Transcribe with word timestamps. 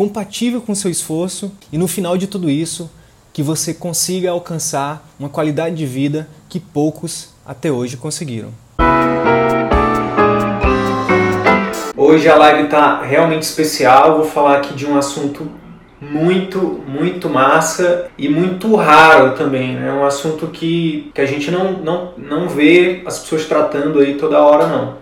compatível 0.00 0.62
com 0.62 0.72
o 0.72 0.74
seu 0.74 0.90
esforço 0.90 1.52
e 1.70 1.76
no 1.76 1.86
final 1.86 2.16
de 2.16 2.26
tudo 2.26 2.48
isso, 2.48 2.90
que 3.34 3.42
você 3.42 3.74
consiga 3.74 4.30
alcançar 4.30 5.06
uma 5.18 5.28
qualidade 5.28 5.76
de 5.76 5.84
vida 5.84 6.26
que 6.48 6.58
poucos 6.58 7.34
até 7.44 7.70
hoje 7.70 7.98
conseguiram. 7.98 8.48
Hoje 11.94 12.30
a 12.30 12.34
live 12.34 12.64
está 12.64 13.02
realmente 13.02 13.42
especial. 13.42 14.16
Vou 14.16 14.24
falar 14.24 14.56
aqui 14.56 14.72
de 14.72 14.86
um 14.86 14.96
assunto 14.96 15.46
muito, 16.00 16.82
muito 16.88 17.28
massa 17.28 18.08
e 18.16 18.26
muito 18.26 18.74
raro 18.76 19.34
também. 19.34 19.76
É 19.76 19.80
né? 19.80 19.92
um 19.92 20.06
assunto 20.06 20.46
que, 20.46 21.10
que 21.14 21.20
a 21.20 21.26
gente 21.26 21.50
não, 21.50 21.72
não, 21.72 22.14
não 22.16 22.48
vê 22.48 23.02
as 23.04 23.18
pessoas 23.18 23.44
tratando 23.44 23.98
aí 23.98 24.14
toda 24.14 24.40
hora, 24.40 24.66
não. 24.66 24.94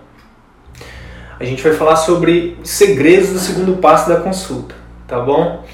A 1.38 1.44
gente 1.44 1.62
vai 1.62 1.72
falar 1.72 1.94
sobre 1.94 2.58
segredos 2.64 3.30
do 3.30 3.38
segundo 3.38 3.76
passo 3.76 4.08
da 4.08 4.16
consulta 4.16 4.87
tá 5.08 5.18
bom? 5.18 5.64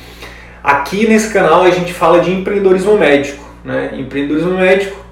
Aqui 0.62 1.06
nesse 1.06 1.30
canal 1.30 1.62
a 1.65 1.70
gente 1.70 1.93
fala 1.93 2.20
de 2.20 2.33
empreendedorismo 2.33 2.97
médico, 2.97 3.45
né? 3.62 3.91
Empreendedorismo 3.93 4.57
médico 4.57 5.05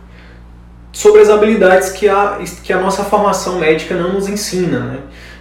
sobre 0.93 1.21
as 1.21 1.29
habilidades 1.29 1.91
que 1.91 2.09
a, 2.09 2.39
que 2.63 2.73
a 2.73 2.79
nossa 2.79 3.03
formação 3.05 3.59
médica 3.59 3.95
não 3.95 4.13
nos 4.13 4.29
ensina, 4.29 4.79
né? 4.79 4.99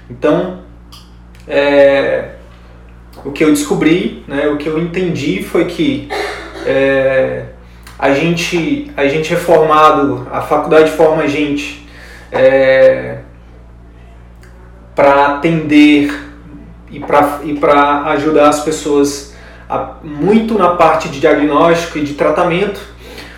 Então, 0.09 0.61
é, 1.47 2.31
o 3.23 3.31
que 3.31 3.43
eu 3.43 3.49
descobri, 3.49 4.23
né, 4.27 4.47
o 4.47 4.57
que 4.57 4.67
eu 4.67 4.79
entendi 4.79 5.43
foi 5.43 5.65
que 5.65 6.09
é, 6.65 7.45
a, 7.97 8.13
gente, 8.13 8.91
a 8.97 9.07
gente 9.07 9.33
é 9.33 9.37
formado, 9.37 10.27
a 10.31 10.41
faculdade 10.41 10.91
forma 10.91 11.23
a 11.23 11.27
gente 11.27 11.87
é, 12.31 13.19
para 14.95 15.35
atender 15.35 16.30
e 16.91 16.99
para 16.99 18.03
ajudar 18.11 18.49
as 18.49 18.61
pessoas 18.61 19.33
a, 19.69 19.95
muito 20.03 20.57
na 20.57 20.69
parte 20.75 21.09
de 21.09 21.19
diagnóstico 21.19 21.97
e 21.97 22.03
de 22.03 22.13
tratamento, 22.13 22.81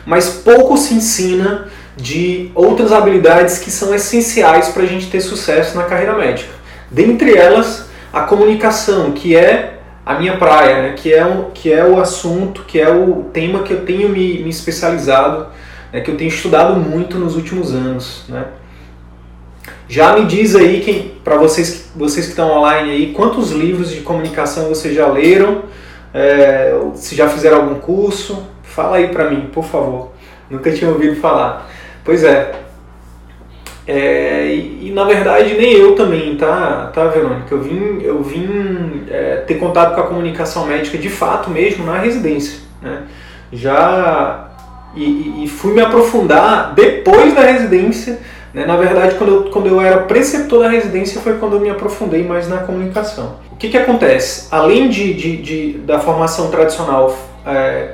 mas 0.06 0.30
pouco 0.30 0.76
se 0.78 0.94
ensina 0.96 1.68
de 1.96 2.52
outras 2.56 2.92
habilidades 2.92 3.60
que 3.60 3.70
são 3.70 3.94
essenciais 3.94 4.70
para 4.70 4.84
a 4.84 4.86
gente 4.86 5.10
ter 5.10 5.22
sucesso 5.22 5.78
na 5.78 5.84
carreira 5.84 6.16
médica. 6.18 6.52
Dentre 6.90 7.38
elas, 7.38 7.88
a 8.12 8.22
comunicação, 8.22 9.12
que 9.12 9.36
é 9.36 9.80
a 10.06 10.16
minha 10.16 10.38
praia, 10.38 10.82
né? 10.82 10.94
que, 10.96 11.14
é 11.14 11.26
um, 11.26 11.52
que 11.52 11.72
é 11.72 11.86
o 11.86 12.00
assunto, 12.00 12.64
que 12.64 12.80
é 12.80 12.90
o 12.90 13.26
tema 13.32 13.64
que 13.64 13.72
eu 13.72 13.86
tenho 13.86 14.10
me, 14.10 14.44
me 14.44 14.50
especializado, 14.50 15.48
né? 15.92 16.02
que 16.02 16.12
eu 16.12 16.18
tenho 16.18 16.28
estudado 16.28 16.76
muito 16.76 17.18
nos 17.18 17.36
últimos 17.36 17.74
anos. 17.74 18.24
Né? 18.28 18.46
Já 19.88 20.16
me 20.16 20.26
diz 20.26 20.56
aí, 20.56 20.82
quem, 20.82 21.13
para 21.24 21.38
vocês, 21.38 21.90
vocês 21.96 22.26
que 22.26 22.32
estão 22.32 22.52
online 22.52 22.92
aí, 22.92 23.14
quantos 23.14 23.52
livros 23.52 23.92
de 23.92 24.02
comunicação 24.02 24.68
vocês 24.68 24.94
já 24.94 25.08
leram? 25.08 25.64
É, 26.14 26.78
se 26.96 27.16
já 27.16 27.30
fizeram 27.30 27.62
algum 27.62 27.76
curso? 27.76 28.44
Fala 28.64 28.98
aí 28.98 29.08
para 29.08 29.30
mim, 29.30 29.50
por 29.54 29.64
favor. 29.64 30.12
Nunca 30.50 30.72
tinha 30.72 30.92
ouvido 30.92 31.16
falar. 31.16 31.70
Pois 32.04 32.24
é. 32.24 32.54
é 33.88 34.48
e, 34.48 34.88
e, 34.88 34.92
na 34.94 35.06
verdade 35.06 35.56
nem 35.56 35.74
eu 35.74 35.96
também, 35.96 36.36
tá, 36.36 36.92
tá 36.94 37.06
Verônica? 37.06 37.54
Eu 37.54 37.62
vim, 37.62 38.02
eu 38.02 38.22
vim 38.22 39.06
é, 39.10 39.38
ter 39.48 39.56
contato 39.56 39.96
com 39.96 40.02
a 40.02 40.08
comunicação 40.08 40.66
médica 40.66 40.98
de 40.98 41.10
fato 41.10 41.50
mesmo 41.50 41.86
na 41.86 41.98
residência. 41.98 42.60
Né? 42.82 43.04
Já 43.52 44.50
e, 44.96 45.44
e 45.44 45.48
fui 45.48 45.74
me 45.74 45.82
aprofundar 45.82 46.74
depois 46.76 47.34
da 47.34 47.42
residência? 47.42 48.20
Na 48.54 48.78
verdade, 48.78 49.16
quando 49.16 49.34
eu, 49.34 49.44
quando 49.46 49.68
eu 49.68 49.82
era 49.82 50.02
preceptor 50.02 50.60
da 50.60 50.70
residência 50.70 51.20
foi 51.20 51.40
quando 51.40 51.54
eu 51.54 51.60
me 51.60 51.72
aprofundei 51.72 52.24
mais 52.24 52.48
na 52.48 52.58
comunicação. 52.58 53.38
O 53.52 53.56
que, 53.56 53.70
que 53.70 53.78
acontece? 53.78 54.48
Além 54.52 54.90
de, 54.90 55.14
de, 55.14 55.38
de 55.38 55.74
da 55.80 56.00
formação 56.00 56.52
tradicional 56.52 57.18
é, 57.48 57.94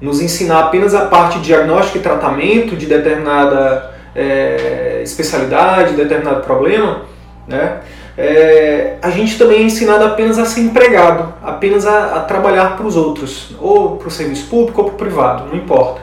nos 0.00 0.20
ensinar 0.20 0.60
apenas 0.60 0.94
a 0.94 1.06
parte 1.06 1.38
de 1.38 1.46
diagnóstico 1.46 1.98
e 1.98 2.00
tratamento 2.00 2.76
de 2.76 2.86
determinada 2.86 3.94
é, 4.14 5.00
especialidade, 5.02 5.94
determinado 5.94 6.42
problema, 6.42 7.02
né? 7.48 7.80
É, 8.18 8.94
a 9.02 9.10
gente 9.10 9.36
também 9.36 9.58
é 9.58 9.62
ensinado 9.62 10.04
apenas 10.04 10.38
a 10.38 10.46
ser 10.46 10.60
empregado, 10.60 11.34
apenas 11.42 11.86
a, 11.86 12.16
a 12.16 12.20
trabalhar 12.20 12.74
para 12.74 12.86
os 12.86 12.96
outros, 12.96 13.54
ou 13.60 13.96
para 13.96 14.08
o 14.08 14.10
serviço 14.10 14.48
público 14.48 14.80
ou 14.80 14.86
para 14.86 14.94
o 14.94 14.96
privado, 14.96 15.48
não 15.50 15.56
importa. 15.56 16.00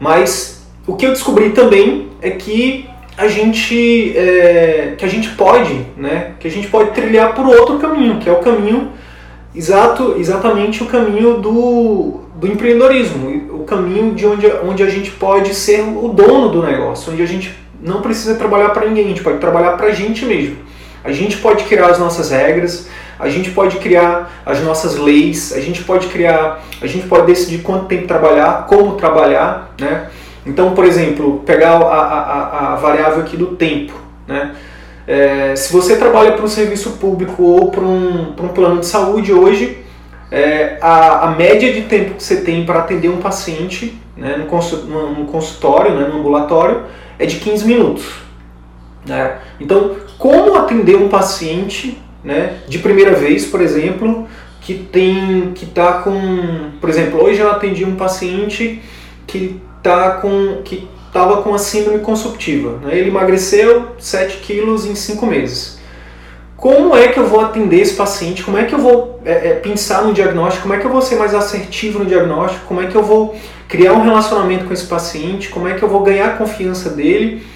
Mas 0.00 0.66
o 0.86 0.96
que 0.96 1.04
eu 1.04 1.10
descobri 1.10 1.50
também 1.50 2.08
é 2.22 2.30
que 2.30 2.88
a 3.16 3.28
gente 3.28 4.16
é, 4.16 4.94
que 4.98 5.04
a 5.04 5.08
gente 5.08 5.30
pode, 5.30 5.86
né, 5.96 6.32
que 6.38 6.46
a 6.46 6.50
gente 6.50 6.68
pode 6.68 6.90
trilhar 6.90 7.34
por 7.34 7.46
outro 7.46 7.78
caminho, 7.78 8.18
que 8.18 8.28
é 8.28 8.32
o 8.32 8.40
caminho 8.40 8.92
exato, 9.54 10.16
exatamente 10.18 10.82
o 10.82 10.86
caminho 10.86 11.38
do, 11.38 12.20
do 12.34 12.46
empreendedorismo, 12.46 13.60
o 13.60 13.64
caminho 13.64 14.14
de 14.14 14.26
onde, 14.26 14.46
onde 14.64 14.82
a 14.82 14.90
gente 14.90 15.10
pode 15.12 15.54
ser 15.54 15.80
o 15.80 16.08
dono 16.08 16.50
do 16.50 16.62
negócio, 16.62 17.12
onde 17.12 17.22
a 17.22 17.26
gente 17.26 17.56
não 17.80 18.02
precisa 18.02 18.34
trabalhar 18.34 18.70
para 18.70 18.86
ninguém, 18.86 19.06
a 19.06 19.08
gente 19.08 19.22
pode 19.22 19.38
trabalhar 19.38 19.72
para 19.72 19.86
a 19.86 19.92
gente 19.92 20.24
mesmo. 20.24 20.56
A 21.02 21.12
gente 21.12 21.36
pode 21.36 21.64
criar 21.64 21.86
as 21.86 21.98
nossas 21.98 22.30
regras, 22.30 22.88
a 23.18 23.28
gente 23.28 23.50
pode 23.50 23.76
criar 23.76 24.42
as 24.44 24.60
nossas 24.60 24.96
leis, 24.96 25.52
a 25.54 25.60
gente 25.60 25.84
pode 25.84 26.08
criar, 26.08 26.62
a 26.82 26.86
gente 26.86 27.06
pode 27.06 27.26
decidir 27.26 27.62
quanto 27.62 27.86
tempo 27.86 28.06
trabalhar, 28.06 28.66
como 28.66 28.96
trabalhar, 28.96 29.72
né? 29.80 30.10
Então, 30.46 30.74
por 30.74 30.84
exemplo, 30.84 31.42
pegar 31.44 31.72
a, 31.72 32.00
a, 32.00 32.72
a 32.72 32.76
variável 32.76 33.20
aqui 33.20 33.36
do 33.36 33.56
tempo. 33.56 33.92
Né? 34.26 34.54
É, 35.06 35.56
se 35.56 35.72
você 35.72 35.96
trabalha 35.96 36.32
para 36.32 36.44
um 36.44 36.48
serviço 36.48 36.92
público 36.92 37.42
ou 37.42 37.70
para 37.70 37.84
um, 37.84 38.30
um 38.30 38.48
plano 38.48 38.80
de 38.80 38.86
saúde 38.86 39.32
hoje, 39.32 39.78
é, 40.30 40.78
a, 40.80 41.28
a, 41.28 41.30
média 41.32 41.72
de 41.72 41.82
tempo 41.82 42.14
que 42.14 42.22
você 42.22 42.40
tem 42.40 42.64
para 42.64 42.80
atender 42.80 43.08
um 43.08 43.18
paciente 43.18 44.00
né, 44.16 44.36
no, 44.36 45.10
no 45.12 45.24
consultório, 45.26 45.94
né, 45.94 46.08
no 46.08 46.18
ambulatório, 46.18 46.82
é 47.18 47.26
de 47.26 47.36
15 47.36 47.66
minutos. 47.66 48.06
Né? 49.06 49.38
Então, 49.60 49.96
como 50.18 50.56
atender 50.56 50.96
um 50.96 51.08
paciente 51.08 52.00
né, 52.24 52.58
de 52.68 52.78
primeira 52.78 53.12
vez, 53.12 53.46
por 53.46 53.60
exemplo, 53.60 54.26
que 54.60 54.74
tem 54.74 55.52
que 55.54 55.64
está 55.64 55.94
com, 56.02 56.70
por 56.80 56.90
exemplo, 56.90 57.22
hoje 57.22 57.40
eu 57.40 57.50
atendi 57.50 57.84
um 57.84 57.94
paciente 57.94 58.82
que 59.26 59.60
tá 59.86 60.10
com 60.20 60.62
que 60.64 60.88
estava 61.06 61.42
com 61.42 61.54
a 61.54 61.58
síndrome 61.58 62.00
consumptiva. 62.00 62.78
Né? 62.82 62.98
Ele 62.98 63.08
emagreceu 63.08 63.88
7 63.98 64.38
quilos 64.38 64.84
em 64.84 64.94
5 64.94 65.24
meses. 65.26 65.78
Como 66.56 66.96
é 66.96 67.08
que 67.08 67.18
eu 67.18 67.26
vou 67.26 67.40
atender 67.40 67.80
esse 67.80 67.94
paciente? 67.94 68.42
Como 68.42 68.56
é 68.56 68.64
que 68.64 68.74
eu 68.74 68.78
vou 68.78 69.20
é, 69.24 69.50
é, 69.50 69.54
pensar 69.54 70.02
no 70.02 70.12
diagnóstico? 70.12 70.62
Como 70.62 70.74
é 70.74 70.78
que 70.78 70.86
eu 70.86 70.90
vou 70.90 71.02
ser 71.02 71.16
mais 71.16 71.34
assertivo 71.34 71.98
no 71.98 72.06
diagnóstico? 72.06 72.64
Como 72.66 72.80
é 72.80 72.86
que 72.86 72.94
eu 72.94 73.02
vou 73.02 73.36
criar 73.68 73.92
um 73.92 74.02
relacionamento 74.02 74.64
com 74.64 74.72
esse 74.72 74.86
paciente? 74.86 75.48
Como 75.48 75.68
é 75.68 75.74
que 75.74 75.82
eu 75.82 75.88
vou 75.88 76.02
ganhar 76.02 76.28
a 76.28 76.36
confiança 76.36 76.90
dele 76.90 77.46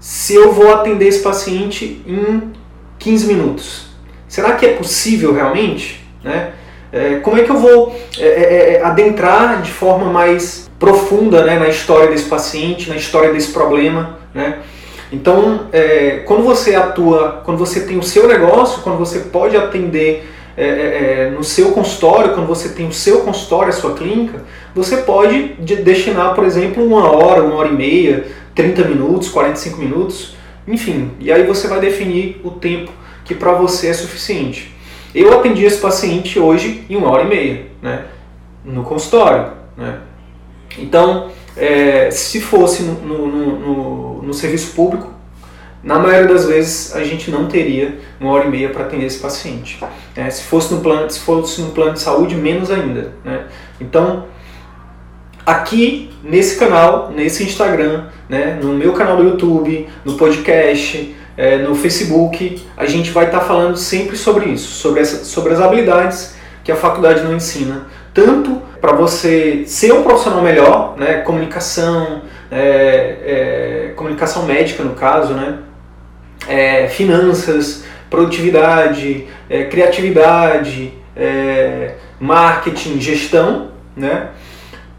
se 0.00 0.34
eu 0.34 0.52
vou 0.52 0.74
atender 0.74 1.06
esse 1.06 1.22
paciente 1.22 2.02
em 2.06 2.52
15 2.98 3.26
minutos? 3.26 3.86
Será 4.28 4.52
que 4.52 4.66
é 4.66 4.74
possível 4.74 5.32
realmente? 5.32 6.04
Né? 6.22 6.52
É, 6.92 7.16
como 7.16 7.36
é 7.36 7.42
que 7.42 7.50
eu 7.50 7.58
vou 7.58 7.94
é, 8.18 8.24
é, 8.24 8.74
é 8.74 8.82
adentrar 8.82 9.60
de 9.60 9.70
forma 9.70 10.10
mais 10.10 10.70
profunda 10.78 11.44
né, 11.44 11.58
na 11.58 11.68
história 11.68 12.08
desse 12.08 12.24
paciente, 12.24 12.88
na 12.88 12.96
história 12.96 13.32
desse 13.32 13.52
problema. 13.52 14.18
Né? 14.34 14.58
Então, 15.12 15.66
é, 15.72 16.22
quando 16.24 16.42
você 16.42 16.74
atua, 16.74 17.42
quando 17.44 17.58
você 17.58 17.80
tem 17.80 17.98
o 17.98 18.02
seu 18.02 18.28
negócio, 18.28 18.82
quando 18.82 18.98
você 18.98 19.20
pode 19.20 19.56
atender 19.56 20.28
é, 20.56 20.64
é, 20.64 20.66
é 20.66 21.30
no 21.30 21.44
seu 21.44 21.70
consultório, 21.72 22.34
quando 22.34 22.46
você 22.46 22.70
tem 22.70 22.86
o 22.86 22.92
seu 22.92 23.20
consultório, 23.20 23.68
a 23.70 23.72
sua 23.72 23.94
clínica, 23.94 24.44
você 24.74 24.98
pode 24.98 25.54
destinar, 25.82 26.34
por 26.34 26.44
exemplo, 26.44 26.84
uma 26.84 27.10
hora, 27.10 27.42
uma 27.42 27.56
hora 27.56 27.68
e 27.68 27.72
meia, 27.72 28.26
30 28.54 28.84
minutos, 28.84 29.28
45 29.28 29.78
minutos, 29.78 30.36
enfim, 30.66 31.12
e 31.20 31.32
aí 31.32 31.44
você 31.44 31.68
vai 31.68 31.80
definir 31.80 32.40
o 32.44 32.50
tempo 32.50 32.92
que 33.24 33.34
para 33.34 33.52
você 33.52 33.88
é 33.88 33.92
suficiente. 33.92 34.74
Eu 35.14 35.38
atendi 35.38 35.64
esse 35.64 35.80
paciente 35.80 36.38
hoje 36.38 36.84
em 36.88 36.96
uma 36.96 37.10
hora 37.10 37.24
e 37.24 37.28
meia, 37.28 37.66
né, 37.80 38.04
no 38.64 38.82
consultório, 38.82 39.52
né, 39.76 40.00
então, 40.76 41.30
é, 41.56 42.10
se 42.10 42.40
fosse 42.40 42.82
no, 42.82 43.26
no, 43.26 43.26
no, 43.26 44.22
no, 44.22 44.34
serviço 44.34 44.74
público, 44.74 45.12
na 45.82 45.98
maioria 45.98 46.26
das 46.26 46.46
vezes 46.46 46.94
a 46.94 47.02
gente 47.04 47.30
não 47.30 47.46
teria 47.46 47.98
uma 48.20 48.32
hora 48.32 48.46
e 48.46 48.50
meia 48.50 48.68
para 48.68 48.84
atender 48.84 49.06
esse 49.06 49.18
paciente. 49.18 49.82
É, 50.14 50.28
se, 50.28 50.42
fosse 50.42 50.74
no 50.74 50.80
plano, 50.80 51.08
se 51.10 51.20
fosse 51.20 51.60
no 51.62 51.70
plano 51.70 51.94
de 51.94 52.00
saúde, 52.00 52.34
menos 52.34 52.70
ainda. 52.70 53.12
Né? 53.24 53.44
Então, 53.80 54.26
aqui 55.46 56.10
nesse 56.22 56.58
canal, 56.58 57.10
nesse 57.10 57.44
Instagram, 57.44 58.06
né, 58.28 58.58
no 58.62 58.74
meu 58.74 58.92
canal 58.92 59.16
do 59.16 59.24
YouTube, 59.24 59.88
no 60.04 60.14
podcast, 60.14 61.14
é, 61.38 61.56
no 61.58 61.76
Facebook, 61.76 62.60
a 62.76 62.84
gente 62.84 63.12
vai 63.12 63.26
estar 63.26 63.38
tá 63.38 63.44
falando 63.44 63.76
sempre 63.76 64.16
sobre 64.16 64.46
isso, 64.46 64.72
sobre, 64.72 65.00
essa, 65.00 65.24
sobre 65.24 65.52
as 65.52 65.60
habilidades 65.60 66.34
que 66.64 66.72
a 66.72 66.76
faculdade 66.76 67.22
não 67.22 67.32
ensina, 67.32 67.86
tanto 68.12 68.60
para 68.80 68.92
você 68.92 69.62
ser 69.64 69.92
um 69.92 70.02
profissional 70.02 70.42
melhor, 70.42 70.96
né, 70.98 71.18
comunicação, 71.18 72.22
é, 72.50 73.88
é, 73.88 73.92
comunicação 73.94 74.46
médica 74.46 74.82
no 74.82 74.94
caso, 74.96 75.32
né, 75.32 75.58
é, 76.48 76.88
finanças, 76.88 77.84
produtividade, 78.10 79.28
é, 79.48 79.64
criatividade, 79.64 80.92
é, 81.16 81.94
marketing, 82.18 83.00
gestão, 83.00 83.68
né, 83.96 84.30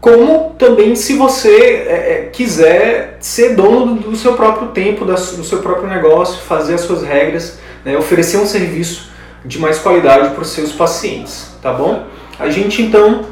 como 0.00 0.54
também 0.58 0.96
se 0.96 1.14
você 1.14 1.84
é, 1.86 1.92
é, 1.92 2.30
quiser 2.32 3.18
ser 3.20 3.54
dono 3.54 3.96
do, 3.96 4.16
seu 4.16 4.32
próprio 4.32 4.68
tempo, 4.68 5.04
do 5.04 5.44
seu 5.44 5.58
próprio 5.58 5.88
negócio, 5.88 6.40
fazer 6.40 6.74
as 6.74 6.80
suas 6.80 7.02
regras, 7.02 7.58
né, 7.84 7.98
oferecer 7.98 8.38
um 8.38 8.46
serviço 8.46 9.10
de 9.44 9.58
mais 9.58 9.78
qualidade 9.78 10.30
para 10.30 10.42
os 10.42 10.48
seus 10.48 10.72
pacientes, 10.72 11.54
tá 11.62 11.72
bom? 11.72 12.04
A 12.38 12.48
gente 12.48 12.80
então 12.80 13.26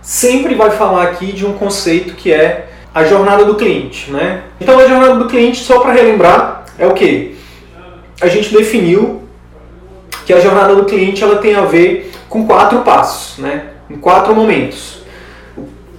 sempre 0.00 0.54
vai 0.54 0.70
falar 0.70 1.04
aqui 1.04 1.32
de 1.32 1.44
um 1.44 1.52
conceito 1.52 2.14
que 2.14 2.32
é 2.32 2.68
a 2.94 3.04
jornada 3.04 3.44
do 3.44 3.54
cliente, 3.54 4.10
né? 4.10 4.42
Então 4.60 4.78
a 4.78 4.86
jornada 4.86 5.16
do 5.16 5.26
cliente, 5.26 5.62
só 5.62 5.80
para 5.80 5.92
relembrar, 5.92 6.64
é 6.78 6.86
o 6.86 6.94
que? 6.94 7.36
A 8.20 8.28
gente 8.28 8.52
definiu 8.52 9.22
que 10.24 10.32
a 10.32 10.40
jornada 10.40 10.74
do 10.74 10.84
cliente 10.84 11.22
ela 11.22 11.36
tem 11.36 11.54
a 11.54 11.62
ver 11.62 12.12
com 12.28 12.46
quatro 12.46 12.80
passos, 12.80 13.38
né? 13.38 13.64
Em 13.88 13.96
quatro 13.96 14.34
momentos. 14.34 14.99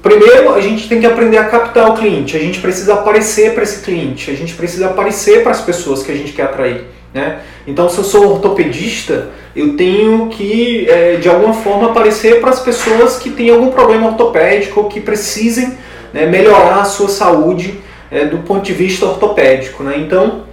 Primeiro, 0.02 0.54
a 0.54 0.60
gente 0.60 0.90
tem 0.90 1.00
que 1.00 1.06
aprender 1.06 1.38
a 1.38 1.46
captar 1.46 1.90
o 1.92 1.94
cliente. 1.94 2.36
A 2.36 2.40
gente 2.40 2.60
precisa 2.60 2.96
aparecer 2.96 3.54
para 3.54 3.64
esse 3.64 3.84
cliente. 3.84 4.32
A 4.32 4.36
gente 4.36 4.56
precisa 4.56 4.88
aparecer 4.88 5.44
para 5.44 5.52
as 5.52 5.62
pessoas 5.62 6.02
que 6.02 6.12
a 6.12 6.16
gente 6.16 6.32
quer 6.32 6.44
atrair. 6.44 6.86
Né? 7.14 7.40
Então, 7.68 7.88
se 7.88 8.00
eu 8.00 8.04
sou 8.04 8.32
ortopedista, 8.32 9.30
eu 9.56 9.76
tenho 9.76 10.28
que, 10.30 10.90
é, 10.90 11.18
de 11.18 11.30
alguma 11.30 11.54
forma, 11.54 11.92
aparecer 11.92 12.42
para 12.42 12.50
as 12.50 12.60
pessoas 12.60 13.18
que 13.20 13.30
têm 13.30 13.52
algum 13.52 13.70
problema 13.70 14.08
ortopédico 14.08 14.80
ou 14.80 14.86
que 14.88 15.00
precisem 15.00 15.78
né, 16.12 16.26
melhorar 16.26 16.82
a 16.82 16.86
sua 16.86 17.10
saúde 17.10 17.80
é, 18.10 18.26
do 18.26 18.40
ponto 18.40 18.64
de 18.64 18.74
vista 18.74 19.06
ortopédico. 19.06 19.84
Né? 19.84 19.98
Então, 19.98 20.46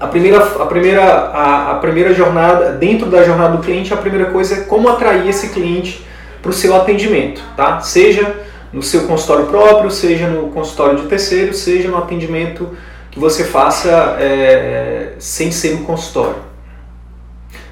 a 0.00 0.06
primeira, 0.06 0.38
a, 0.38 0.66
primeira, 0.66 1.02
a, 1.02 1.72
a 1.72 1.74
primeira 1.74 2.14
jornada, 2.14 2.72
dentro 2.72 3.06
da 3.06 3.22
jornada 3.22 3.56
do 3.56 3.62
cliente, 3.62 3.92
a 3.92 3.96
primeira 3.98 4.30
coisa 4.30 4.54
é 4.54 4.60
como 4.60 4.88
atrair 4.88 5.28
esse 5.28 5.50
cliente 5.50 6.06
para 6.42 6.50
o 6.50 6.54
seu 6.54 6.74
atendimento, 6.74 7.42
tá? 7.56 7.80
Seja 7.80 8.36
no 8.72 8.82
seu 8.82 9.06
consultório 9.06 9.46
próprio, 9.46 9.90
seja 9.90 10.26
no 10.28 10.48
consultório 10.48 10.98
de 10.98 11.06
terceiro, 11.06 11.54
seja 11.54 11.88
no 11.88 11.98
atendimento 11.98 12.76
que 13.10 13.18
você 13.18 13.44
faça 13.44 14.16
é, 14.20 15.12
sem 15.18 15.50
ser 15.50 15.74
no 15.74 15.84
consultório. 15.84 16.36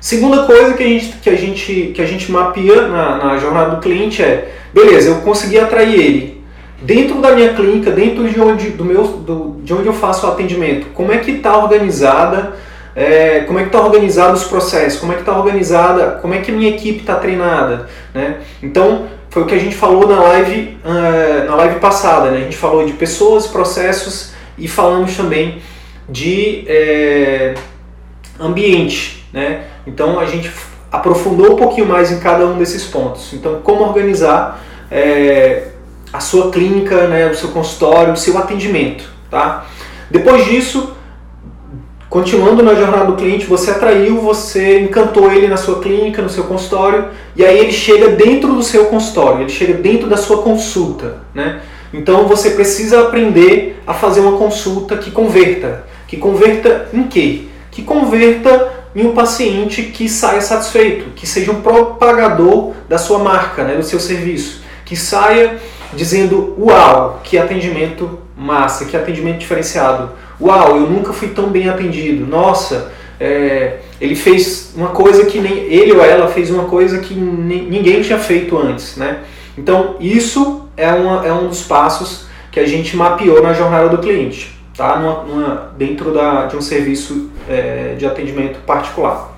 Segunda 0.00 0.44
coisa 0.44 0.74
que 0.74 0.82
a 0.82 0.86
gente, 0.86 1.16
que 1.16 1.30
a 1.30 1.36
gente, 1.36 1.92
que 1.94 2.02
a 2.02 2.06
gente 2.06 2.30
mapeia 2.30 2.88
na, 2.88 3.16
na 3.16 3.38
jornada 3.38 3.76
do 3.76 3.80
cliente 3.80 4.22
é, 4.22 4.52
beleza, 4.72 5.08
eu 5.08 5.16
consegui 5.16 5.58
atrair 5.58 5.94
ele 5.94 6.44
dentro 6.82 7.20
da 7.20 7.32
minha 7.32 7.54
clínica, 7.54 7.90
dentro 7.90 8.28
de 8.28 8.40
onde, 8.40 8.70
do 8.70 8.84
meu, 8.84 9.04
do, 9.04 9.56
de 9.62 9.72
onde 9.72 9.86
eu 9.86 9.94
faço 9.94 10.26
o 10.26 10.30
atendimento, 10.30 10.88
como 10.92 11.12
é 11.12 11.18
que 11.18 11.30
está 11.30 11.56
organizada, 11.56 12.54
é, 12.94 13.40
como 13.40 13.58
é 13.58 13.62
que 13.62 13.68
está 13.68 13.80
organizado 13.80 14.34
os 14.34 14.44
processos, 14.44 15.00
como 15.00 15.12
é 15.12 15.16
que 15.16 15.22
está 15.22 15.36
organizada, 15.36 16.18
como 16.22 16.34
é 16.34 16.38
que 16.38 16.50
a 16.50 16.54
minha 16.54 16.70
equipe 16.70 17.00
está 17.00 17.16
treinada, 17.16 17.88
né? 18.14 18.38
Então, 18.62 19.06
foi 19.34 19.42
o 19.42 19.46
que 19.46 19.54
a 19.56 19.58
gente 19.58 19.74
falou 19.74 20.06
na 20.06 20.20
live, 20.22 20.78
uh, 20.84 21.48
na 21.48 21.56
live 21.56 21.80
passada. 21.80 22.30
Né? 22.30 22.38
A 22.38 22.40
gente 22.42 22.56
falou 22.56 22.86
de 22.86 22.92
pessoas, 22.92 23.48
processos 23.48 24.32
e 24.56 24.68
falamos 24.68 25.16
também 25.16 25.60
de 26.08 26.64
é, 26.68 27.54
ambiente. 28.38 29.26
Né? 29.32 29.64
Então 29.88 30.20
a 30.20 30.26
gente 30.26 30.52
aprofundou 30.92 31.54
um 31.54 31.56
pouquinho 31.56 31.88
mais 31.88 32.12
em 32.12 32.20
cada 32.20 32.46
um 32.46 32.56
desses 32.58 32.84
pontos. 32.84 33.32
Então, 33.32 33.60
como 33.62 33.82
organizar 33.82 34.62
é, 34.88 35.64
a 36.12 36.20
sua 36.20 36.52
clínica, 36.52 37.08
né, 37.08 37.26
o 37.26 37.34
seu 37.34 37.48
consultório, 37.48 38.12
o 38.12 38.16
seu 38.16 38.38
atendimento. 38.38 39.12
Tá? 39.28 39.66
Depois 40.08 40.44
disso, 40.44 40.94
Continuando 42.14 42.62
na 42.62 42.74
jornada 42.74 43.06
do 43.06 43.16
cliente, 43.16 43.44
você 43.44 43.72
atraiu, 43.72 44.20
você 44.20 44.78
encantou 44.78 45.32
ele 45.32 45.48
na 45.48 45.56
sua 45.56 45.80
clínica, 45.80 46.22
no 46.22 46.28
seu 46.28 46.44
consultório, 46.44 47.08
e 47.34 47.44
aí 47.44 47.58
ele 47.58 47.72
chega 47.72 48.10
dentro 48.10 48.52
do 48.52 48.62
seu 48.62 48.84
consultório, 48.84 49.40
ele 49.40 49.48
chega 49.48 49.74
dentro 49.74 50.08
da 50.08 50.16
sua 50.16 50.40
consulta, 50.40 51.22
né? 51.34 51.60
Então 51.92 52.28
você 52.28 52.50
precisa 52.50 53.00
aprender 53.00 53.82
a 53.84 53.92
fazer 53.92 54.20
uma 54.20 54.38
consulta 54.38 54.96
que 54.96 55.10
converta. 55.10 55.86
Que 56.06 56.16
converta 56.16 56.88
em 56.94 57.02
quê? 57.02 57.48
Que 57.68 57.82
converta 57.82 58.72
em 58.94 59.04
um 59.04 59.12
paciente 59.12 59.82
que 59.82 60.08
saia 60.08 60.40
satisfeito, 60.40 61.06
que 61.16 61.26
seja 61.26 61.50
um 61.50 61.62
propagador 61.62 62.74
da 62.88 62.96
sua 62.96 63.18
marca, 63.18 63.64
né, 63.64 63.74
do 63.74 63.82
seu 63.82 63.98
serviço, 63.98 64.62
que 64.84 64.94
saia 64.94 65.56
dizendo: 65.92 66.54
Uau, 66.60 67.20
que 67.24 67.36
atendimento 67.36 68.20
massa, 68.36 68.84
que 68.84 68.96
atendimento 68.96 69.38
diferenciado 69.38 70.10
Uau, 70.40 70.76
eu 70.76 70.88
nunca 70.88 71.12
fui 71.12 71.28
tão 71.28 71.48
bem 71.48 71.68
atendido. 71.68 72.26
Nossa, 72.26 72.92
é, 73.20 73.78
ele 74.00 74.14
fez 74.14 74.72
uma 74.76 74.88
coisa 74.88 75.24
que 75.26 75.38
nem 75.38 75.52
ele 75.52 75.92
ou 75.92 76.04
ela 76.04 76.28
fez 76.28 76.50
uma 76.50 76.64
coisa 76.64 76.98
que 76.98 77.14
ninguém 77.14 78.02
tinha 78.02 78.18
feito 78.18 78.58
antes, 78.58 78.96
né? 78.96 79.20
Então 79.56 79.96
isso 80.00 80.68
é, 80.76 80.92
uma, 80.92 81.24
é 81.24 81.32
um 81.32 81.48
dos 81.48 81.62
passos 81.62 82.26
que 82.50 82.58
a 82.58 82.66
gente 82.66 82.96
mapeou 82.96 83.42
na 83.42 83.52
jornada 83.52 83.88
do 83.88 83.98
cliente, 83.98 84.58
tá? 84.76 84.98
Numa, 84.98 85.22
numa, 85.22 85.74
dentro 85.76 86.12
da, 86.12 86.46
de 86.46 86.56
um 86.56 86.60
serviço 86.60 87.30
é, 87.48 87.94
de 87.96 88.04
atendimento 88.06 88.58
particular. 88.60 89.32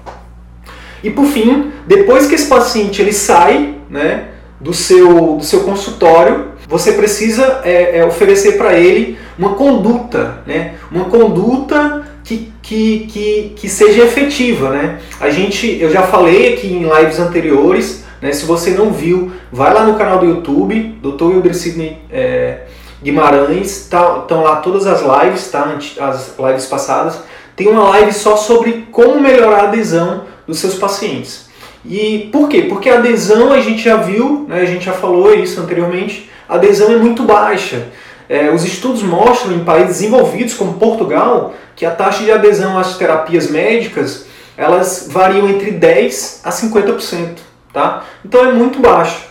E 1.03 1.11
por 1.11 1.27
fim, 1.27 1.73
depois 1.87 2.27
que 2.27 2.35
esse 2.35 2.49
paciente 2.49 3.01
ele 3.01 3.13
sai, 3.13 3.75
né, 3.89 4.29
do 4.61 4.73
seu, 4.73 5.37
do 5.37 5.45
seu 5.45 5.61
consultório, 5.61 6.46
você 6.69 6.93
precisa 6.93 7.61
é, 7.65 7.99
é, 7.99 8.05
oferecer 8.05 8.57
para 8.59 8.75
ele 8.79 9.19
uma 9.39 9.55
conduta, 9.55 10.43
né? 10.47 10.75
uma 10.91 11.05
conduta 11.05 12.07
que, 12.25 12.53
que, 12.61 13.07
que, 13.11 13.53
que 13.57 13.69
seja 13.69 14.03
efetiva. 14.03 14.71
Né? 14.71 14.99
A 15.21 15.31
gente, 15.31 15.79
eu 15.81 15.91
já 15.91 16.03
falei 16.03 16.55
aqui 16.55 16.67
em 16.67 16.83
lives 16.83 17.19
anteriores, 17.21 18.05
né? 18.21 18.33
se 18.33 18.45
você 18.45 18.71
não 18.71 18.91
viu, 18.91 19.31
vai 19.53 19.73
lá 19.73 19.85
no 19.85 19.97
canal 19.97 20.19
do 20.19 20.27
YouTube, 20.27 20.99
Dr. 21.01 21.25
Wilder 21.25 21.55
Sidney 21.55 21.99
é, 22.11 22.63
Guimarães, 23.03 23.83
estão 23.83 24.23
tá, 24.23 24.35
lá 24.37 24.57
todas 24.57 24.87
as 24.87 25.01
lives, 25.03 25.49
tá? 25.51 25.79
as 26.01 26.35
lives 26.39 26.67
passadas. 26.67 27.21
Tem 27.55 27.69
uma 27.69 27.85
live 27.91 28.13
só 28.13 28.37
sobre 28.37 28.87
como 28.91 29.21
melhorar 29.21 29.61
a 29.61 29.69
adesão 29.69 30.25
dos 30.47 30.59
seus 30.59 30.75
pacientes. 30.75 31.47
E 31.89 32.29
por 32.33 32.49
quê? 32.49 32.63
Porque 32.63 32.91
a 32.91 32.99
adesão 32.99 33.53
a 33.53 33.61
gente 33.61 33.83
já 33.83 33.97
viu, 33.97 34.45
né, 34.49 34.61
a 34.61 34.65
gente 34.65 34.85
já 34.85 34.93
falou 34.93 35.33
isso 35.33 35.61
anteriormente, 35.61 36.29
a 36.49 36.55
adesão 36.55 36.93
é 36.93 36.97
muito 36.97 37.23
baixa. 37.23 37.89
É, 38.29 38.51
os 38.51 38.65
estudos 38.65 39.03
mostram 39.03 39.53
em 39.53 39.65
países 39.65 39.99
desenvolvidos 39.99 40.55
como 40.55 40.75
Portugal 40.75 41.55
que 41.77 41.87
a 41.87 41.91
taxa 41.91 42.25
de 42.25 42.33
adesão 42.33 42.79
às 42.79 42.97
terapias 42.97 43.49
médicas 43.51 44.27
elas 44.57 45.09
variam 45.11 45.49
entre 45.49 45.71
10 45.71 46.41
a 46.43 46.51
50%, 46.51 47.37
tá? 47.73 48.05
Então 48.25 48.45
é 48.45 48.53
muito 48.53 48.81
baixo. 48.81 49.27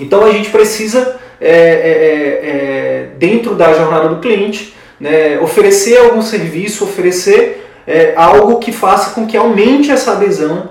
Então 0.00 0.24
a 0.24 0.32
gente 0.32 0.50
precisa 0.50 1.20
é, 1.40 1.48
é, 1.48 1.52
é, 1.52 2.50
é 2.50 3.08
dentro 3.18 3.54
da 3.54 3.72
jornada 3.72 4.08
do 4.08 4.20
cliente 4.20 4.74
né, 5.02 5.38
oferecer 5.40 5.98
algum 5.98 6.22
serviço, 6.22 6.84
oferecer 6.84 7.68
é, 7.86 8.12
algo 8.14 8.60
que 8.60 8.70
faça 8.70 9.10
com 9.10 9.26
que 9.26 9.36
aumente 9.36 9.90
essa 9.90 10.12
adesão 10.12 10.70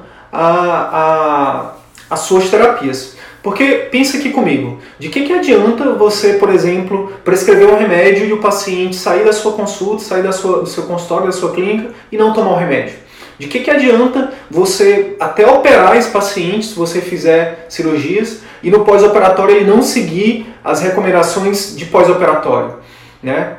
às 2.10 2.20
suas 2.22 2.50
terapias. 2.50 3.18
Porque 3.44 3.88
pensa 3.92 4.18
aqui 4.18 4.30
comigo, 4.30 4.80
de 5.00 5.10
que, 5.10 5.22
que 5.22 5.34
adianta 5.34 5.94
você, 5.94 6.34
por 6.34 6.50
exemplo, 6.50 7.12
prescrever 7.24 7.68
um 7.68 7.78
remédio 7.78 8.26
e 8.26 8.34
o 8.34 8.38
paciente 8.38 8.96
sair 8.96 9.26
da 9.26 9.34
sua 9.34 9.54
consulta, 9.54 10.04
sair 10.04 10.22
da 10.22 10.32
sua, 10.32 10.62
do 10.62 10.70
seu 10.70 10.84
consultório, 10.84 11.26
da 11.26 11.32
sua 11.32 11.52
clínica 11.52 11.90
e 12.12 12.18
não 12.18 12.34
tomar 12.34 12.52
o 12.52 12.58
remédio? 12.58 12.94
De 13.40 13.48
que, 13.48 13.62
que 13.62 13.72
adianta 13.72 14.32
você 14.52 15.16
até 15.20 15.50
operar 15.50 15.98
esse 15.98 16.12
paciente, 16.12 16.68
se 16.68 16.76
você 16.76 17.02
fizer 17.02 17.66
cirurgias, 17.68 18.42
e 18.62 18.70
no 18.70 18.86
pós-operatório 18.86 19.56
ele 19.56 19.66
não 19.66 19.82
seguir 19.82 20.46
as 20.64 20.80
recomendações 20.80 21.76
de 21.76 21.86
pós-operatório? 21.86 22.76
Né? 23.24 23.58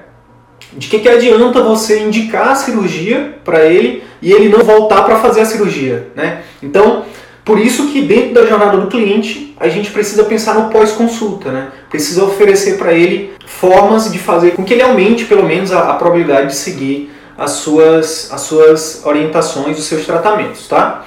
De 0.72 0.86
que, 0.86 1.00
que 1.00 1.08
adianta 1.08 1.60
você 1.60 1.98
indicar 1.98 2.50
a 2.50 2.54
cirurgia 2.54 3.38
para 3.44 3.64
ele 3.64 4.04
e 4.22 4.32
ele 4.32 4.48
não 4.48 4.60
voltar 4.60 5.02
para 5.02 5.18
fazer 5.18 5.40
a 5.40 5.44
cirurgia? 5.44 6.06
Né? 6.14 6.42
Então, 6.62 7.04
por 7.44 7.58
isso 7.58 7.88
que 7.88 8.02
dentro 8.02 8.34
da 8.34 8.46
jornada 8.46 8.76
do 8.76 8.86
cliente, 8.86 9.54
a 9.58 9.68
gente 9.68 9.90
precisa 9.90 10.24
pensar 10.24 10.54
no 10.54 10.70
pós-consulta, 10.70 11.50
né? 11.50 11.68
Precisa 11.90 12.24
oferecer 12.24 12.78
para 12.78 12.92
ele 12.92 13.32
formas 13.46 14.10
de 14.12 14.18
fazer 14.18 14.52
com 14.52 14.64
que 14.64 14.74
ele 14.74 14.82
aumente 14.82 15.24
pelo 15.24 15.44
menos 15.44 15.72
a, 15.72 15.90
a 15.90 15.94
probabilidade 15.94 16.48
de 16.48 16.54
seguir 16.54 17.10
as 17.36 17.52
suas, 17.52 18.32
as 18.32 18.40
suas 18.42 19.02
orientações, 19.04 19.78
os 19.78 19.84
seus 19.84 20.04
tratamentos, 20.06 20.68
tá? 20.68 21.04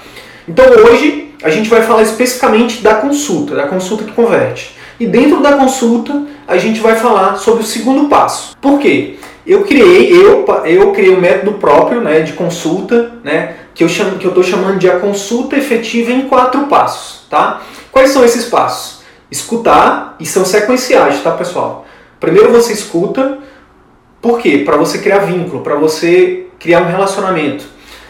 Então 0.48 0.66
hoje 0.66 1.34
a 1.42 1.50
gente 1.50 1.70
vai 1.70 1.82
falar 1.84 2.02
especificamente 2.02 2.82
da 2.82 2.96
consulta, 2.96 3.56
da 3.56 3.68
consulta 3.68 4.04
que 4.04 4.12
converte. 4.12 4.76
E 5.00 5.06
dentro 5.06 5.42
da 5.42 5.54
consulta 5.54 6.24
a 6.48 6.58
gente 6.58 6.80
vai 6.80 6.96
falar 6.96 7.38
sobre 7.38 7.64
o 7.64 7.66
segundo 7.66 8.10
passo. 8.10 8.58
Por 8.60 8.80
quê? 8.80 9.18
Eu 9.46 9.64
criei, 9.64 10.12
eu, 10.12 10.44
eu 10.66 10.92
criei 10.92 11.16
um 11.16 11.22
método 11.22 11.54
próprio 11.54 12.02
né, 12.02 12.22
de 12.22 12.34
consulta, 12.34 13.14
né, 13.24 13.56
que 13.76 13.84
eu 13.84 13.90
chamo, 13.90 14.18
que 14.18 14.26
eu 14.26 14.30
estou 14.30 14.44
chamando 14.44 14.80
de 14.80 14.90
a 14.90 15.00
consulta 15.00 15.58
efetiva 15.58 16.10
em 16.12 16.30
quatro 16.30 16.62
passos, 16.68 17.28
tá? 17.30 17.62
Quais 17.92 18.12
são 18.12 18.24
esses 18.24 18.46
passos? 18.46 19.02
Escutar 19.30 20.16
e 20.18 20.26
são 20.26 20.46
sequenciais, 20.46 21.22
tá, 21.22 21.32
pessoal? 21.32 21.86
Primeiro 22.18 22.54
você 22.54 22.72
escuta, 22.72 23.40
por 24.22 24.40
quê? 24.40 24.64
Para 24.66 24.78
você 24.78 25.00
criar 25.00 25.20
vínculo, 25.20 25.62
para 25.62 25.76
você 25.76 26.48
criar 26.58 26.82
um 26.84 26.88
relacionamento. 26.88 27.66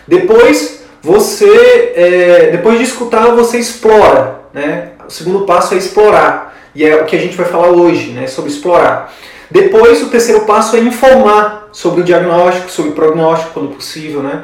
Depois 0.08 0.86
você, 1.02 1.94
é, 1.96 2.50
depois 2.52 2.78
de 2.78 2.84
escutar, 2.84 3.28
você 3.32 3.58
explora, 3.58 4.42
né? 4.54 4.92
O 5.08 5.12
segundo 5.12 5.46
passo 5.46 5.74
é 5.74 5.78
explorar 5.78 6.56
e 6.76 6.86
é 6.86 6.96
o 6.96 7.06
que 7.06 7.16
a 7.16 7.20
gente 7.20 7.36
vai 7.36 7.46
falar 7.48 7.70
hoje, 7.70 8.12
né? 8.12 8.28
Sobre 8.28 8.52
explorar. 8.52 9.12
Depois 9.50 10.02
o 10.04 10.10
terceiro 10.10 10.42
passo 10.42 10.76
é 10.76 10.80
informar 10.80 11.70
sobre 11.72 12.02
o 12.02 12.04
diagnóstico, 12.04 12.70
sobre 12.70 12.92
o 12.92 12.94
prognóstico, 12.94 13.54
quando 13.54 13.76
possível, 13.76 14.22
né? 14.22 14.44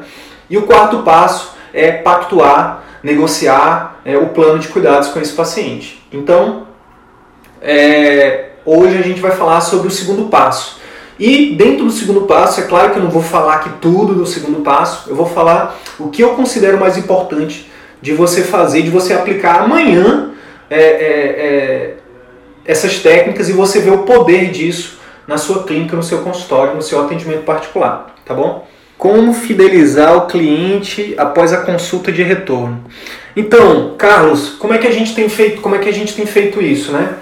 E 0.51 0.58
o 0.58 0.63
quarto 0.63 0.98
passo 0.98 1.53
é 1.74 1.93
pactuar, 1.93 2.84
negociar 3.01 4.01
é, 4.03 4.17
o 4.17 4.27
plano 4.27 4.60
de 4.60 4.67
cuidados 4.67 5.08
com 5.08 5.22
esse 5.22 5.31
paciente. 5.31 6.05
Então, 6.12 6.67
é, 7.62 8.50
hoje 8.65 8.98
a 8.98 9.01
gente 9.01 9.22
vai 9.22 9.31
falar 9.31 9.62
sobre 9.62 9.88
o 9.88 9.91
segundo 9.91 10.25
passo. 10.25 10.81
E 11.17 11.55
dentro 11.55 11.86
do 11.86 11.91
segundo 11.91 12.24
passo, 12.24 12.60
é 12.60 12.63
claro 12.63 12.91
que 12.91 13.00
eu 13.00 13.03
não 13.03 13.10
vou 13.10 13.24
falar 13.24 13.55
aqui 13.55 13.70
tudo 13.79 14.13
do 14.13 14.25
segundo 14.25 14.60
passo, 14.60 15.10
eu 15.10 15.15
vou 15.15 15.25
falar 15.25 15.79
o 15.98 16.10
que 16.10 16.22
eu 16.22 16.31
considero 16.31 16.77
mais 16.77 16.98
importante 16.98 17.72
de 18.01 18.13
você 18.13 18.43
fazer, 18.43 18.81
de 18.81 18.89
você 18.89 19.13
aplicar 19.13 19.62
amanhã 19.62 20.31
é, 20.70 20.81
é, 20.81 20.84
é 20.84 21.96
essas 22.65 23.00
técnicas 23.00 23.48
e 23.48 23.53
você 23.53 23.79
ver 23.79 23.91
o 23.91 24.00
poder 24.00 24.51
disso 24.51 25.00
na 25.25 25.38
sua 25.38 25.63
clínica, 25.63 25.96
no 25.96 26.03
seu 26.03 26.17
consultório, 26.24 26.75
no 26.75 26.81
seu 26.81 27.00
atendimento 27.00 27.43
particular, 27.43 28.13
tá 28.25 28.34
bom? 28.34 28.67
Como 29.01 29.34
fidelizar 29.34 30.15
o 30.15 30.27
cliente 30.27 31.15
após 31.17 31.51
a 31.51 31.62
consulta 31.62 32.12
de 32.12 32.22
retorno? 32.22 32.84
Então, 33.36 33.96
Carlos, 33.98 34.50
como 34.60 34.75
é 34.75 34.77
que 34.77 34.86
a 34.86 34.91
gente 34.91 35.15
tem 35.15 35.27
feito, 35.27 35.60
como 35.60 35.74
é 35.74 35.79
que 35.79 35.89
a 35.89 35.91
gente 35.91 36.13
tem 36.13 36.27
feito 36.27 36.62
isso, 36.62 36.91
né? 36.91 37.15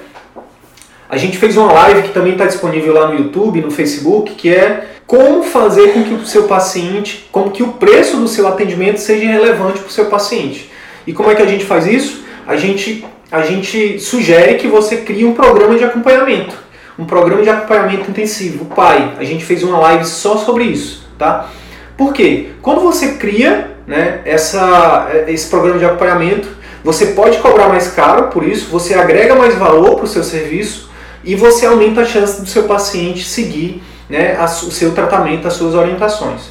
A 1.10 1.16
gente 1.16 1.38
fez 1.38 1.56
uma 1.56 1.72
live 1.72 2.02
que 2.02 2.14
também 2.14 2.34
está 2.34 2.46
disponível 2.46 2.94
lá 2.94 3.08
no 3.08 3.18
YouTube, 3.18 3.62
no 3.62 3.72
Facebook, 3.72 4.36
que 4.36 4.54
é 4.54 4.90
como 5.08 5.42
fazer 5.42 5.94
com 5.94 6.04
que 6.04 6.14
o 6.16 6.26
seu 6.26 6.50
paciente, 6.50 7.30
como 7.32 7.50
que 7.50 7.64
o 7.64 7.70
preço 7.70 8.18
do 8.18 8.28
seu 8.28 8.46
atendimento 8.46 9.00
seja 9.00 9.28
relevante 9.28 9.80
para 9.80 9.88
o 9.88 9.92
seu 9.92 10.08
paciente. 10.08 10.70
E 11.08 11.14
como 11.14 11.32
é 11.32 11.36
que 11.36 11.42
a 11.42 11.48
gente 11.48 11.64
faz 11.64 11.88
isso? 11.88 12.26
A 12.46 12.58
gente, 12.58 13.06
a 13.32 13.42
gente 13.44 14.00
sugere 14.00 14.56
que 14.56 14.68
você 14.68 14.98
crie 14.98 15.24
um 15.24 15.34
programa 15.34 15.78
de 15.78 15.86
acompanhamento, 15.86 16.58
um 16.98 17.06
programa 17.06 17.42
de 17.42 17.50
acompanhamento 17.50 18.12
intensivo, 18.12 18.66
o 18.66 18.76
PAI. 18.76 19.14
A 19.18 19.24
gente 19.24 19.46
fez 19.46 19.64
uma 19.64 19.80
live 19.80 20.04
só 20.04 20.36
sobre 20.36 20.66
isso, 20.66 21.08
tá? 21.18 21.50
Por 22.00 22.14
quê? 22.14 22.52
Quando 22.62 22.80
você 22.80 23.16
cria 23.16 23.72
né, 23.86 24.22
essa, 24.24 25.10
esse 25.28 25.50
programa 25.50 25.78
de 25.78 25.84
acompanhamento, 25.84 26.48
você 26.82 27.08
pode 27.08 27.40
cobrar 27.40 27.68
mais 27.68 27.90
caro 27.90 28.30
por 28.30 28.42
isso, 28.42 28.70
você 28.72 28.94
agrega 28.94 29.36
mais 29.36 29.54
valor 29.56 29.96
para 29.96 30.06
o 30.06 30.08
seu 30.08 30.24
serviço 30.24 30.90
e 31.26 31.36
você 31.36 31.66
aumenta 31.66 32.00
a 32.00 32.06
chance 32.06 32.40
do 32.40 32.48
seu 32.48 32.64
paciente 32.64 33.26
seguir 33.26 33.84
né, 34.10 34.38
a, 34.40 34.46
o 34.46 34.72
seu 34.72 34.94
tratamento, 34.94 35.46
as 35.46 35.56
suas 35.56 35.76
orientações. 35.76 36.44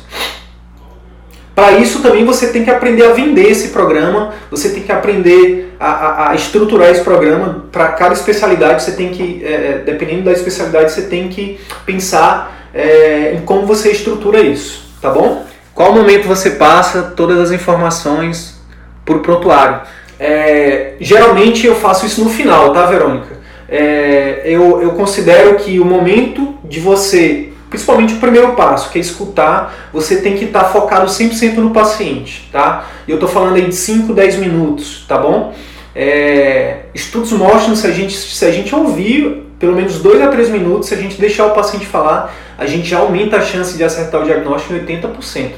Para 1.55 1.78
isso 1.78 2.02
também 2.02 2.26
você 2.26 2.49
tem 2.49 2.62
que 2.62 2.71
aprender 2.71 3.07
a 3.07 3.14
vender 3.14 3.50
esse 3.50 3.69
programa, 3.69 4.35
você 4.50 4.69
tem 4.69 4.83
que 4.83 4.93
aprender 4.93 5.75
a, 5.81 5.90
a, 5.90 6.31
a 6.33 6.35
estruturar 6.35 6.90
esse 6.90 7.02
programa. 7.02 7.64
Para 7.73 7.88
cada 7.93 8.12
especialidade 8.12 8.83
você 8.83 8.93
tem 8.93 9.09
que, 9.12 9.43
é, 9.43 9.81
dependendo 9.83 10.25
da 10.25 10.33
especialidade, 10.33 10.93
você 10.93 11.02
tem 11.02 11.31
que 11.31 11.59
pensar 11.87 12.69
é, 12.75 13.33
em 13.33 13.40
como 13.47 13.67
você 13.67 13.90
estrutura 13.90 14.43
isso 14.43 14.88
tá 15.00 15.11
bom? 15.11 15.45
Qual 15.75 15.93
momento 15.93 16.26
você 16.26 16.50
passa 16.50 17.02
todas 17.17 17.38
as 17.38 17.52
informações 17.52 18.61
para 19.05 19.17
o 19.17 19.21
prontuário? 19.21 19.81
É, 20.19 20.95
geralmente 21.00 21.67
eu 21.67 21.76
faço 21.76 22.05
isso 22.05 22.23
no 22.25 22.31
final, 22.31 22.73
tá, 22.73 22.85
Verônica? 22.87 23.38
É, 23.69 24.43
eu, 24.45 24.83
eu 24.83 24.90
considero 24.93 25.57
que 25.57 25.78
o 25.78 25.85
momento 25.85 26.59
de 26.64 26.81
você, 26.81 27.50
principalmente 27.71 28.14
o 28.14 28.19
primeiro 28.19 28.55
passo, 28.55 28.90
que 28.90 28.99
é 28.99 29.00
escutar, 29.00 29.88
você 29.93 30.21
tem 30.21 30.37
que 30.37 30.47
estar 30.47 30.64
tá 30.64 30.69
focado 30.71 31.07
100% 31.07 31.59
no 31.59 31.71
paciente, 31.71 32.49
tá? 32.50 32.87
E 33.07 33.11
eu 33.11 33.17
estou 33.17 33.28
falando 33.28 33.57
aí 33.57 33.67
de 33.67 33.75
5, 33.75 34.12
10 34.12 34.37
minutos, 34.37 35.05
tá 35.07 35.19
bom? 35.19 35.55
É, 35.95 36.87
estudos 36.95 37.33
mostram 37.33 37.76
se 37.76 37.87
a 37.87 37.90
gente, 37.90 38.17
se 38.17 38.45
a 38.45 38.50
gente 38.50 38.75
ouvir 38.75 39.48
pelo 39.58 39.74
menos 39.74 40.00
2 40.00 40.22
a 40.22 40.28
3 40.28 40.50
minutos, 40.50 40.88
se 40.88 40.94
a 40.94 40.96
gente 40.96 41.20
deixar 41.20 41.46
o 41.46 41.50
paciente 41.50 41.86
falar, 41.86 42.34
a 42.56 42.66
gente 42.66 42.88
já 42.88 42.98
aumenta 42.98 43.36
a 43.36 43.40
chance 43.40 43.76
de 43.76 43.84
acertar 43.84 44.20
o 44.20 44.24
diagnóstico 44.24 44.74
em 44.74 44.80
80%. 44.80 45.52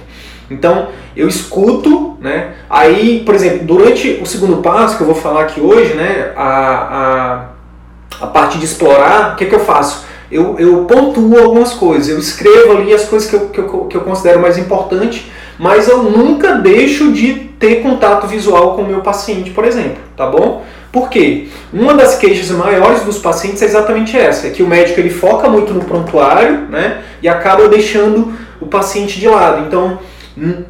Então, 0.50 0.88
eu 1.16 1.28
escuto, 1.28 2.16
né? 2.20 2.54
Aí, 2.68 3.22
por 3.24 3.34
exemplo, 3.34 3.64
durante 3.64 4.18
o 4.20 4.26
segundo 4.26 4.56
passo 4.56 4.96
que 4.96 5.02
eu 5.02 5.06
vou 5.06 5.14
falar 5.14 5.42
aqui 5.42 5.60
hoje, 5.60 5.94
né? 5.94 6.32
A, 6.36 7.48
a, 8.20 8.24
a 8.24 8.26
parte 8.26 8.58
de 8.58 8.64
explorar, 8.64 9.34
o 9.34 9.36
que, 9.36 9.46
que 9.46 9.54
eu 9.54 9.60
faço? 9.60 10.04
Eu, 10.30 10.58
eu 10.58 10.84
pontuo 10.84 11.38
algumas 11.38 11.72
coisas, 11.72 12.08
eu 12.08 12.18
escrevo 12.18 12.72
ali 12.72 12.92
as 12.94 13.04
coisas 13.04 13.28
que 13.28 13.34
eu, 13.34 13.48
que 13.48 13.58
eu, 13.58 13.66
que 13.86 13.96
eu 13.96 14.00
considero 14.02 14.40
mais 14.40 14.58
importantes, 14.58 15.30
mas 15.58 15.88
eu 15.88 16.04
nunca 16.04 16.54
deixo 16.54 17.12
de 17.12 17.34
ter 17.58 17.82
contato 17.82 18.26
visual 18.26 18.74
com 18.74 18.82
o 18.82 18.86
meu 18.86 19.00
paciente, 19.00 19.50
por 19.50 19.64
exemplo, 19.64 19.98
tá 20.16 20.26
bom? 20.26 20.64
Por 20.92 21.08
quê? 21.08 21.48
Uma 21.72 21.94
das 21.94 22.16
queixas 22.16 22.50
maiores 22.50 23.02
dos 23.02 23.18
pacientes 23.18 23.62
é 23.62 23.66
exatamente 23.66 24.16
essa, 24.16 24.48
é 24.48 24.50
que 24.50 24.62
o 24.62 24.66
médico 24.66 24.98
ele 24.98 25.10
foca 25.10 25.48
muito 25.48 25.72
no 25.72 25.84
prontuário 25.84 26.62
né, 26.68 27.02
e 27.22 27.28
acaba 27.28 27.68
deixando 27.68 28.32
o 28.60 28.66
paciente 28.66 29.20
de 29.20 29.28
lado. 29.28 29.66
Então, 29.66 30.00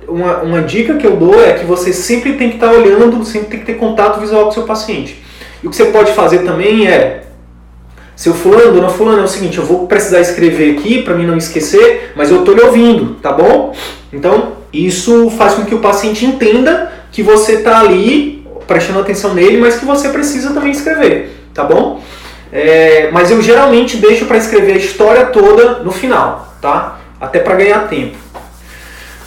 uma, 0.07 0.39
uma 0.39 0.63
dica 0.63 0.95
que 0.95 1.07
eu 1.07 1.17
dou 1.17 1.43
é 1.43 1.55
que 1.55 1.65
você 1.65 1.93
sempre 1.93 2.35
tem 2.35 2.51
que 2.51 2.57
estar 2.57 2.71
olhando, 2.71 3.25
sempre 3.25 3.49
tem 3.49 3.61
que 3.61 3.67
ter 3.67 3.75
contato 3.75 4.21
visual 4.21 4.45
com 4.45 4.51
o 4.51 4.53
seu 4.53 4.65
paciente. 4.65 5.23
E 5.63 5.67
o 5.67 5.71
que 5.71 5.77
você 5.77 5.87
pode 5.87 6.13
fazer 6.13 6.41
também 6.41 6.87
é, 6.87 7.23
seu 8.15 8.35
fulano, 8.35 8.73
dona 8.73 8.89
fulano, 8.91 9.21
é 9.21 9.25
o 9.25 9.29
seguinte, 9.29 9.57
eu 9.57 9.65
vou 9.65 9.87
precisar 9.87 10.21
escrever 10.21 10.79
aqui 10.79 11.03
para 11.03 11.15
mim 11.15 11.27
não 11.27 11.37
esquecer, 11.37 12.13
mas 12.15 12.31
eu 12.31 12.41
estou 12.41 12.55
lhe 12.55 12.61
ouvindo, 12.61 13.15
tá 13.17 13.33
bom? 13.33 13.75
Então, 14.13 14.53
isso 14.73 15.31
faz 15.31 15.55
com 15.55 15.65
que 15.65 15.75
o 15.75 15.79
paciente 15.79 16.27
entenda 16.27 16.93
que 17.11 17.23
você 17.23 17.55
está 17.55 17.81
ali 17.81 18.40
prestando 18.71 19.01
atenção 19.01 19.35
nele, 19.35 19.57
mas 19.57 19.81
que 19.81 19.85
você 19.85 20.11
precisa 20.11 20.55
também 20.55 20.71
escrever, 20.71 21.37
tá 21.53 21.65
bom? 21.65 22.01
É, 22.53 23.11
mas 23.11 23.29
eu 23.29 23.43
geralmente 23.43 23.97
deixo 23.97 24.27
para 24.27 24.37
escrever 24.37 24.75
a 24.75 24.77
história 24.77 25.27
toda 25.27 25.81
no 25.81 25.91
final, 25.91 26.55
tá? 26.63 27.01
Até 27.21 27.41
para 27.41 27.57
ganhar 27.57 27.89
tempo. 27.89 28.17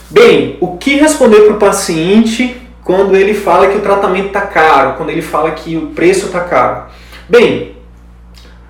Bem, 0.09 0.57
o 0.61 0.77
que 0.77 0.95
responder 0.95 1.41
para 1.41 1.55
o 1.55 1.59
paciente 1.59 2.55
quando 2.85 3.17
ele 3.17 3.33
fala 3.33 3.67
que 3.67 3.77
o 3.77 3.81
tratamento 3.81 4.27
está 4.27 4.41
caro, 4.41 4.93
quando 4.95 5.09
ele 5.09 5.21
fala 5.21 5.51
que 5.51 5.75
o 5.75 5.87
preço 5.87 6.27
está 6.27 6.39
caro? 6.39 6.85
Bem, 7.27 7.75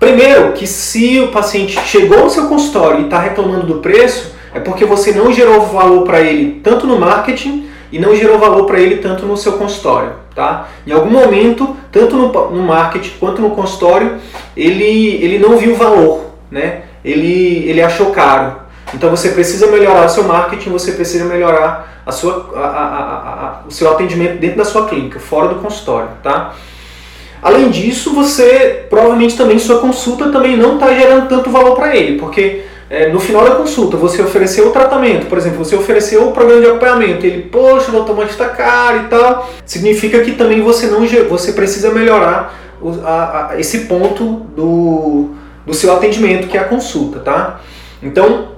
primeiro 0.00 0.54
que 0.54 0.66
se 0.66 1.20
o 1.20 1.28
paciente 1.28 1.78
chegou 1.86 2.18
ao 2.18 2.30
seu 2.30 2.48
consultório 2.48 3.02
e 3.02 3.04
está 3.04 3.20
reclamando 3.20 3.64
do 3.64 3.74
preço, 3.76 4.34
é 4.52 4.58
porque 4.58 4.84
você 4.84 5.12
não 5.12 5.32
gerou 5.32 5.66
valor 5.66 6.02
para 6.02 6.20
ele 6.20 6.60
tanto 6.64 6.84
no 6.84 6.98
marketing 6.98 7.68
e 7.94 7.98
não 8.00 8.12
gerou 8.16 8.40
valor 8.40 8.66
para 8.66 8.80
ele 8.80 8.96
tanto 8.96 9.24
no 9.24 9.36
seu 9.36 9.52
consultório. 9.52 10.14
Tá? 10.34 10.66
Em 10.84 10.90
algum 10.90 11.10
momento, 11.10 11.76
tanto 11.92 12.16
no, 12.16 12.50
no 12.50 12.62
marketing 12.64 13.12
quanto 13.20 13.40
no 13.40 13.50
consultório, 13.50 14.16
ele, 14.56 15.22
ele 15.22 15.38
não 15.38 15.56
viu 15.56 15.76
valor, 15.76 16.32
né? 16.50 16.82
ele, 17.04 17.68
ele 17.68 17.80
achou 17.80 18.10
caro. 18.10 18.56
Então 18.92 19.08
você 19.10 19.28
precisa 19.28 19.68
melhorar 19.68 20.06
o 20.06 20.08
seu 20.08 20.24
marketing, 20.24 20.70
você 20.70 20.90
precisa 20.90 21.24
melhorar 21.24 22.02
a 22.04 22.10
sua, 22.10 22.50
a, 22.56 22.66
a, 22.66 23.46
a, 23.46 23.60
o 23.68 23.70
seu 23.70 23.88
atendimento 23.88 24.40
dentro 24.40 24.58
da 24.58 24.64
sua 24.64 24.88
clínica, 24.88 25.20
fora 25.20 25.46
do 25.46 25.60
consultório. 25.60 26.08
Tá? 26.20 26.52
Além 27.40 27.70
disso, 27.70 28.12
você 28.12 28.86
provavelmente 28.90 29.36
também 29.36 29.60
sua 29.60 29.78
consulta 29.78 30.30
também 30.30 30.56
não 30.56 30.74
está 30.74 30.92
gerando 30.92 31.28
tanto 31.28 31.48
valor 31.48 31.76
para 31.76 31.94
ele, 31.94 32.18
porque 32.18 32.64
é, 32.94 33.08
no 33.08 33.18
final 33.18 33.44
da 33.44 33.56
consulta, 33.56 33.96
você 33.96 34.22
ofereceu 34.22 34.68
o 34.68 34.70
tratamento, 34.70 35.26
por 35.26 35.36
exemplo, 35.36 35.64
você 35.64 35.74
ofereceu 35.74 36.28
o 36.28 36.32
programa 36.32 36.60
de 36.60 36.68
acompanhamento, 36.68 37.26
ele, 37.26 37.42
poxa, 37.42 37.90
doutor, 37.90 38.16
mas 38.16 38.30
está 38.30 38.48
caro 38.48 39.00
e 39.00 39.08
tal, 39.08 39.50
significa 39.66 40.20
que 40.20 40.32
também 40.32 40.60
você 40.60 40.86
não 40.86 41.04
você 41.28 41.52
precisa 41.52 41.90
melhorar 41.90 42.54
o, 42.80 42.90
a, 43.04 43.50
a, 43.50 43.60
esse 43.60 43.80
ponto 43.80 44.24
do, 44.54 45.30
do 45.66 45.74
seu 45.74 45.92
atendimento, 45.92 46.46
que 46.46 46.56
é 46.56 46.60
a 46.60 46.64
consulta, 46.64 47.18
tá? 47.18 47.60
Então, 48.00 48.50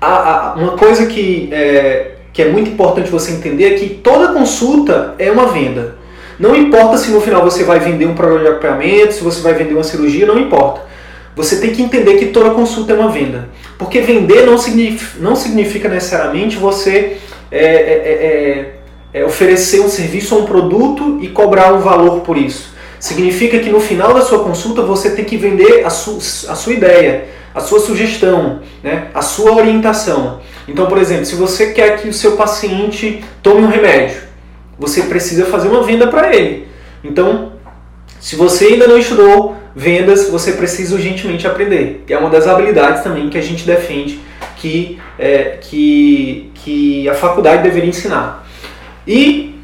a, 0.00 0.54
uma 0.56 0.72
coisa 0.78 1.04
que 1.04 1.50
é, 1.52 2.12
que 2.32 2.40
é 2.40 2.48
muito 2.48 2.70
importante 2.70 3.10
você 3.10 3.32
entender 3.32 3.74
é 3.74 3.74
que 3.74 3.90
toda 3.90 4.32
consulta 4.32 5.14
é 5.18 5.30
uma 5.30 5.48
venda. 5.48 5.96
Não 6.38 6.56
importa 6.56 6.96
se 6.96 7.10
no 7.10 7.20
final 7.20 7.42
você 7.44 7.64
vai 7.64 7.78
vender 7.78 8.06
um 8.06 8.14
programa 8.14 8.44
de 8.44 8.48
acompanhamento, 8.48 9.12
se 9.12 9.22
você 9.22 9.42
vai 9.42 9.52
vender 9.52 9.74
uma 9.74 9.84
cirurgia, 9.84 10.24
não 10.24 10.38
importa. 10.38 10.91
Você 11.34 11.60
tem 11.60 11.70
que 11.70 11.82
entender 11.82 12.16
que 12.16 12.26
toda 12.26 12.50
consulta 12.50 12.92
é 12.92 12.96
uma 12.96 13.10
venda. 13.10 13.48
Porque 13.78 14.00
vender 14.00 14.46
não 14.46 14.58
significa, 14.58 15.18
não 15.20 15.34
significa 15.34 15.88
necessariamente 15.88 16.56
você 16.56 17.16
é, 17.50 17.64
é, 17.64 17.64
é, 17.64 18.72
é, 19.14 19.20
é 19.20 19.24
oferecer 19.24 19.80
um 19.80 19.88
serviço 19.88 20.34
ou 20.34 20.42
um 20.42 20.46
produto 20.46 21.18
e 21.20 21.28
cobrar 21.28 21.72
um 21.72 21.80
valor 21.80 22.20
por 22.20 22.36
isso. 22.36 22.72
Significa 22.98 23.58
que 23.58 23.70
no 23.70 23.80
final 23.80 24.14
da 24.14 24.20
sua 24.20 24.44
consulta 24.44 24.82
você 24.82 25.10
tem 25.10 25.24
que 25.24 25.36
vender 25.36 25.84
a, 25.84 25.90
su, 25.90 26.18
a 26.48 26.54
sua 26.54 26.72
ideia, 26.72 27.24
a 27.54 27.60
sua 27.60 27.80
sugestão, 27.80 28.60
né, 28.82 29.08
a 29.12 29.22
sua 29.22 29.52
orientação. 29.52 30.40
Então, 30.68 30.86
por 30.86 30.98
exemplo, 30.98 31.24
se 31.24 31.34
você 31.34 31.72
quer 31.72 32.00
que 32.00 32.08
o 32.08 32.12
seu 32.12 32.36
paciente 32.36 33.24
tome 33.42 33.62
um 33.62 33.68
remédio, 33.68 34.22
você 34.78 35.02
precisa 35.02 35.46
fazer 35.46 35.68
uma 35.68 35.82
venda 35.82 36.06
para 36.06 36.34
ele. 36.34 36.68
Então, 37.02 37.52
se 38.20 38.36
você 38.36 38.66
ainda 38.66 38.86
não 38.86 38.96
estudou 38.96 39.56
vendas, 39.74 40.28
você 40.28 40.52
precisa 40.52 40.94
urgentemente 40.94 41.46
aprender. 41.46 42.04
E 42.08 42.12
é 42.12 42.18
uma 42.18 42.30
das 42.30 42.46
habilidades 42.46 43.02
também 43.02 43.28
que 43.28 43.38
a 43.38 43.42
gente 43.42 43.64
defende 43.64 44.20
que, 44.56 44.98
é, 45.18 45.58
que, 45.60 46.50
que 46.54 47.08
a 47.08 47.14
faculdade 47.14 47.62
deveria 47.62 47.88
ensinar. 47.88 48.46
E 49.06 49.54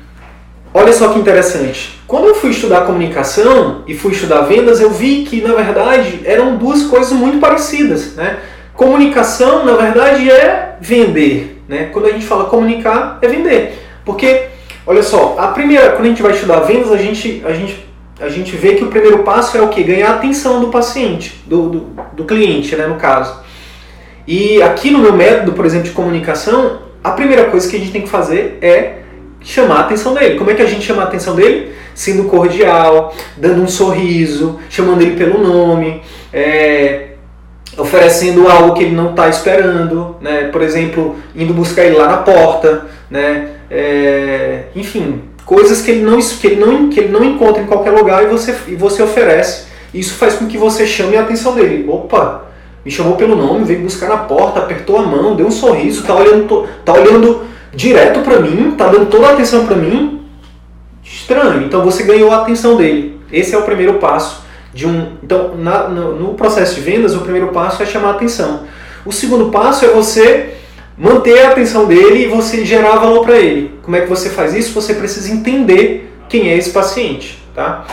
olha 0.74 0.92
só 0.92 1.08
que 1.08 1.18
interessante. 1.18 1.98
Quando 2.06 2.26
eu 2.26 2.34
fui 2.34 2.50
estudar 2.50 2.86
comunicação 2.86 3.84
e 3.86 3.94
fui 3.94 4.12
estudar 4.12 4.42
vendas, 4.42 4.80
eu 4.80 4.90
vi 4.90 5.24
que 5.24 5.40
na 5.40 5.54
verdade 5.54 6.20
eram 6.24 6.56
duas 6.56 6.84
coisas 6.84 7.12
muito 7.12 7.38
parecidas. 7.38 8.14
Né? 8.14 8.38
Comunicação, 8.74 9.64
na 9.64 9.74
verdade, 9.74 10.30
é 10.30 10.76
vender. 10.80 11.62
Né? 11.68 11.90
Quando 11.92 12.06
a 12.06 12.12
gente 12.12 12.24
fala 12.24 12.44
comunicar, 12.44 13.18
é 13.20 13.28
vender. 13.28 13.78
Porque, 14.04 14.46
olha 14.86 15.02
só, 15.02 15.36
a 15.38 15.48
primeira, 15.48 15.90
quando 15.90 16.06
a 16.06 16.08
gente 16.08 16.22
vai 16.22 16.32
estudar 16.32 16.60
vendas, 16.60 16.90
a 16.90 16.96
gente, 16.96 17.42
a 17.44 17.52
gente 17.52 17.87
a 18.20 18.28
gente 18.28 18.56
vê 18.56 18.74
que 18.74 18.84
o 18.84 18.88
primeiro 18.88 19.20
passo 19.20 19.56
é 19.56 19.62
o 19.62 19.68
que? 19.68 19.82
Ganhar 19.82 20.10
a 20.10 20.14
atenção 20.14 20.60
do 20.60 20.68
paciente, 20.68 21.42
do, 21.46 21.68
do, 21.68 21.78
do, 22.12 22.24
cliente, 22.24 22.74
né, 22.74 22.86
no 22.86 22.96
caso. 22.96 23.40
E 24.26 24.60
aqui 24.62 24.90
no 24.90 24.98
meu 24.98 25.12
método, 25.12 25.52
por 25.52 25.64
exemplo, 25.64 25.86
de 25.86 25.92
comunicação, 25.92 26.80
a 27.02 27.12
primeira 27.12 27.44
coisa 27.44 27.68
que 27.68 27.76
a 27.76 27.78
gente 27.78 27.92
tem 27.92 28.02
que 28.02 28.08
fazer 28.08 28.58
é 28.60 28.98
chamar 29.40 29.76
a 29.76 29.80
atenção 29.80 30.14
dele. 30.14 30.36
Como 30.36 30.50
é 30.50 30.54
que 30.54 30.62
a 30.62 30.66
gente 30.66 30.84
chama 30.84 31.02
a 31.02 31.04
atenção 31.06 31.36
dele? 31.36 31.72
Sendo 31.94 32.24
cordial, 32.24 33.14
dando 33.36 33.62
um 33.62 33.68
sorriso, 33.68 34.58
chamando 34.68 35.02
ele 35.02 35.16
pelo 35.16 35.42
nome, 35.42 36.02
é, 36.32 37.10
oferecendo 37.76 38.48
algo 38.48 38.74
que 38.74 38.82
ele 38.82 38.94
não 38.94 39.10
está 39.10 39.28
esperando, 39.28 40.16
né? 40.20 40.48
por 40.52 40.62
exemplo, 40.62 41.16
indo 41.34 41.54
buscar 41.54 41.84
ele 41.84 41.96
lá 41.96 42.08
na 42.08 42.16
porta, 42.18 42.86
né? 43.10 43.50
É, 43.70 44.64
enfim, 44.74 45.27
coisas 45.48 45.80
que 45.80 45.90
ele 45.90 46.02
não, 46.02 46.18
que 46.20 46.46
ele 46.46 46.56
não, 46.56 46.90
que 46.90 47.00
ele 47.00 47.08
não 47.08 47.24
encontra 47.24 47.62
em 47.62 47.66
qualquer 47.66 47.90
lugar 47.90 48.22
e 48.22 48.26
você, 48.26 48.54
e 48.68 48.76
você 48.76 49.02
oferece. 49.02 49.66
Isso 49.94 50.12
faz 50.12 50.34
com 50.34 50.46
que 50.46 50.58
você 50.58 50.86
chame 50.86 51.16
a 51.16 51.22
atenção 51.22 51.54
dele. 51.54 51.88
Opa, 51.88 52.42
me 52.84 52.90
chamou 52.90 53.16
pelo 53.16 53.34
nome, 53.34 53.64
veio 53.64 53.80
buscar 53.80 54.10
na 54.10 54.18
porta, 54.18 54.58
apertou 54.58 54.98
a 54.98 55.02
mão, 55.02 55.34
deu 55.34 55.46
um 55.46 55.50
sorriso, 55.50 56.04
tá 56.04 56.14
olhando, 56.14 56.68
tá 56.84 56.92
olhando 56.92 57.44
direto 57.74 58.20
para 58.20 58.40
mim, 58.40 58.74
tá 58.76 58.88
dando 58.88 59.06
toda 59.06 59.28
a 59.28 59.32
atenção 59.32 59.64
para 59.64 59.76
mim. 59.76 60.20
Estranho. 61.02 61.62
Então 61.62 61.82
você 61.82 62.02
ganhou 62.02 62.30
a 62.30 62.42
atenção 62.42 62.76
dele. 62.76 63.18
Esse 63.32 63.54
é 63.54 63.58
o 63.58 63.62
primeiro 63.62 63.94
passo 63.94 64.42
de 64.74 64.86
um. 64.86 65.12
Então, 65.22 65.56
na, 65.56 65.88
no, 65.88 66.14
no 66.14 66.34
processo 66.34 66.74
de 66.74 66.82
vendas, 66.82 67.16
o 67.16 67.20
primeiro 67.20 67.48
passo 67.48 67.82
é 67.82 67.86
chamar 67.86 68.08
a 68.08 68.12
atenção. 68.12 68.64
O 69.02 69.12
segundo 69.12 69.46
passo 69.46 69.86
é 69.86 69.88
você 69.88 70.57
manter 70.98 71.40
a 71.40 71.50
atenção 71.50 71.86
dele 71.86 72.24
e 72.24 72.28
você 72.28 72.64
gerar 72.64 72.96
valor 72.96 73.24
para 73.24 73.38
ele. 73.38 73.78
Como 73.82 73.96
é 73.96 74.00
que 74.00 74.08
você 74.08 74.28
faz 74.30 74.54
isso? 74.54 74.72
Você 74.72 74.94
precisa 74.94 75.32
entender 75.32 76.12
quem 76.28 76.48
é 76.50 76.56
esse 76.56 76.70
paciente, 76.70 77.42
tá? 77.54 77.86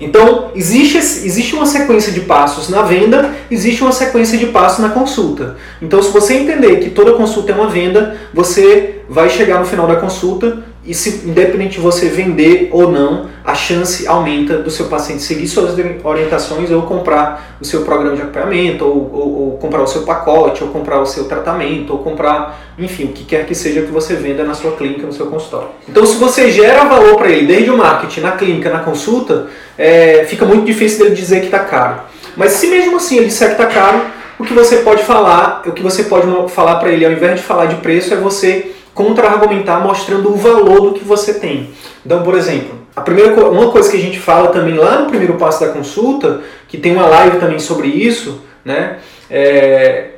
Então, 0.00 0.50
existe, 0.54 0.96
existe 0.96 1.54
uma 1.54 1.66
sequência 1.66 2.10
de 2.10 2.20
passos 2.20 2.70
na 2.70 2.80
venda, 2.80 3.34
existe 3.50 3.82
uma 3.82 3.92
sequência 3.92 4.38
de 4.38 4.46
passos 4.46 4.78
na 4.78 4.88
consulta. 4.88 5.58
Então, 5.82 6.02
se 6.02 6.10
você 6.10 6.34
entender 6.34 6.76
que 6.76 6.88
toda 6.88 7.12
consulta 7.12 7.52
é 7.52 7.54
uma 7.54 7.68
venda, 7.68 8.16
você 8.32 9.02
vai 9.10 9.28
chegar 9.28 9.58
no 9.58 9.66
final 9.66 9.86
da 9.86 9.96
consulta 9.96 10.64
e 10.90 10.94
se 10.94 11.24
independente 11.24 11.74
de 11.74 11.80
você 11.80 12.08
vender 12.08 12.68
ou 12.72 12.90
não, 12.90 13.30
a 13.44 13.54
chance 13.54 14.08
aumenta 14.08 14.58
do 14.58 14.72
seu 14.72 14.86
paciente 14.86 15.22
seguir 15.22 15.46
suas 15.46 15.72
orientações 16.02 16.68
ou 16.72 16.82
comprar 16.82 17.56
o 17.60 17.64
seu 17.64 17.82
programa 17.82 18.16
de 18.16 18.22
acompanhamento, 18.22 18.84
ou, 18.84 19.08
ou, 19.12 19.40
ou, 19.42 19.58
comprar 19.58 19.82
o 19.82 19.86
seu 19.86 20.02
pacote, 20.02 20.64
ou 20.64 20.70
comprar 20.70 21.00
o 21.00 21.06
seu 21.06 21.26
tratamento, 21.26 21.92
ou 21.92 22.00
comprar, 22.00 22.74
enfim, 22.76 23.04
o 23.04 23.08
que 23.12 23.22
quer 23.22 23.46
que 23.46 23.54
seja 23.54 23.82
que 23.82 23.92
você 23.92 24.14
venda 24.16 24.42
na 24.42 24.52
sua 24.52 24.72
clínica, 24.72 25.06
no 25.06 25.12
seu 25.12 25.26
consultório. 25.26 25.68
Então, 25.88 26.04
se 26.04 26.16
você 26.16 26.50
gera 26.50 26.84
valor 26.86 27.16
para 27.18 27.30
ele 27.30 27.46
desde 27.46 27.70
o 27.70 27.78
marketing, 27.78 28.22
na 28.22 28.32
clínica, 28.32 28.68
na 28.68 28.80
consulta, 28.80 29.46
é, 29.78 30.24
fica 30.28 30.44
muito 30.44 30.64
difícil 30.64 31.04
dele 31.04 31.14
dizer 31.14 31.38
que 31.38 31.46
está 31.46 31.60
caro. 31.60 32.00
Mas 32.36 32.54
se 32.54 32.66
mesmo 32.66 32.96
assim 32.96 33.18
ele 33.18 33.26
disser 33.26 33.54
que 33.54 33.62
está 33.62 33.66
caro, 33.66 34.00
o 34.40 34.44
que 34.44 34.52
você 34.52 34.78
pode 34.78 35.04
falar, 35.04 35.62
o 35.64 35.70
que 35.70 35.84
você 35.84 36.02
pode 36.02 36.26
falar 36.52 36.76
para 36.76 36.90
ele, 36.90 37.06
ao 37.06 37.12
invés 37.12 37.36
de 37.36 37.46
falar 37.46 37.66
de 37.66 37.76
preço, 37.76 38.12
é 38.12 38.16
você 38.16 38.72
contra-argumentar 38.94 39.80
mostrando 39.80 40.32
o 40.32 40.36
valor 40.36 40.80
do 40.80 40.92
que 40.92 41.04
você 41.04 41.34
tem. 41.34 41.70
Então, 42.04 42.22
por 42.22 42.34
exemplo, 42.34 42.78
a 42.94 43.00
primeira 43.00 43.34
uma 43.48 43.70
coisa 43.70 43.90
que 43.90 43.96
a 43.96 44.00
gente 44.00 44.18
fala 44.18 44.48
também 44.48 44.74
lá 44.74 45.00
no 45.00 45.06
primeiro 45.06 45.34
passo 45.34 45.60
da 45.60 45.72
consulta, 45.72 46.40
que 46.68 46.76
tem 46.76 46.92
uma 46.92 47.06
live 47.06 47.38
também 47.38 47.58
sobre 47.58 47.88
isso, 47.88 48.42
né, 48.64 48.98
é, 49.30 50.10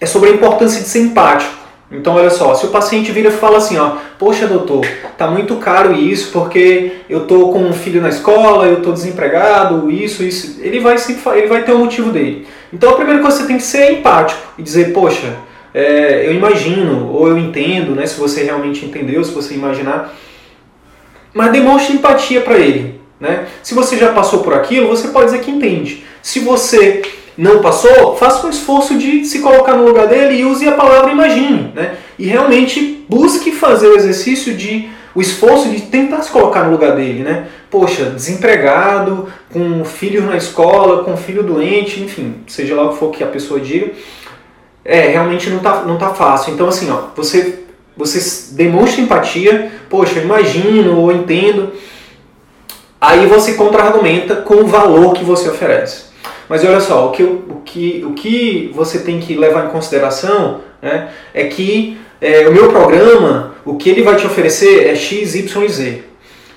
é 0.00 0.06
sobre 0.06 0.30
a 0.30 0.32
importância 0.32 0.80
de 0.80 0.88
ser 0.88 1.00
empático. 1.00 1.58
Então, 1.90 2.16
olha 2.16 2.28
só, 2.28 2.54
se 2.54 2.66
o 2.66 2.68
paciente 2.68 3.10
vira 3.10 3.30
e 3.30 3.32
fala 3.32 3.56
assim, 3.56 3.78
ó, 3.78 3.96
poxa 4.18 4.46
doutor, 4.46 4.86
tá 5.16 5.26
muito 5.26 5.56
caro 5.56 5.94
isso 5.94 6.30
porque 6.32 6.96
eu 7.08 7.20
tô 7.20 7.48
com 7.48 7.60
um 7.60 7.72
filho 7.72 8.02
na 8.02 8.10
escola, 8.10 8.66
eu 8.66 8.82
tô 8.82 8.92
desempregado, 8.92 9.90
isso, 9.90 10.22
isso, 10.22 10.60
ele 10.60 10.80
vai 10.80 10.96
ele 11.34 11.46
vai 11.46 11.62
ter 11.62 11.72
o 11.72 11.76
um 11.76 11.78
motivo 11.78 12.10
dele. 12.12 12.46
Então, 12.70 12.90
a 12.90 12.94
primeira 12.94 13.22
coisa 13.22 13.38
que 13.38 13.42
você 13.42 13.48
tem 13.48 13.56
que 13.56 13.62
ser 13.62 13.92
empático 13.92 14.38
e 14.58 14.62
dizer, 14.62 14.92
poxa, 14.92 15.34
é, 15.78 16.26
eu 16.26 16.34
imagino, 16.34 17.12
ou 17.12 17.28
eu 17.28 17.38
entendo, 17.38 17.94
né, 17.94 18.04
se 18.04 18.18
você 18.18 18.42
realmente 18.42 18.84
entendeu, 18.84 19.22
se 19.22 19.30
você 19.30 19.54
imaginar, 19.54 20.12
mas 21.32 21.52
demonstre 21.52 21.94
empatia 21.94 22.40
para 22.40 22.58
ele. 22.58 23.00
Né? 23.20 23.46
Se 23.62 23.74
você 23.74 23.96
já 23.96 24.12
passou 24.12 24.40
por 24.40 24.54
aquilo, 24.54 24.88
você 24.88 25.06
pode 25.06 25.26
dizer 25.26 25.40
que 25.40 25.52
entende. 25.52 26.02
Se 26.20 26.40
você 26.40 27.02
não 27.36 27.60
passou, 27.60 28.16
faça 28.16 28.44
um 28.44 28.50
esforço 28.50 28.98
de 28.98 29.24
se 29.24 29.38
colocar 29.38 29.76
no 29.76 29.86
lugar 29.86 30.08
dele 30.08 30.40
e 30.40 30.44
use 30.44 30.66
a 30.66 30.72
palavra 30.72 31.12
imagine. 31.12 31.72
Né? 31.72 31.94
E 32.18 32.26
realmente 32.26 33.04
busque 33.08 33.52
fazer 33.52 33.86
o 33.86 33.94
exercício 33.94 34.54
de 34.54 34.88
o 35.14 35.20
esforço 35.20 35.68
de 35.68 35.82
tentar 35.82 36.22
se 36.22 36.30
colocar 36.30 36.64
no 36.64 36.72
lugar 36.72 36.94
dele, 36.94 37.24
né? 37.24 37.48
Poxa, 37.70 38.04
desempregado, 38.04 39.28
com 39.50 39.84
filho 39.84 40.22
na 40.22 40.36
escola, 40.36 41.02
com 41.02 41.16
filho 41.16 41.42
doente, 41.42 42.00
enfim, 42.00 42.36
seja 42.46 42.76
lá 42.76 42.84
o 42.84 42.90
que 42.90 42.98
for 42.98 43.10
que 43.10 43.24
a 43.24 43.26
pessoa 43.26 43.58
diga, 43.58 43.90
é, 44.88 45.08
realmente 45.08 45.50
não 45.50 45.58
tá, 45.58 45.82
não 45.82 45.98
tá 45.98 46.14
fácil. 46.14 46.54
Então, 46.54 46.66
assim, 46.66 46.90
ó, 46.90 47.08
você, 47.14 47.58
você 47.94 48.54
demonstra 48.54 49.02
empatia, 49.02 49.70
poxa, 49.90 50.18
eu 50.18 50.24
imagino 50.24 50.98
ou 50.98 51.12
entendo, 51.12 51.72
aí 52.98 53.26
você 53.26 53.52
contra-argumenta 53.52 54.36
com 54.36 54.54
o 54.54 54.66
valor 54.66 55.12
que 55.12 55.22
você 55.22 55.50
oferece. 55.50 56.08
Mas 56.48 56.64
olha 56.64 56.80
só, 56.80 57.06
o 57.06 57.12
que, 57.12 57.22
o 57.22 57.60
que, 57.62 58.02
o 58.08 58.14
que 58.14 58.72
você 58.74 59.00
tem 59.00 59.20
que 59.20 59.36
levar 59.36 59.66
em 59.66 59.68
consideração 59.68 60.60
né, 60.80 61.10
é 61.34 61.44
que 61.44 61.98
é, 62.18 62.48
o 62.48 62.52
meu 62.52 62.70
programa, 62.70 63.54
o 63.66 63.76
que 63.76 63.90
ele 63.90 64.02
vai 64.02 64.16
te 64.16 64.26
oferecer 64.26 64.86
é 64.86 64.96
X, 64.96 65.34
Y 65.34 65.68
Z. 65.68 66.02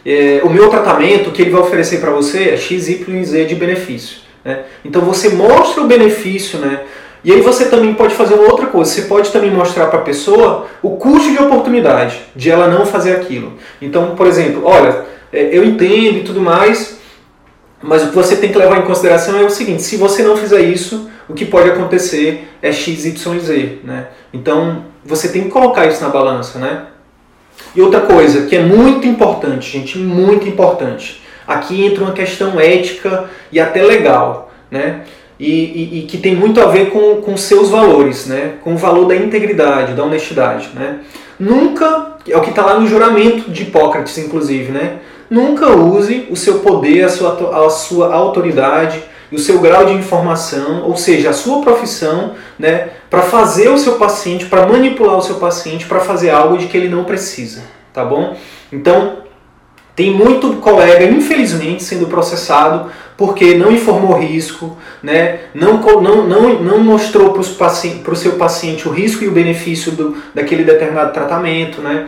É, 0.06 0.39
o 0.44 0.50
meu 0.50 0.70
tratamento, 0.70 1.30
o 1.30 1.34
que 1.34 1.41
ele 1.41 1.52
vai 1.52 1.62
oferecer 1.62 2.00
para 2.00 2.12
você 2.12 2.52
é 2.52 2.58
X, 2.58 2.88
Y 2.88 3.24
Z 3.26 3.44
de 3.44 3.56
benefício. 3.56 4.20
Né? 4.46 4.63
Então 4.86 5.02
você 5.02 5.30
mostra 5.30 5.84
o 5.84 5.88
benefício, 5.88 6.58
né? 6.60 6.80
E 7.24 7.32
aí 7.32 7.42
você 7.42 7.66
também 7.66 7.94
pode 7.94 8.16
fazer 8.16 8.34
uma 8.34 8.52
outra 8.52 8.66
coisa, 8.68 8.92
você 8.92 9.04
pode 9.04 9.32
também 9.32 9.52
mostrar 9.52 9.88
para 9.88 10.00
a 10.00 10.02
pessoa 10.02 10.68
o 10.82 10.92
custo 10.98 11.32
de 11.32 11.38
oportunidade 11.38 12.20
de 12.36 12.50
ela 12.50 12.68
não 12.68 12.86
fazer 12.86 13.16
aquilo. 13.16 13.54
Então, 13.80 14.16
por 14.16 14.26
exemplo, 14.26 14.64
olha, 14.66 15.06
é, 15.32 15.56
eu 15.56 15.64
entendo 15.64 16.18
e 16.18 16.24
tudo 16.24 16.42
mais, 16.42 17.00
mas 17.82 18.04
o 18.04 18.10
que 18.10 18.16
você 18.16 18.36
tem 18.36 18.52
que 18.52 18.58
levar 18.58 18.80
em 18.80 18.86
consideração 18.86 19.40
é 19.40 19.44
o 19.44 19.50
seguinte, 19.50 19.84
se 19.84 19.98
você 19.98 20.24
não 20.24 20.36
fizer 20.36 20.62
isso, 20.62 21.10
o 21.30 21.34
que 21.34 21.46
pode 21.46 21.70
acontecer 21.70 22.48
é 22.62 22.72
x, 22.72 23.06
y, 23.06 23.40
z, 23.40 23.80
né? 23.84 24.08
Então, 24.34 24.86
você 25.06 25.30
tem 25.30 25.44
que 25.44 25.50
colocar 25.50 25.86
isso 25.86 26.02
na 26.04 26.10
balança, 26.10 26.60
né? 26.60 26.88
E 27.76 27.82
outra 27.82 28.02
coisa 28.02 28.48
que 28.48 28.56
é 28.56 28.62
muito 28.62 29.08
importante, 29.08 29.72
gente, 29.72 29.98
muito 29.98 30.48
importante. 30.48 31.22
Aqui 31.48 31.86
entra 31.86 32.04
uma 32.04 32.14
questão 32.14 32.60
ética 32.60 33.30
e 33.52 33.60
até 33.60 33.82
legal, 33.82 34.52
né? 34.70 35.02
E, 35.42 35.50
e, 35.50 36.00
e, 36.00 36.02
que 36.04 36.20
tem 36.20 36.36
muito 36.36 36.62
a 36.62 36.68
ver 36.68 36.92
com, 36.92 37.16
com 37.16 37.36
seus 37.36 37.70
valores, 37.70 38.28
né? 38.28 38.54
com 38.64 38.76
o 38.76 38.78
valor 38.78 39.06
da 39.06 39.16
integridade, 39.16 39.94
da 39.94 40.04
honestidade. 40.04 40.70
Né? 40.76 41.00
Nunca, 41.40 42.18
é 42.30 42.38
o 42.38 42.42
que 42.42 42.52
está 42.52 42.64
lá 42.64 42.80
no 42.80 42.88
juramento 42.88 43.50
de 43.50 43.64
Hipócrates, 43.64 44.20
inclusive, 44.20 44.72
né? 44.72 45.00
nunca 45.28 45.70
use 45.70 46.28
o 46.30 46.36
seu 46.36 46.60
poder, 46.60 47.06
a 47.06 47.10
sua, 47.10 47.66
a 47.66 47.70
sua 47.72 48.14
autoridade 48.14 49.02
e 49.32 49.36
o 49.36 49.40
seu 49.40 49.60
grau 49.60 49.86
de 49.86 49.94
informação, 49.94 50.84
ou 50.84 50.96
seja, 50.96 51.32
a 51.32 51.34
sua 51.34 51.62
profissão, 51.62 52.34
né, 52.60 52.90
para 53.10 53.22
fazer 53.22 53.70
o 53.70 53.78
seu 53.78 53.94
paciente, 53.94 54.46
para 54.46 54.68
manipular 54.68 55.18
o 55.18 55.22
seu 55.22 55.36
paciente, 55.36 55.86
para 55.86 56.02
fazer 56.02 56.30
algo 56.30 56.58
de 56.58 56.68
que 56.68 56.76
ele 56.76 56.90
não 56.90 57.06
precisa, 57.06 57.64
tá 57.94 58.04
bom? 58.04 58.36
Então, 58.74 59.22
Tem 59.96 60.12
muito 60.12 60.54
colega, 60.58 61.06
infelizmente, 61.06 61.84
sendo 61.84 62.08
processado 62.08 62.90
porque 63.18 63.54
não 63.54 63.72
informou 63.72 64.18
risco, 64.18 64.78
né? 65.04 65.42
não, 65.54 65.80
não, 66.02 66.28
não, 66.28 66.60
não 66.60 66.80
mostrou 66.80 67.32
para 67.32 67.42
o 67.42 68.16
seu 68.16 68.32
paciente 68.34 68.88
o 68.88 68.92
risco 68.92 69.24
e 69.24 69.28
o 69.28 69.32
benefício 69.32 69.92
do, 69.92 70.18
daquele 70.34 70.64
determinado 70.64 71.14
tratamento, 71.14 71.82
né? 71.82 72.08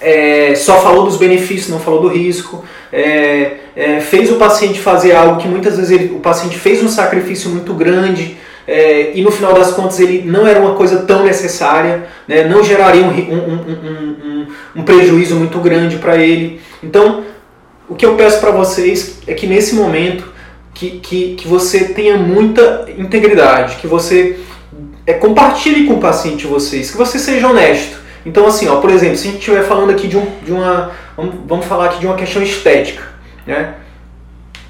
É, 0.00 0.54
só 0.54 0.80
falou 0.80 1.06
dos 1.06 1.16
benefícios, 1.16 1.70
não 1.70 1.80
falou 1.80 2.02
do 2.02 2.08
risco, 2.08 2.64
é, 2.92 3.56
é, 3.74 4.00
fez 4.00 4.30
o 4.30 4.36
paciente 4.36 4.78
fazer 4.78 5.16
algo 5.16 5.40
que 5.40 5.48
muitas 5.48 5.76
vezes 5.76 5.90
ele, 5.90 6.14
o 6.14 6.20
paciente 6.20 6.58
fez 6.58 6.84
um 6.84 6.88
sacrifício 6.88 7.50
muito 7.50 7.72
grande 7.72 8.36
é, 8.66 9.12
e 9.14 9.22
no 9.22 9.30
final 9.30 9.54
das 9.54 9.72
contas 9.72 10.00
ele 10.00 10.22
não 10.28 10.46
era 10.46 10.58
uma 10.60 10.74
coisa 10.74 11.02
tão 11.02 11.24
necessária, 11.24 12.06
né? 12.26 12.44
não 12.44 12.64
geraria 12.64 13.04
um, 13.04 13.10
um, 13.10 13.54
um, 14.44 14.46
um 14.76 14.82
prejuízo 14.82 15.36
muito 15.36 15.58
grande 15.60 15.96
para 15.96 16.16
ele. 16.16 16.60
Então, 16.82 17.22
o 17.88 17.94
que 17.94 18.04
eu 18.04 18.16
peço 18.16 18.40
para 18.40 18.50
vocês 18.50 19.20
é 19.26 19.34
que 19.34 19.46
nesse 19.46 19.74
momento 19.74 20.32
que, 20.74 20.98
que, 20.98 21.34
que 21.36 21.46
você 21.48 21.84
tenha 21.84 22.16
muita 22.16 22.86
integridade, 22.98 23.76
que 23.76 23.86
você 23.86 24.40
é, 25.06 25.14
compartilhe 25.14 25.86
com 25.86 25.94
o 25.94 26.00
paciente 26.00 26.46
vocês, 26.46 26.90
que 26.90 26.96
você 26.96 27.18
seja 27.18 27.48
honesto. 27.48 27.98
Então, 28.26 28.44
assim, 28.46 28.66
ó, 28.66 28.80
por 28.80 28.90
exemplo, 28.90 29.16
se 29.16 29.28
a 29.28 29.30
gente 29.30 29.38
estiver 29.38 29.62
falando 29.62 29.90
aqui 29.90 30.08
de, 30.08 30.16
um, 30.16 30.26
de 30.42 30.52
uma. 30.52 30.90
Vamos, 31.16 31.34
vamos 31.46 31.66
falar 31.66 31.86
aqui 31.86 32.00
de 32.00 32.06
uma 32.06 32.16
questão 32.16 32.42
estética. 32.42 33.02
Né? 33.46 33.74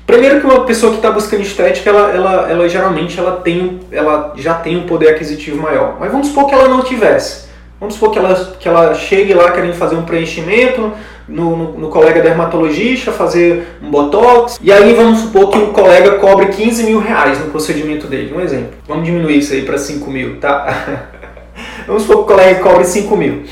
Primeiro 0.07 0.41
que 0.41 0.47
uma 0.47 0.65
pessoa 0.65 0.93
que 0.93 0.99
está 0.99 1.11
buscando 1.11 1.43
estética, 1.43 1.91
ela, 1.91 2.11
ela, 2.13 2.51
ela 2.51 2.69
geralmente 2.69 3.19
ela 3.19 3.41
tem, 3.41 3.81
ela 3.91 4.33
já 4.37 4.55
tem 4.55 4.77
um 4.77 4.87
poder 4.87 5.09
aquisitivo 5.09 5.61
maior. 5.61 5.97
Mas 5.99 6.13
vamos 6.13 6.29
supor 6.29 6.47
que 6.47 6.55
ela 6.55 6.69
não 6.69 6.83
tivesse. 6.83 7.47
Vamos 7.81 7.95
supor 7.95 8.13
que 8.13 8.19
ela, 8.19 8.35
que 8.59 8.69
ela 8.69 8.95
chegue 8.95 9.35
lá 9.35 9.51
querendo 9.51 9.75
fazer 9.75 9.97
um 9.97 10.05
preenchimento, 10.05 10.93
no, 11.29 11.57
no, 11.57 11.73
no, 11.73 11.89
colega 11.89 12.23
dermatologista, 12.23 13.11
fazer 13.13 13.77
um 13.83 13.91
botox, 13.91 14.59
e 14.63 14.73
aí 14.73 14.95
vamos 14.95 15.19
supor 15.21 15.51
que 15.51 15.59
o 15.59 15.73
colega 15.73 16.13
cobre 16.13 16.47
15 16.47 16.85
mil 16.85 17.01
reais 17.01 17.39
no 17.39 17.51
procedimento 17.51 18.07
dele, 18.07 18.33
um 18.35 18.41
exemplo. 18.41 18.79
Vamos 18.87 19.05
diminuir 19.05 19.39
isso 19.39 19.53
aí 19.53 19.63
para 19.63 19.77
5 19.77 20.11
mil, 20.11 20.39
tá? 20.41 21.03
vamos 21.87 22.05
supor 22.05 22.19
que 22.19 22.23
o 22.23 22.37
colega 22.37 22.61
cobre 22.61 22.85
5 22.85 23.17
mil. 23.17 23.45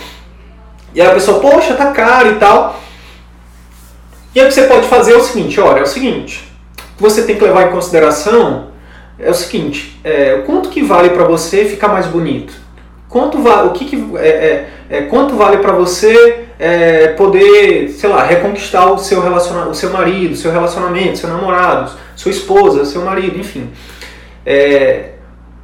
E 0.94 1.02
aí 1.02 1.08
a 1.08 1.14
pessoa, 1.14 1.40
poxa, 1.40 1.74
tá 1.74 1.86
caro 1.90 2.30
e 2.30 2.34
tal. 2.36 2.80
E 4.34 4.40
aí 4.40 4.46
o 4.46 4.48
que 4.48 4.54
você 4.54 4.62
pode 4.62 4.88
fazer 4.88 5.12
é 5.12 5.16
o 5.16 5.22
seguinte, 5.22 5.60
olha, 5.60 5.78
é 5.78 5.82
o 5.82 5.86
seguinte, 5.86 6.50
o 6.76 6.96
que 6.96 7.02
você 7.02 7.22
tem 7.22 7.36
que 7.36 7.44
levar 7.44 7.68
em 7.68 7.70
consideração 7.70 8.68
é 9.18 9.30
o 9.30 9.34
seguinte, 9.34 10.00
é, 10.02 10.42
quanto 10.44 10.68
que 10.68 10.82
vale 10.82 11.10
para 11.10 11.24
você 11.24 11.64
ficar 11.64 11.88
mais 11.88 12.06
bonito? 12.06 12.52
Quanto 13.08 13.40
vale, 13.40 13.68
o 13.68 13.70
que, 13.70 13.84
que 13.84 14.16
é, 14.16 14.28
é, 14.28 14.68
é 14.90 15.02
quanto 15.02 15.36
vale 15.36 15.58
para 15.58 15.72
você 15.72 16.46
é, 16.58 17.08
poder, 17.08 17.90
sei 17.90 18.10
lá, 18.10 18.24
reconquistar 18.24 18.92
o 18.92 18.98
seu 18.98 19.22
relaciona 19.22 19.68
o 19.68 19.74
seu 19.74 19.90
marido, 19.90 20.34
seu 20.34 20.50
relacionamento, 20.50 21.18
seu 21.18 21.28
namorado, 21.28 21.92
sua 22.16 22.32
esposa, 22.32 22.84
seu 22.84 23.02
marido, 23.02 23.38
enfim. 23.38 23.70
É, 24.44 25.10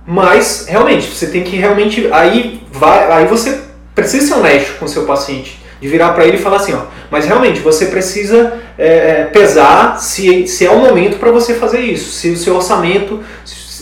mas 0.06 0.66
realmente 0.68 1.08
você 1.08 1.26
tem 1.26 1.42
que 1.42 1.56
realmente 1.56 2.08
aí 2.12 2.62
vai, 2.72 3.10
aí 3.10 3.26
você 3.26 3.60
precisa 3.94 4.28
ser 4.28 4.34
honesto 4.34 4.78
com 4.78 4.84
o 4.84 4.88
seu 4.88 5.04
paciente, 5.04 5.59
de 5.80 5.88
virar 5.88 6.12
para 6.12 6.26
ele 6.26 6.36
e 6.36 6.40
falar 6.40 6.56
assim, 6.56 6.74
ó, 6.74 6.82
mas 7.10 7.24
realmente 7.24 7.60
você 7.60 7.86
precisa 7.86 8.52
é, 8.78 8.86
é 8.86 9.24
pesar 9.32 9.98
se, 9.98 10.46
se 10.46 10.66
é 10.66 10.70
o 10.70 10.78
momento 10.78 11.18
para 11.18 11.30
você 11.30 11.54
fazer 11.54 11.80
isso, 11.80 12.10
se 12.12 12.30
o 12.30 12.36
seu 12.36 12.54
orçamento 12.56 13.20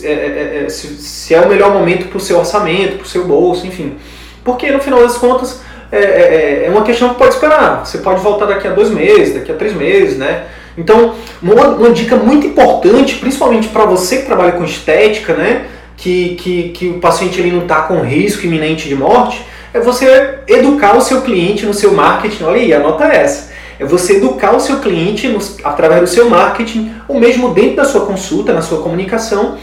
é, 0.02 0.12
é, 0.12 0.62
é, 0.64 0.68
se, 0.68 0.86
se, 0.96 1.34
é 1.34 1.40
o 1.40 1.48
melhor 1.48 1.72
momento 1.72 2.06
para 2.06 2.18
o 2.18 2.20
seu 2.20 2.38
orçamento, 2.38 2.96
para 2.96 3.04
o 3.04 3.08
seu 3.08 3.24
bolso, 3.26 3.66
enfim. 3.66 3.96
Porque 4.44 4.70
no 4.70 4.78
final 4.78 5.00
das 5.00 5.16
contas 5.18 5.60
é, 5.90 5.98
é, 5.98 6.64
é, 6.66 6.70
uma 6.70 6.82
questão 6.82 7.10
que 7.10 7.16
pode 7.16 7.34
esperar. 7.34 7.84
Você 7.84 7.98
pode 7.98 8.20
voltar 8.20 8.46
daqui 8.46 8.68
a 8.68 8.72
dois 8.72 8.90
meses, 8.90 9.34
daqui 9.34 9.50
a 9.50 9.54
três 9.54 9.74
meses, 9.74 10.18
né? 10.18 10.44
Então, 10.76 11.14
uma, 11.42 11.68
uma 11.68 11.90
dica 11.90 12.14
muito 12.14 12.46
importante, 12.46 13.16
principalmente 13.16 13.68
para 13.68 13.84
você 13.84 14.18
que 14.18 14.26
trabalha 14.26 14.52
com 14.52 14.64
estética, 14.64 15.34
né? 15.34 15.66
Que, 15.96 16.36
que, 16.36 16.68
que 16.68 16.88
o 16.88 17.00
paciente 17.00 17.40
ele 17.40 17.50
não 17.50 17.62
está 17.62 17.82
com 17.82 18.00
risco 18.02 18.46
iminente 18.46 18.88
de 18.88 18.94
morte, 18.94 19.44
é 19.72 19.80
você 19.80 20.38
educar 20.46 20.96
o 20.96 21.00
seu 21.00 21.22
cliente 21.22 21.66
no 21.66 21.74
seu 21.74 21.92
marketing. 21.92 22.44
Olha 22.44 22.60
aí, 22.60 22.72
anota 22.72 23.04
essa 23.04 23.48
é 23.78 23.84
você 23.84 24.16
educar 24.16 24.54
o 24.56 24.60
seu 24.60 24.80
cliente 24.80 25.28
no, 25.28 25.38
através 25.62 26.00
do 26.00 26.06
seu 26.06 26.28
marketing, 26.28 26.92
ou 27.06 27.18
mesmo 27.18 27.50
dentro 27.50 27.76
da 27.76 27.84
sua 27.84 28.04
consulta, 28.04 28.52
na 28.52 28.60
sua 28.60 28.82
comunicação, 28.82 29.56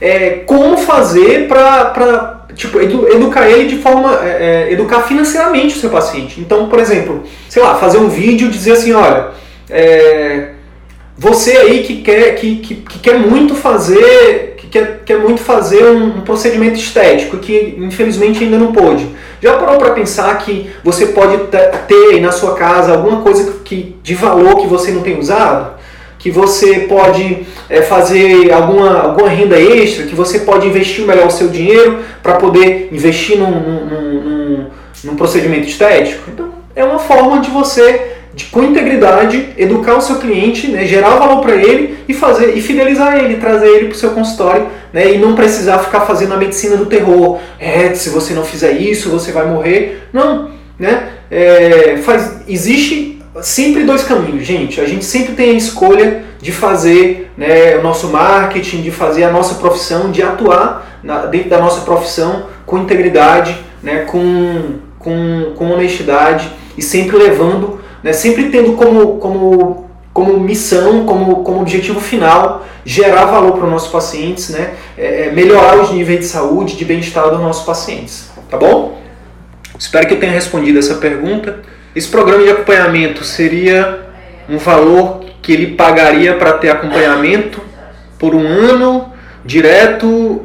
é, 0.00 0.42
como 0.46 0.76
fazer 0.76 1.48
para 1.48 2.46
tipo, 2.54 2.78
edu, 2.80 3.08
educar 3.08 3.48
ele 3.48 3.68
de 3.68 3.78
forma. 3.78 4.20
É, 4.22 4.66
é, 4.68 4.72
educar 4.72 5.02
financeiramente 5.02 5.76
o 5.76 5.80
seu 5.80 5.90
paciente. 5.90 6.40
Então, 6.40 6.68
por 6.68 6.78
exemplo, 6.78 7.24
sei 7.48 7.62
lá, 7.62 7.74
fazer 7.76 7.98
um 7.98 8.08
vídeo 8.08 8.50
dizer 8.50 8.72
assim, 8.72 8.92
olha. 8.92 9.28
É, 9.70 10.50
você 11.16 11.56
aí 11.56 11.84
que 11.84 12.02
quer, 12.02 12.34
que, 12.34 12.56
que, 12.56 12.74
que, 12.74 12.98
quer 12.98 13.18
muito 13.18 13.54
fazer 13.54 14.53
quer, 14.74 15.02
quer 15.04 15.18
muito 15.20 15.40
fazer 15.40 15.84
um, 15.84 16.18
um 16.18 16.20
procedimento 16.22 16.76
estético 16.76 17.36
que 17.36 17.76
infelizmente 17.78 18.42
ainda 18.42 18.58
não 18.58 18.72
pôde. 18.72 19.08
Já 19.40 19.56
parou 19.56 19.78
para 19.78 19.92
pensar 19.92 20.36
que 20.38 20.68
você 20.82 21.06
pode 21.06 21.38
ter 21.86 22.20
na 22.20 22.32
sua 22.32 22.54
casa 22.54 22.92
alguma 22.92 23.22
coisa 23.22 23.60
que, 23.64 23.94
de 24.02 24.16
valor 24.16 24.56
que 24.56 24.66
você 24.66 24.90
não 24.90 25.02
tem 25.02 25.16
usado? 25.16 25.74
que 26.18 26.30
você 26.30 26.86
pode 26.88 27.46
é, 27.68 27.82
fazer 27.82 28.50
alguma, 28.50 28.98
alguma 28.98 29.28
renda 29.28 29.60
extra, 29.60 30.06
que 30.06 30.14
você 30.14 30.38
pode 30.38 30.66
investir 30.66 31.04
melhor 31.04 31.26
o 31.26 31.30
seu 31.30 31.48
dinheiro 31.48 31.98
para 32.22 32.36
poder 32.36 32.88
investir 32.90 33.36
num, 33.36 33.50
num, 33.50 33.84
num, 33.84 34.66
num, 35.04 35.16
procedimento 35.16 35.68
estético. 35.68 36.30
Então, 36.32 36.48
é 36.74 36.82
uma 36.82 36.98
forma 36.98 37.40
de 37.40 37.50
você, 37.50 38.13
de, 38.34 38.46
com 38.46 38.62
integridade, 38.62 39.50
educar 39.56 39.96
o 39.96 40.00
seu 40.00 40.16
cliente, 40.16 40.68
né, 40.68 40.84
gerar 40.86 41.16
valor 41.16 41.40
para 41.40 41.54
ele 41.54 41.98
e 42.08 42.14
fazer 42.14 42.56
e 42.56 42.60
fidelizar 42.60 43.16
ele, 43.16 43.36
trazer 43.36 43.68
ele 43.68 43.86
para 43.86 43.94
o 43.94 43.98
seu 43.98 44.10
consultório 44.10 44.66
né, 44.92 45.14
e 45.14 45.18
não 45.18 45.34
precisar 45.34 45.78
ficar 45.78 46.00
fazendo 46.02 46.34
a 46.34 46.36
medicina 46.36 46.76
do 46.76 46.86
terror. 46.86 47.38
É, 47.58 47.94
se 47.94 48.10
você 48.10 48.34
não 48.34 48.44
fizer 48.44 48.72
isso, 48.72 49.08
você 49.08 49.32
vai 49.32 49.46
morrer. 49.46 50.08
Não, 50.12 50.50
né? 50.78 51.10
É, 51.30 51.96
faz, 52.02 52.42
existe 52.48 53.22
sempre 53.40 53.84
dois 53.84 54.04
caminhos, 54.04 54.44
gente. 54.44 54.80
A 54.80 54.86
gente 54.86 55.04
sempre 55.04 55.34
tem 55.34 55.50
a 55.50 55.54
escolha 55.54 56.22
de 56.40 56.52
fazer 56.52 57.30
né, 57.36 57.76
o 57.78 57.82
nosso 57.82 58.08
marketing, 58.08 58.82
de 58.82 58.90
fazer 58.90 59.24
a 59.24 59.30
nossa 59.30 59.56
profissão, 59.56 60.10
de 60.10 60.22
atuar 60.22 61.00
na, 61.02 61.26
dentro 61.26 61.50
da 61.50 61.58
nossa 61.58 61.82
profissão 61.82 62.46
com 62.66 62.78
integridade, 62.78 63.56
né, 63.82 64.00
com, 64.00 64.74
com, 64.98 65.52
com 65.56 65.70
honestidade 65.70 66.50
e 66.76 66.82
sempre 66.82 67.16
levando, 67.16 67.80
né, 68.04 68.12
sempre 68.12 68.50
tendo 68.50 68.74
como, 68.74 69.16
como, 69.16 69.90
como 70.12 70.38
missão, 70.38 71.06
como, 71.06 71.42
como 71.42 71.62
objetivo 71.62 71.98
final 71.98 72.62
gerar 72.84 73.24
valor 73.24 73.52
para 73.52 73.64
os 73.64 73.70
nossos 73.70 73.90
pacientes, 73.90 74.50
né, 74.50 74.74
é, 74.98 75.28
é, 75.28 75.32
melhorar 75.32 75.80
os 75.80 75.90
níveis 75.90 76.20
de 76.20 76.26
saúde, 76.26 76.76
de 76.76 76.84
bem-estar 76.84 77.30
dos 77.30 77.40
nossos 77.40 77.64
pacientes. 77.64 78.28
Tá 78.50 78.58
bom? 78.58 79.00
Espero 79.78 80.06
que 80.06 80.12
eu 80.12 80.20
tenha 80.20 80.32
respondido 80.32 80.78
essa 80.78 80.96
pergunta. 80.96 81.60
Esse 81.96 82.06
programa 82.08 82.44
de 82.44 82.50
acompanhamento 82.50 83.24
seria 83.24 84.00
um 84.50 84.58
valor 84.58 85.24
que 85.40 85.52
ele 85.52 85.68
pagaria 85.68 86.34
para 86.34 86.52
ter 86.52 86.68
acompanhamento 86.68 87.62
por 88.18 88.34
um 88.34 88.46
ano, 88.46 89.12
direto, 89.42 90.42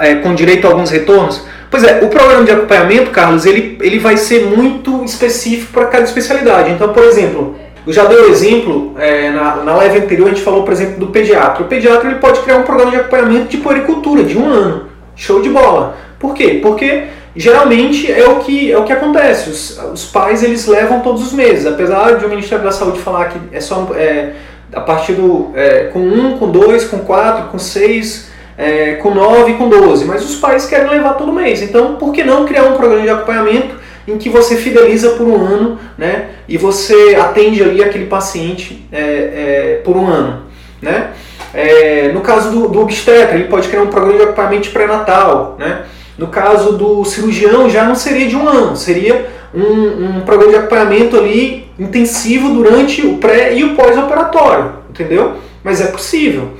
é, 0.00 0.16
com 0.16 0.34
direito 0.34 0.66
a 0.66 0.70
alguns 0.70 0.90
retornos? 0.90 1.42
Pois 1.70 1.84
é, 1.84 2.00
o 2.02 2.08
programa 2.08 2.44
de 2.44 2.50
acompanhamento, 2.50 3.10
Carlos, 3.10 3.44
ele, 3.44 3.78
ele 3.82 3.98
vai 3.98 4.16
ser 4.16 4.46
muito 4.46 5.04
específico 5.04 5.72
para 5.72 5.86
cada 5.86 6.04
especialidade. 6.04 6.70
Então, 6.70 6.92
por 6.92 7.04
exemplo, 7.04 7.56
eu 7.86 7.92
já 7.92 8.04
dei 8.04 8.18
o 8.18 8.26
um 8.26 8.30
exemplo, 8.30 8.94
é, 8.98 9.30
na, 9.30 9.56
na 9.56 9.74
live 9.76 9.98
anterior 9.98 10.26
a 10.26 10.30
gente 10.30 10.42
falou, 10.42 10.62
por 10.62 10.72
exemplo, 10.72 10.98
do 10.98 11.08
pediatra. 11.08 11.62
O 11.62 11.66
pediatra 11.66 12.08
ele 12.08 12.18
pode 12.18 12.40
criar 12.40 12.56
um 12.56 12.62
programa 12.62 12.90
de 12.90 12.96
acompanhamento 12.98 13.48
de 13.48 13.58
puericultura, 13.58 14.24
de 14.24 14.36
um 14.36 14.46
ano. 14.46 14.88
Show 15.14 15.42
de 15.42 15.50
bola. 15.50 15.96
Por 16.18 16.34
quê? 16.34 16.58
Porque 16.62 17.04
geralmente 17.34 18.10
é 18.10 18.26
o 18.26 18.36
que, 18.40 18.72
é 18.72 18.78
o 18.78 18.84
que 18.84 18.92
acontece. 18.92 19.50
Os, 19.50 19.78
os 19.92 20.04
pais 20.06 20.42
eles 20.42 20.66
levam 20.66 21.00
todos 21.00 21.22
os 21.22 21.32
meses, 21.32 21.66
apesar 21.66 22.18
de 22.18 22.24
o 22.24 22.28
Ministério 22.28 22.64
da 22.64 22.72
Saúde 22.72 22.98
falar 22.98 23.26
que 23.26 23.38
é 23.52 23.60
só 23.60 23.88
é, 23.94 24.32
a 24.72 24.80
partir 24.80 25.12
do 25.12 25.50
é, 25.54 25.84
com 25.92 26.00
um, 26.00 26.38
com 26.38 26.50
dois, 26.50 26.84
com 26.84 26.98
quatro, 26.98 27.48
com 27.48 27.58
seis, 27.58 28.28
é, 28.58 28.94
com 28.96 29.14
nove, 29.14 29.54
com 29.54 29.68
doze. 29.68 30.04
Mas 30.04 30.24
os 30.24 30.34
pais 30.34 30.66
querem 30.66 30.90
levar 30.90 31.14
todo 31.14 31.32
mês. 31.32 31.62
Então, 31.62 31.94
por 31.94 32.12
que 32.12 32.24
não 32.24 32.44
criar 32.44 32.64
um 32.64 32.76
programa 32.76 33.02
de 33.02 33.08
acompanhamento 33.08 33.76
em 34.06 34.18
que 34.18 34.28
você 34.28 34.56
fideliza 34.56 35.10
por 35.10 35.26
um 35.26 35.36
ano, 35.36 35.78
né? 35.96 36.30
E 36.48 36.58
você 36.58 37.16
atende 37.20 37.62
ali 37.62 37.84
aquele 37.84 38.06
paciente 38.06 38.84
é, 38.90 39.00
é, 39.00 39.80
por 39.84 39.96
um 39.96 40.06
ano, 40.06 40.42
né? 40.82 41.10
É, 41.54 42.10
no 42.12 42.20
caso 42.20 42.50
do, 42.50 42.68
do 42.68 42.80
obstetra, 42.80 43.36
ele 43.36 43.44
pode 43.44 43.68
criar 43.68 43.82
um 43.82 43.88
programa 43.88 44.18
de 44.18 44.24
acompanhamento 44.24 44.70
pré-natal, 44.70 45.56
né? 45.58 45.82
No 46.16 46.26
caso 46.26 46.72
do 46.72 47.04
cirurgião, 47.04 47.70
já 47.70 47.84
não 47.84 47.94
seria 47.94 48.26
de 48.26 48.34
um 48.34 48.48
ano, 48.48 48.76
seria 48.76 49.28
um, 49.54 50.18
um 50.18 50.20
programa 50.22 50.52
de 50.52 50.58
acompanhamento 50.58 51.16
ali 51.16 51.70
intensivo 51.78 52.50
durante 52.50 53.06
o 53.06 53.18
pré 53.18 53.54
e 53.54 53.62
o 53.62 53.76
pós-operatório, 53.76 54.72
entendeu? 54.90 55.34
Mas 55.62 55.80
é 55.80 55.86
possível. 55.86 56.54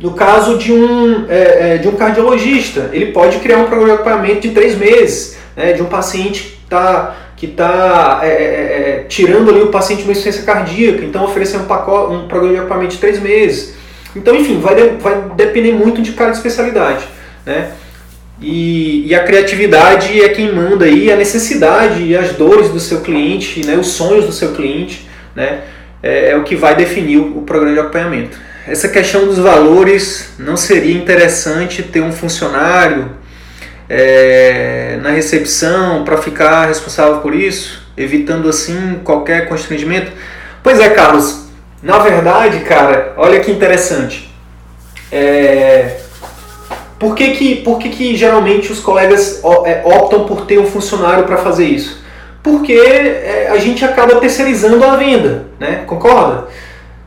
No 0.00 0.12
caso 0.12 0.56
de 0.56 0.72
um, 0.72 1.26
é, 1.28 1.74
é, 1.74 1.76
de 1.76 1.86
um 1.86 1.94
cardiologista, 1.94 2.88
ele 2.90 3.12
pode 3.12 3.36
criar 3.38 3.58
um 3.58 3.64
programa 3.64 3.88
de 3.88 3.94
acompanhamento 4.00 4.40
de 4.40 4.50
três 4.50 4.74
meses, 4.74 5.36
né, 5.54 5.74
de 5.74 5.82
um 5.82 5.86
paciente 5.86 6.42
que, 6.42 6.70
tá, 6.70 7.16
que 7.36 7.44
está 7.44 8.20
é, 8.22 8.28
é, 8.28 8.30
é, 8.30 9.04
tirando 9.06 9.50
ali 9.50 9.60
o 9.60 9.66
paciente 9.66 9.98
de 9.98 10.04
uma 10.04 10.12
insuficiência 10.12 10.44
cardíaca, 10.44 11.04
então 11.04 11.22
oferecer 11.24 11.58
um, 11.58 11.66
pacote, 11.66 12.14
um 12.14 12.26
programa 12.26 12.54
de 12.54 12.60
acompanhamento 12.60 12.94
de 12.94 12.98
três 12.98 13.20
meses. 13.20 13.74
Então, 14.16 14.34
enfim, 14.34 14.58
vai, 14.58 14.74
de, 14.74 14.88
vai 15.02 15.22
depender 15.36 15.72
muito 15.72 16.00
de 16.00 16.12
cada 16.12 16.32
especialidade. 16.32 17.04
Né? 17.44 17.70
E, 18.40 19.06
e, 19.06 19.14
a 19.14 19.22
criatividade 19.22 20.18
é 20.22 20.30
quem 20.30 20.50
manda 20.50 20.86
aí, 20.86 21.12
a 21.12 21.16
necessidade 21.16 22.02
e 22.02 22.16
as 22.16 22.32
dores 22.32 22.70
do 22.70 22.80
seu 22.80 23.02
cliente, 23.02 23.66
né, 23.66 23.76
os 23.76 23.88
sonhos 23.88 24.24
do 24.24 24.32
seu 24.32 24.52
cliente, 24.52 25.06
né, 25.36 25.60
é, 26.02 26.30
é 26.30 26.36
o 26.38 26.42
que 26.42 26.56
vai 26.56 26.74
definir 26.74 27.18
o, 27.18 27.38
o 27.38 27.42
programa 27.42 27.74
de 27.74 27.80
acompanhamento. 27.80 28.49
Essa 28.66 28.88
questão 28.88 29.26
dos 29.26 29.38
valores, 29.38 30.34
não 30.38 30.56
seria 30.56 30.94
interessante 30.94 31.82
ter 31.82 32.00
um 32.00 32.12
funcionário 32.12 33.10
é, 33.88 34.98
na 35.02 35.10
recepção 35.10 36.04
para 36.04 36.18
ficar 36.18 36.66
responsável 36.66 37.18
por 37.18 37.34
isso, 37.34 37.82
evitando 37.96 38.48
assim 38.48 39.00
qualquer 39.02 39.48
constrangimento? 39.48 40.12
Pois 40.62 40.78
é, 40.78 40.90
Carlos. 40.90 41.48
Na 41.82 41.98
verdade, 41.98 42.60
cara, 42.60 43.14
olha 43.16 43.40
que 43.40 43.50
interessante. 43.50 44.30
É, 45.10 45.96
por 46.98 47.14
que, 47.14 47.30
que, 47.30 47.56
por 47.56 47.78
que, 47.78 47.88
que 47.88 48.14
geralmente 48.14 48.70
os 48.70 48.78
colegas 48.78 49.40
é, 49.64 49.80
optam 49.84 50.26
por 50.26 50.44
ter 50.44 50.58
um 50.58 50.66
funcionário 50.66 51.24
para 51.24 51.38
fazer 51.38 51.64
isso? 51.64 52.04
Porque 52.42 52.74
é, 52.74 53.48
a 53.50 53.56
gente 53.56 53.82
acaba 53.84 54.16
terceirizando 54.16 54.84
a 54.84 54.96
venda, 54.96 55.46
né? 55.58 55.84
Concorda? 55.86 56.48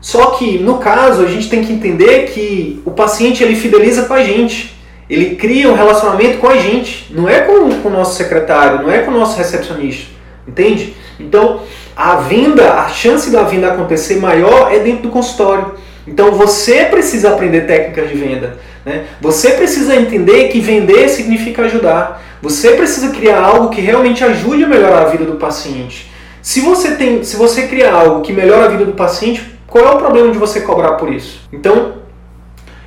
Só 0.04 0.32
que 0.32 0.58
no 0.58 0.76
caso 0.76 1.22
a 1.22 1.26
gente 1.26 1.48
tem 1.48 1.64
que 1.64 1.72
entender 1.72 2.26
que 2.26 2.82
o 2.84 2.90
paciente 2.90 3.42
ele 3.42 3.56
fideliza 3.56 4.02
com 4.02 4.12
a 4.12 4.22
gente. 4.22 4.78
Ele 5.08 5.34
cria 5.34 5.70
um 5.70 5.74
relacionamento 5.74 6.36
com 6.36 6.46
a 6.46 6.58
gente, 6.58 7.06
não 7.10 7.26
é 7.26 7.40
com, 7.40 7.70
com 7.80 7.88
o 7.88 7.90
nosso 7.90 8.14
secretário, 8.14 8.82
não 8.82 8.92
é 8.92 8.98
com 8.98 9.10
o 9.10 9.14
nosso 9.14 9.38
recepcionista, 9.38 10.10
entende? 10.46 10.94
Então, 11.18 11.62
a 11.96 12.16
venda, 12.16 12.74
a 12.74 12.88
chance 12.90 13.30
da 13.30 13.44
venda 13.44 13.68
acontecer 13.68 14.16
maior 14.16 14.70
é 14.70 14.78
dentro 14.78 15.04
do 15.04 15.08
consultório. 15.08 15.72
Então, 16.06 16.32
você 16.32 16.84
precisa 16.84 17.30
aprender 17.30 17.62
técnicas 17.62 18.10
de 18.10 18.14
venda. 18.14 18.58
Né? 18.84 19.06
Você 19.22 19.52
precisa 19.52 19.96
entender 19.96 20.48
que 20.48 20.60
vender 20.60 21.08
significa 21.08 21.62
ajudar. 21.62 22.22
Você 22.42 22.72
precisa 22.72 23.08
criar 23.08 23.40
algo 23.40 23.70
que 23.70 23.80
realmente 23.80 24.22
ajude 24.22 24.64
a 24.64 24.68
melhorar 24.68 25.00
a 25.00 25.08
vida 25.08 25.24
do 25.24 25.36
paciente. 25.36 26.12
Se 26.42 26.60
você, 26.60 26.90
tem, 26.90 27.24
se 27.24 27.36
você 27.36 27.68
criar 27.68 27.94
algo 27.94 28.20
que 28.20 28.34
melhora 28.34 28.66
a 28.66 28.68
vida 28.68 28.84
do 28.84 28.92
paciente, 28.92 29.53
qual 29.74 29.84
é 29.86 29.90
o 29.90 29.98
problema 29.98 30.30
de 30.30 30.38
você 30.38 30.60
cobrar 30.60 30.92
por 30.92 31.12
isso? 31.12 31.40
Então, 31.52 31.94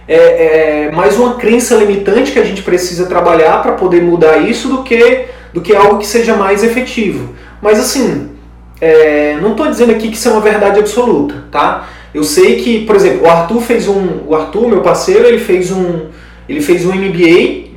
é, 0.07 0.85
é 0.85 0.91
mais 0.93 1.19
uma 1.19 1.33
crença 1.33 1.75
limitante 1.75 2.31
que 2.31 2.39
a 2.39 2.45
gente 2.45 2.61
precisa 2.61 3.07
trabalhar 3.07 3.61
para 3.61 3.73
poder 3.73 4.01
mudar 4.01 4.37
isso 4.37 4.69
do 4.69 4.83
que, 4.83 5.25
do 5.53 5.59
que 5.59 5.75
algo 5.75 5.97
que 5.97 6.07
seja 6.07 6.37
mais 6.37 6.63
efetivo. 6.63 7.35
Mas 7.61 7.77
assim, 7.77 8.29
é, 8.79 9.37
não 9.41 9.51
estou 9.51 9.67
dizendo 9.67 9.91
aqui 9.91 10.07
que 10.07 10.15
isso 10.15 10.29
é 10.29 10.31
uma 10.31 10.39
verdade 10.39 10.79
absoluta, 10.79 11.43
tá? 11.51 11.89
Eu 12.13 12.23
sei 12.23 12.55
que, 12.55 12.85
por 12.85 12.95
exemplo, 12.95 13.27
o 13.27 13.29
Arthur 13.29 13.59
fez 13.59 13.85
um, 13.89 14.21
o 14.25 14.33
Arthur, 14.33 14.69
meu 14.69 14.79
parceiro, 14.79 15.27
ele 15.27 15.39
fez 15.39 15.69
um, 15.73 16.05
ele 16.47 16.61
fez 16.61 16.85
um 16.85 16.93
MBA 16.95 17.67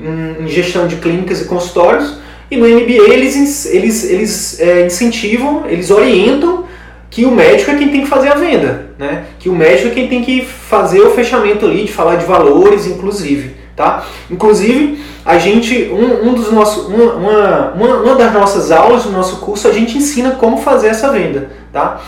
em 0.41 0.47
gestão 0.47 0.87
de 0.87 0.95
clínicas 0.95 1.41
e 1.41 1.47
consultórios 1.47 2.15
e 2.49 2.57
no 2.57 2.65
MBA 2.65 3.13
eles, 3.13 3.67
eles, 3.67 4.05
eles 4.05 4.61
é, 4.61 4.87
incentivam, 4.87 5.65
eles 5.67 5.91
orientam 5.91 6.70
que 7.11 7.25
o 7.25 7.31
médico 7.31 7.73
é 7.73 7.75
quem 7.75 7.89
tem 7.89 8.03
que 8.03 8.09
fazer 8.09 8.29
a 8.29 8.37
venda, 8.37 8.91
né? 8.97 9.25
Que 9.41 9.49
o 9.49 9.55
médico 9.55 9.89
é 9.89 9.91
quem 9.91 10.09
tem 10.09 10.23
que 10.23 10.45
fazer 10.45 11.01
o 11.01 11.11
fechamento 11.11 11.67
ali, 11.67 11.85
de 11.85 11.93
falar 11.93 12.15
de 12.17 12.25
valores, 12.25 12.87
inclusive, 12.87 13.57
tá? 13.75 14.07
Inclusive, 14.31 15.03
a 15.25 15.37
gente, 15.37 15.91
um, 15.93 16.29
um 16.29 16.35
dos 16.35 16.53
nossos, 16.53 16.87
uma, 16.87 17.73
uma, 17.75 18.03
uma 18.03 18.15
das 18.15 18.33
nossas 18.33 18.71
aulas 18.71 19.03
do 19.03 19.11
nosso 19.11 19.39
curso, 19.39 19.67
a 19.67 19.73
gente 19.73 19.99
ensina 19.99 20.33
como 20.33 20.59
fazer 20.59 20.87
essa 20.87 21.11
venda, 21.11 21.51
tá? 21.73 22.01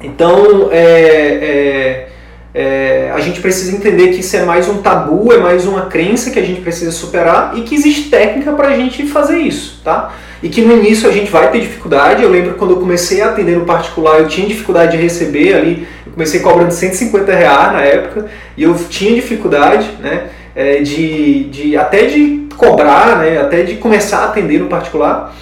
Então, 0.00 0.68
é, 0.70 0.78
é, 0.84 2.08
é, 2.54 3.12
a 3.12 3.18
gente 3.18 3.40
precisa 3.40 3.76
entender 3.76 4.08
que 4.08 4.20
isso 4.20 4.36
é 4.36 4.44
mais 4.44 4.68
um 4.68 4.80
tabu, 4.80 5.32
é 5.32 5.38
mais 5.38 5.66
uma 5.66 5.86
crença 5.86 6.30
que 6.30 6.38
a 6.38 6.44
gente 6.44 6.60
precisa 6.60 6.92
superar 6.92 7.58
e 7.58 7.62
que 7.62 7.74
existe 7.74 8.10
técnica 8.10 8.52
para 8.52 8.68
a 8.68 8.76
gente 8.76 9.06
fazer 9.06 9.38
isso, 9.38 9.80
tá? 9.82 10.14
E 10.44 10.50
que 10.50 10.60
no 10.60 10.76
início 10.76 11.08
a 11.08 11.12
gente 11.12 11.30
vai 11.30 11.50
ter 11.50 11.58
dificuldade. 11.58 12.22
Eu 12.22 12.28
lembro 12.28 12.52
quando 12.56 12.72
eu 12.72 12.76
comecei 12.76 13.22
a 13.22 13.30
atender 13.30 13.56
no 13.56 13.64
particular, 13.64 14.20
eu 14.20 14.28
tinha 14.28 14.46
dificuldade 14.46 14.94
de 14.94 15.02
receber 15.02 15.54
ali, 15.54 15.88
eu 16.06 16.12
comecei 16.12 16.40
cobrando 16.40 16.70
150 16.70 17.34
reais 17.34 17.72
na 17.72 17.80
época 17.80 18.26
e 18.54 18.62
eu 18.62 18.74
tinha 18.90 19.14
dificuldade, 19.14 19.88
né, 20.00 20.24
é, 20.54 20.82
de, 20.82 21.44
de 21.44 21.78
até 21.78 22.04
de 22.04 22.46
cobrar, 22.58 23.20
né, 23.20 23.40
até 23.40 23.62
de 23.62 23.76
começar 23.76 24.18
a 24.18 24.24
atender 24.26 24.60
no 24.60 24.66
particular. 24.66 25.34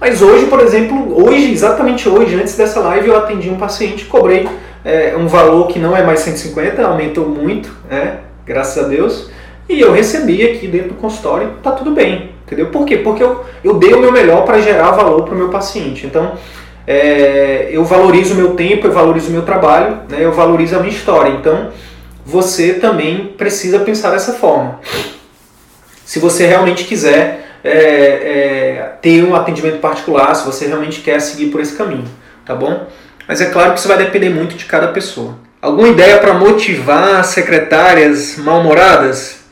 Mas 0.00 0.22
hoje, 0.22 0.46
por 0.46 0.60
exemplo, 0.60 1.20
hoje, 1.26 1.50
exatamente 1.50 2.08
hoje, 2.08 2.36
antes 2.36 2.56
dessa 2.56 2.78
live, 2.78 3.08
eu 3.08 3.16
atendi 3.16 3.50
um 3.50 3.56
paciente, 3.56 4.04
cobrei 4.04 4.48
é, 4.84 5.16
um 5.18 5.26
valor 5.26 5.66
que 5.66 5.80
não 5.80 5.96
é 5.96 6.04
mais 6.04 6.20
150, 6.20 6.80
aumentou 6.80 7.28
muito, 7.28 7.76
né, 7.90 8.18
graças 8.46 8.84
a 8.84 8.86
Deus, 8.86 9.30
e 9.68 9.80
eu 9.80 9.90
recebi 9.90 10.44
aqui 10.44 10.68
dentro 10.68 10.90
do 10.90 10.94
consultório, 10.94 11.54
tá 11.60 11.72
tudo 11.72 11.90
bem, 11.90 12.33
Entendeu? 12.54 12.70
Por 12.70 12.86
quê? 12.86 12.98
Porque 12.98 13.22
eu, 13.22 13.44
eu 13.64 13.74
dei 13.74 13.92
o 13.92 13.98
meu 13.98 14.12
melhor 14.12 14.44
para 14.44 14.60
gerar 14.60 14.92
valor 14.92 15.24
para 15.24 15.34
o 15.34 15.36
meu 15.36 15.48
paciente. 15.48 16.06
Então, 16.06 16.34
é, 16.86 17.68
eu 17.72 17.84
valorizo 17.84 18.34
o 18.34 18.36
meu 18.36 18.54
tempo, 18.54 18.86
eu 18.86 18.92
valorizo 18.92 19.28
o 19.28 19.32
meu 19.32 19.42
trabalho, 19.42 19.98
né, 20.08 20.18
eu 20.20 20.32
valorizo 20.32 20.76
a 20.76 20.78
minha 20.78 20.94
história. 20.94 21.30
Então, 21.30 21.70
você 22.24 22.74
também 22.74 23.34
precisa 23.36 23.80
pensar 23.80 24.10
dessa 24.10 24.34
forma. 24.34 24.78
Se 26.04 26.20
você 26.20 26.46
realmente 26.46 26.84
quiser 26.84 27.58
é, 27.64 27.70
é, 27.70 28.92
ter 29.02 29.24
um 29.24 29.34
atendimento 29.34 29.80
particular, 29.80 30.32
se 30.36 30.46
você 30.46 30.66
realmente 30.66 31.00
quer 31.00 31.20
seguir 31.20 31.46
por 31.46 31.60
esse 31.60 31.74
caminho, 31.74 32.04
tá 32.46 32.54
bom? 32.54 32.86
Mas 33.26 33.40
é 33.40 33.46
claro 33.46 33.72
que 33.72 33.80
isso 33.80 33.88
vai 33.88 33.98
depender 33.98 34.30
muito 34.30 34.54
de 34.54 34.64
cada 34.66 34.88
pessoa. 34.88 35.34
Alguma 35.60 35.88
ideia 35.88 36.18
para 36.18 36.34
motivar 36.34 37.24
secretárias 37.24 38.36
mal-humoradas? 38.36 39.43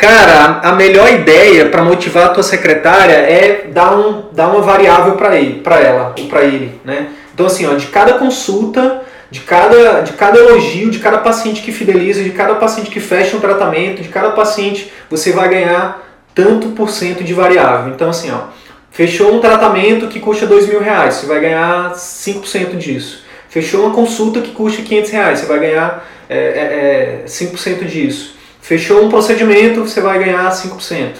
Cara, 0.00 0.60
a 0.62 0.72
melhor 0.72 1.12
ideia 1.12 1.66
para 1.66 1.84
motivar 1.84 2.28
a 2.28 2.28
tua 2.30 2.42
secretária 2.42 3.12
é 3.12 3.66
dar, 3.70 3.94
um, 3.94 4.30
dar 4.32 4.48
uma 4.48 4.62
variável 4.62 5.12
para 5.14 5.36
ele, 5.36 5.60
para 5.60 5.78
ela 5.78 6.14
ou 6.18 6.26
para 6.26 6.42
ele, 6.42 6.80
né? 6.82 7.08
Então 7.34 7.44
assim, 7.44 7.66
ó, 7.66 7.74
de 7.74 7.88
cada 7.88 8.14
consulta, 8.14 9.02
de 9.30 9.40
cada, 9.40 10.00
de 10.00 10.14
cada 10.14 10.38
elogio, 10.38 10.90
de 10.90 11.00
cada 11.00 11.18
paciente 11.18 11.60
que 11.60 11.70
fideliza, 11.70 12.22
de 12.22 12.30
cada 12.30 12.54
paciente 12.54 12.90
que 12.90 12.98
fecha 12.98 13.36
um 13.36 13.40
tratamento, 13.40 14.00
de 14.00 14.08
cada 14.08 14.30
paciente 14.30 14.90
você 15.10 15.32
vai 15.32 15.50
ganhar 15.50 16.02
tanto 16.34 16.68
por 16.68 16.88
cento 16.88 17.22
de 17.22 17.34
variável. 17.34 17.92
Então 17.92 18.08
assim, 18.08 18.30
ó, 18.30 18.44
fechou 18.90 19.34
um 19.34 19.40
tratamento 19.40 20.08
que 20.08 20.18
custa 20.18 20.46
dois 20.46 20.66
mil 20.66 20.80
reais, 20.80 21.16
você 21.16 21.26
vai 21.26 21.40
ganhar 21.40 21.92
5% 21.92 22.74
disso. 22.78 23.22
Fechou 23.50 23.82
uma 23.82 23.94
consulta 23.94 24.40
que 24.40 24.52
custa 24.52 24.80
500 24.80 25.10
reais, 25.10 25.38
você 25.40 25.46
vai 25.46 25.58
ganhar 25.58 26.08
é, 26.26 26.38
é, 26.38 27.24
5% 27.26 27.84
disso. 27.84 28.39
Fechou 28.60 29.04
um 29.04 29.08
procedimento, 29.08 29.80
você 29.80 30.00
vai 30.00 30.18
ganhar 30.18 30.50
5%. 30.50 31.12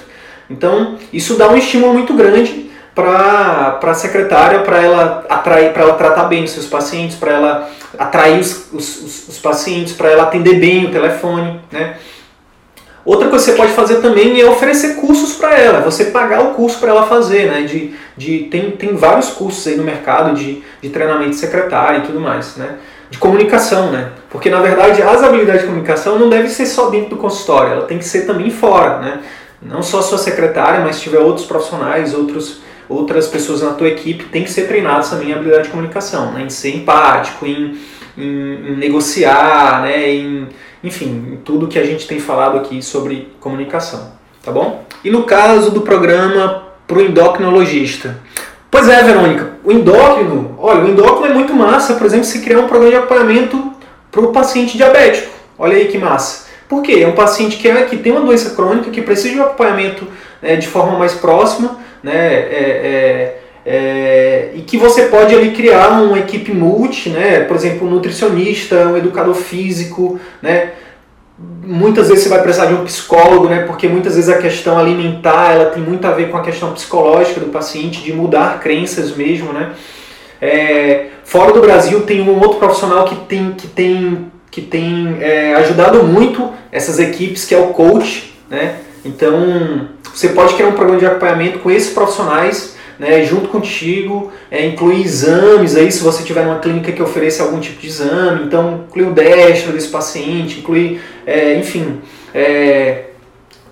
Então, 0.48 0.98
isso 1.12 1.36
dá 1.36 1.48
um 1.48 1.56
estímulo 1.56 1.94
muito 1.94 2.14
grande 2.14 2.70
para 2.94 3.78
a 3.82 3.94
secretária, 3.94 4.60
para 4.60 4.82
ela 4.82 5.24
atrair, 5.28 5.72
para 5.72 5.82
ela 5.82 5.94
tratar 5.94 6.24
bem 6.24 6.44
os 6.44 6.50
seus 6.50 6.66
pacientes, 6.66 7.16
para 7.16 7.32
ela 7.32 7.70
atrair 7.98 8.40
os, 8.40 8.72
os, 8.72 9.28
os 9.28 9.38
pacientes, 9.38 9.92
para 9.92 10.10
ela 10.10 10.24
atender 10.24 10.58
bem 10.58 10.86
o 10.86 10.90
telefone, 10.90 11.60
né? 11.70 11.96
Outra 13.04 13.28
coisa 13.28 13.44
que 13.46 13.50
você 13.52 13.56
pode 13.56 13.72
fazer 13.72 13.96
também 13.96 14.38
é 14.40 14.44
oferecer 14.44 14.96
cursos 14.96 15.32
para 15.32 15.58
ela, 15.58 15.80
você 15.80 16.06
pagar 16.06 16.42
o 16.42 16.54
curso 16.54 16.78
para 16.78 16.90
ela 16.90 17.06
fazer, 17.06 17.50
né? 17.50 17.62
De, 17.62 17.94
de, 18.16 18.48
tem, 18.50 18.72
tem 18.72 18.94
vários 18.94 19.30
cursos 19.30 19.66
aí 19.66 19.76
no 19.76 19.82
mercado 19.82 20.34
de, 20.34 20.62
de 20.82 20.90
treinamento 20.90 21.34
secretário 21.36 22.00
e 22.00 22.06
tudo 22.06 22.20
mais, 22.20 22.56
né? 22.56 22.76
De 23.10 23.18
comunicação, 23.18 23.90
né? 23.90 24.10
Porque 24.30 24.48
na 24.48 24.60
verdade 24.60 25.02
as 25.02 25.22
habilidades 25.22 25.62
de 25.62 25.66
comunicação 25.66 26.18
não 26.18 26.30
devem 26.30 26.48
ser 26.48 26.66
só 26.66 26.88
dentro 26.88 27.10
do 27.10 27.16
consultório, 27.16 27.72
ela 27.72 27.86
tem 27.86 27.98
que 27.98 28.04
ser 28.04 28.26
também 28.26 28.50
fora, 28.50 28.98
né? 28.98 29.20
Não 29.60 29.82
só 29.82 29.98
a 29.98 30.02
sua 30.02 30.16
secretária, 30.16 30.80
mas 30.80 30.96
se 30.96 31.02
tiver 31.02 31.18
outros 31.18 31.44
profissionais, 31.44 32.14
outros, 32.14 32.60
outras 32.88 33.26
pessoas 33.26 33.60
na 33.60 33.72
tua 33.72 33.88
equipe, 33.88 34.24
tem 34.24 34.44
que 34.44 34.50
ser 34.50 34.68
treinados 34.68 35.10
também 35.10 35.30
em 35.30 35.32
habilidade 35.32 35.64
de 35.64 35.70
comunicação, 35.70 36.32
né? 36.32 36.42
Em 36.42 36.48
ser 36.48 36.74
empático, 36.76 37.44
em, 37.44 37.76
em, 38.16 38.22
em 38.22 38.76
negociar, 38.76 39.82
né? 39.82 40.08
Em, 40.08 40.48
enfim, 40.82 41.32
em 41.32 41.36
tudo 41.36 41.68
que 41.68 41.78
a 41.78 41.84
gente 41.84 42.06
tem 42.06 42.20
falado 42.20 42.56
aqui 42.56 42.80
sobre 42.80 43.28
comunicação, 43.40 44.12
tá 44.42 44.50
bom? 44.50 44.84
E 45.04 45.10
no 45.10 45.24
caso 45.24 45.70
do 45.72 45.82
programa 45.82 46.68
para 46.86 46.98
o 46.98 47.02
endocrinologista, 47.02 48.18
Pois 48.70 48.88
é, 48.88 49.02
Verônica, 49.02 49.49
o 49.70 49.72
endócrino, 49.72 50.56
olha, 50.58 50.84
o 50.84 50.88
endócrino 50.88 51.26
é 51.26 51.34
muito 51.34 51.54
massa, 51.54 51.94
por 51.94 52.04
exemplo, 52.04 52.24
se 52.24 52.40
criar 52.40 52.58
um 52.58 52.66
programa 52.66 52.90
de 52.90 52.96
acompanhamento 52.96 53.72
para 54.10 54.20
o 54.20 54.32
paciente 54.32 54.76
diabético. 54.76 55.30
Olha 55.56 55.76
aí 55.76 55.86
que 55.86 55.96
massa. 55.96 56.48
Por 56.68 56.82
quê? 56.82 57.00
É 57.02 57.06
um 57.06 57.12
paciente 57.12 57.56
que, 57.56 57.68
é, 57.68 57.82
que 57.82 57.96
tem 57.96 58.10
uma 58.10 58.20
doença 58.22 58.50
crônica, 58.50 58.90
que 58.90 59.00
precisa 59.00 59.34
de 59.34 59.40
um 59.40 59.44
acompanhamento 59.44 60.06
né, 60.42 60.56
de 60.56 60.66
forma 60.66 60.98
mais 60.98 61.14
próxima, 61.14 61.78
né, 62.02 62.12
é, 62.12 63.36
é, 63.64 63.72
é, 63.72 64.50
e 64.54 64.62
que 64.62 64.76
você 64.76 65.02
pode 65.04 65.34
ali 65.34 65.52
criar 65.52 66.02
uma 66.02 66.18
equipe 66.18 66.52
multi, 66.52 67.10
né, 67.10 67.40
por 67.40 67.54
exemplo, 67.54 67.86
um 67.86 67.90
nutricionista, 67.90 68.88
um 68.88 68.96
educador 68.96 69.34
físico, 69.34 70.18
né, 70.42 70.70
muitas 71.80 72.08
vezes 72.08 72.24
você 72.24 72.28
vai 72.28 72.42
precisar 72.42 72.66
de 72.66 72.74
um 72.74 72.84
psicólogo, 72.84 73.48
né? 73.48 73.64
Porque 73.64 73.88
muitas 73.88 74.14
vezes 74.14 74.28
a 74.28 74.36
questão 74.36 74.78
alimentar 74.78 75.52
ela 75.52 75.66
tem 75.66 75.82
muito 75.82 76.06
a 76.06 76.10
ver 76.10 76.30
com 76.30 76.36
a 76.36 76.42
questão 76.42 76.72
psicológica 76.72 77.40
do 77.40 77.46
paciente, 77.46 78.02
de 78.02 78.12
mudar 78.12 78.60
crenças 78.60 79.16
mesmo, 79.16 79.52
né? 79.52 79.72
É, 80.40 81.06
fora 81.24 81.52
do 81.52 81.60
Brasil 81.60 82.02
tem 82.02 82.20
um 82.20 82.38
outro 82.38 82.58
profissional 82.58 83.04
que 83.06 83.14
tem 83.26 83.52
que 83.52 83.66
tem 83.66 84.30
que 84.50 84.60
tem 84.60 85.18
é, 85.20 85.54
ajudado 85.54 86.02
muito 86.02 86.50
essas 86.70 86.98
equipes, 86.98 87.44
que 87.44 87.54
é 87.54 87.58
o 87.58 87.68
coach, 87.68 88.34
né? 88.50 88.76
Então 89.04 89.88
você 90.14 90.28
pode 90.28 90.54
criar 90.54 90.68
um 90.68 90.72
programa 90.72 90.98
de 90.98 91.06
acompanhamento 91.06 91.60
com 91.60 91.70
esses 91.70 91.92
profissionais 91.94 92.78
né, 93.00 93.24
junto 93.24 93.48
contigo, 93.48 94.30
é, 94.50 94.66
incluir 94.66 95.00
exames 95.00 95.74
aí, 95.74 95.90
se 95.90 96.02
você 96.02 96.22
tiver 96.22 96.42
uma 96.42 96.58
clínica 96.58 96.92
que 96.92 97.02
ofereça 97.02 97.42
algum 97.42 97.58
tipo 97.58 97.80
de 97.80 97.86
exame, 97.86 98.44
então 98.44 98.84
incluir 98.86 99.06
o 99.06 99.14
destro 99.14 99.72
desse 99.72 99.88
paciente, 99.88 100.58
incluir, 100.58 101.00
é, 101.30 101.54
enfim, 101.54 102.00
é, 102.34 103.04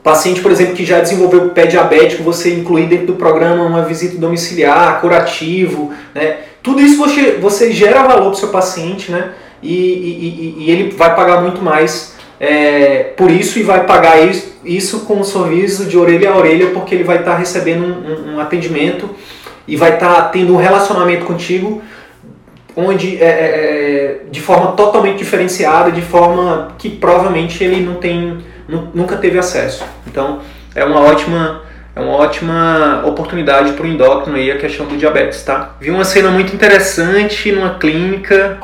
paciente, 0.03 0.41
por 0.41 0.53
exemplo, 0.53 0.75
que 0.75 0.85
já 0.85 1.01
desenvolveu 1.01 1.51
pé 1.51 1.67
diabético, 1.67 2.23
você 2.23 2.55
incluir 2.55 2.87
dentro 2.87 3.09
do 3.09 3.15
programa 3.15 3.65
uma 3.65 3.83
visita 3.83 4.17
domiciliar, 4.17 5.01
curativo, 5.01 5.93
né, 6.15 6.37
tudo 6.63 6.81
isso 6.81 6.97
você, 6.97 7.33
você 7.33 7.73
gera 7.73 8.05
valor 8.05 8.23
para 8.23 8.31
o 8.31 8.35
seu 8.37 8.49
paciente, 8.49 9.11
né, 9.11 9.33
e, 9.61 9.75
e, 9.75 10.65
e, 10.65 10.71
ele 10.71 10.91
vai 10.93 11.17
pagar 11.17 11.43
muito 11.43 11.61
mais 11.61 12.15
é, 12.39 13.13
por 13.17 13.29
isso 13.29 13.59
e 13.59 13.65
vai 13.65 13.85
pagar 13.85 14.25
isso, 14.25 14.57
isso 14.65 15.01
com 15.01 15.15
um 15.15 15.25
sorriso 15.25 15.87
de 15.87 15.99
orelha 15.99 16.31
a 16.31 16.37
orelha, 16.37 16.69
porque 16.69 16.95
ele 16.95 17.03
vai 17.03 17.19
estar 17.19 17.33
tá 17.33 17.39
recebendo 17.39 17.83
um, 17.85 18.35
um, 18.35 18.41
atendimento 18.41 19.11
e 19.67 19.75
vai 19.75 19.95
estar 19.95 20.15
tá 20.15 20.23
tendo 20.29 20.55
um 20.55 20.57
relacionamento 20.57 21.27
contigo 21.27 21.83
onde 22.79 23.21
é, 23.21 23.27
é, 23.27 23.31
é, 23.31 24.21
de 24.31 24.41
forma 24.41 24.73
totalmente 24.73 25.19
diferenciada, 25.19 25.91
de 25.91 26.01
forma 26.01 26.69
que 26.79 26.89
provavelmente 26.89 27.63
ele 27.65 27.85
não 27.85 27.97
tem, 27.97 28.39
nunca 28.95 29.17
teve 29.17 29.37
acesso. 29.37 29.85
Então 30.07 30.39
é 30.75 30.85
uma 30.85 31.01
ótima 31.01 31.63
é 31.97 32.01
uma 32.01 32.13
ótima 32.13 33.03
oportunidade 33.05 33.73
para 33.73 33.85
o 33.85 33.89
endócrino 33.89 34.37
aí 34.37 34.53
a 34.53 34.57
questão 34.57 34.87
do 34.87 34.97
diabetes, 34.97 35.43
tá? 35.43 35.73
Vi 35.81 35.91
uma 35.91 36.05
cena 36.05 36.31
muito 36.31 36.55
interessante 36.55 37.51
numa 37.51 37.71
clínica 37.71 38.59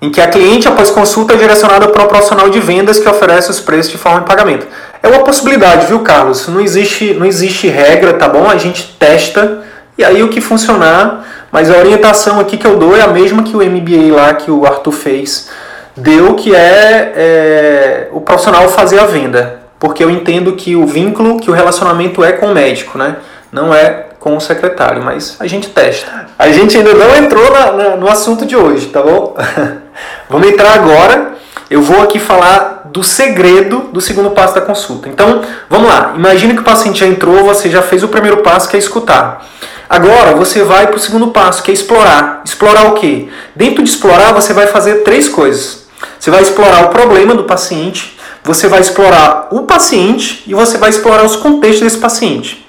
em 0.00 0.08
que 0.08 0.20
a 0.20 0.28
cliente, 0.28 0.68
após 0.68 0.88
consulta, 0.88 1.34
é 1.34 1.36
direcionada 1.36 1.88
para 1.88 2.04
um 2.04 2.06
profissional 2.06 2.48
de 2.48 2.60
vendas 2.60 3.00
que 3.00 3.08
oferece 3.08 3.50
os 3.50 3.58
preços 3.58 3.90
de 3.90 3.98
forma 3.98 4.20
de 4.20 4.26
pagamento. 4.26 4.68
É 5.02 5.08
uma 5.08 5.24
possibilidade, 5.24 5.86
viu, 5.86 5.98
Carlos? 6.00 6.46
Não 6.46 6.60
existe, 6.60 7.12
não 7.14 7.26
existe 7.26 7.66
regra, 7.66 8.12
tá 8.14 8.28
bom? 8.28 8.48
A 8.48 8.56
gente 8.56 8.94
testa 8.96 9.64
e 9.98 10.04
aí 10.04 10.22
o 10.22 10.28
que 10.28 10.40
funcionar, 10.40 11.39
mas 11.52 11.70
a 11.70 11.76
orientação 11.76 12.38
aqui 12.38 12.56
que 12.56 12.66
eu 12.66 12.76
dou 12.76 12.96
é 12.96 13.02
a 13.02 13.08
mesma 13.08 13.42
que 13.42 13.56
o 13.56 13.64
MBA 13.64 14.14
lá 14.14 14.34
que 14.34 14.50
o 14.50 14.66
Arthur 14.66 14.92
fez 14.92 15.50
deu, 15.96 16.34
que 16.34 16.54
é, 16.54 17.12
é 17.16 18.08
o 18.12 18.20
profissional 18.20 18.68
fazer 18.68 18.98
a 18.98 19.04
venda. 19.04 19.60
Porque 19.78 20.04
eu 20.04 20.10
entendo 20.10 20.52
que 20.52 20.76
o 20.76 20.86
vínculo, 20.86 21.38
que 21.40 21.50
o 21.50 21.54
relacionamento 21.54 22.22
é 22.22 22.32
com 22.32 22.46
o 22.46 22.54
médico, 22.54 22.98
né? 22.98 23.16
Não 23.50 23.74
é 23.74 24.06
com 24.18 24.36
o 24.36 24.40
secretário, 24.40 25.02
mas 25.02 25.36
a 25.40 25.46
gente 25.46 25.70
testa. 25.70 26.26
A 26.38 26.50
gente 26.50 26.76
ainda 26.76 26.92
não 26.92 27.16
entrou 27.16 27.50
na, 27.50 27.72
na, 27.72 27.96
no 27.96 28.08
assunto 28.08 28.44
de 28.44 28.54
hoje, 28.54 28.88
tá 28.88 29.02
bom? 29.02 29.34
Vamos 30.28 30.48
entrar 30.48 30.74
agora. 30.74 31.32
Eu 31.70 31.80
vou 31.80 32.02
aqui 32.02 32.18
falar 32.18 32.79
do 32.92 33.02
segredo 33.02 33.88
do 33.92 34.00
segundo 34.00 34.30
passo 34.30 34.54
da 34.54 34.60
consulta. 34.60 35.08
Então, 35.08 35.42
vamos 35.68 35.88
lá. 35.88 36.14
Imagina 36.16 36.54
que 36.54 36.60
o 36.60 36.64
paciente 36.64 37.00
já 37.00 37.06
entrou, 37.06 37.44
você 37.44 37.70
já 37.70 37.82
fez 37.82 38.02
o 38.02 38.08
primeiro 38.08 38.38
passo, 38.38 38.68
que 38.68 38.76
é 38.76 38.78
escutar. 38.78 39.46
Agora 39.88 40.34
você 40.34 40.62
vai 40.62 40.86
para 40.86 40.96
o 40.96 41.00
segundo 41.00 41.28
passo, 41.28 41.62
que 41.62 41.70
é 41.70 41.74
explorar. 41.74 42.42
Explorar 42.44 42.88
o 42.88 42.94
quê? 42.94 43.28
Dentro 43.54 43.82
de 43.82 43.90
explorar, 43.90 44.32
você 44.32 44.52
vai 44.52 44.66
fazer 44.66 45.02
três 45.02 45.28
coisas. 45.28 45.86
Você 46.18 46.30
vai 46.30 46.42
explorar 46.42 46.84
o 46.84 46.88
problema 46.88 47.34
do 47.34 47.44
paciente, 47.44 48.18
você 48.42 48.68
vai 48.68 48.80
explorar 48.80 49.48
o 49.50 49.62
paciente 49.62 50.42
e 50.46 50.54
você 50.54 50.78
vai 50.78 50.90
explorar 50.90 51.24
os 51.24 51.36
contextos 51.36 51.82
desse 51.82 51.98
paciente. 51.98 52.66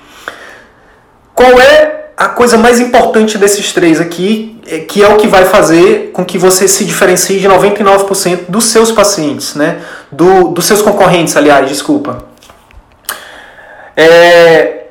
Qual 1.33 1.59
é 1.59 2.00
a 2.21 2.29
coisa 2.29 2.55
mais 2.55 2.79
importante 2.79 3.35
desses 3.35 3.73
três 3.73 3.99
aqui, 3.99 4.61
é, 4.67 4.79
que 4.79 5.01
é 5.03 5.07
o 5.07 5.17
que 5.17 5.27
vai 5.27 5.43
fazer 5.45 6.11
com 6.13 6.23
que 6.23 6.37
você 6.37 6.67
se 6.67 6.85
diferencie 6.85 7.39
de 7.39 7.47
99% 7.49 8.41
dos 8.47 8.65
seus 8.65 8.91
pacientes, 8.91 9.55
né? 9.55 9.79
Do, 10.11 10.49
dos 10.49 10.65
seus 10.65 10.83
concorrentes, 10.83 11.35
aliás, 11.35 11.67
desculpa. 11.67 12.25
É, 13.97 14.83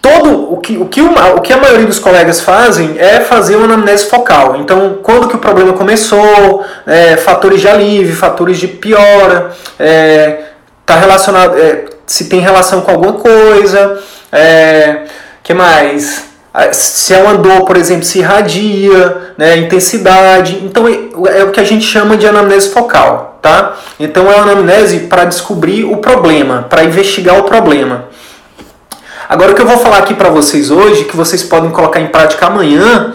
todo 0.00 0.52
o 0.52 0.58
que, 0.58 0.78
o, 0.78 0.86
que 0.86 1.00
uma, 1.00 1.34
o 1.34 1.40
que 1.40 1.52
a 1.52 1.56
maioria 1.56 1.84
dos 1.84 1.98
colegas 1.98 2.40
fazem 2.40 2.94
é 2.96 3.18
fazer 3.20 3.56
uma 3.56 3.64
anamnese 3.64 4.06
focal. 4.06 4.56
Então, 4.60 5.00
quando 5.02 5.26
que 5.26 5.34
o 5.34 5.40
problema 5.40 5.72
começou, 5.72 6.64
é, 6.86 7.16
fatores 7.16 7.60
de 7.60 7.66
alívio, 7.66 8.14
fatores 8.14 8.58
de 8.58 8.68
piora, 8.68 9.50
é, 9.80 10.44
tá 10.86 10.94
relacionado, 10.94 11.58
é, 11.58 11.86
se 12.06 12.28
tem 12.28 12.38
relação 12.38 12.82
com 12.82 12.92
alguma 12.92 13.14
coisa, 13.14 14.00
é, 14.30 15.06
que 15.42 15.52
mais? 15.52 16.35
Ah, 16.58 16.72
se 16.72 17.12
é 17.12 17.22
dor, 17.34 17.66
por 17.66 17.76
exemplo, 17.76 18.04
se 18.04 18.20
irradia, 18.20 19.34
né, 19.36 19.58
intensidade. 19.58 20.62
Então 20.64 20.88
é, 20.88 21.40
é 21.40 21.44
o 21.44 21.50
que 21.50 21.60
a 21.60 21.64
gente 21.64 21.84
chama 21.84 22.16
de 22.16 22.26
anamnese 22.26 22.70
focal, 22.70 23.38
tá? 23.42 23.76
Então 24.00 24.32
é 24.32 24.36
uma 24.36 24.52
anamnese 24.52 25.00
para 25.00 25.26
descobrir 25.26 25.84
o 25.84 25.98
problema, 25.98 26.64
para 26.66 26.82
investigar 26.82 27.38
o 27.38 27.42
problema. 27.42 28.06
Agora 29.28 29.52
o 29.52 29.54
que 29.54 29.60
eu 29.60 29.66
vou 29.66 29.76
falar 29.76 29.98
aqui 29.98 30.14
para 30.14 30.30
vocês 30.30 30.70
hoje, 30.70 31.04
que 31.04 31.14
vocês 31.14 31.42
podem 31.42 31.68
colocar 31.68 32.00
em 32.00 32.06
prática 32.06 32.46
amanhã, 32.46 33.12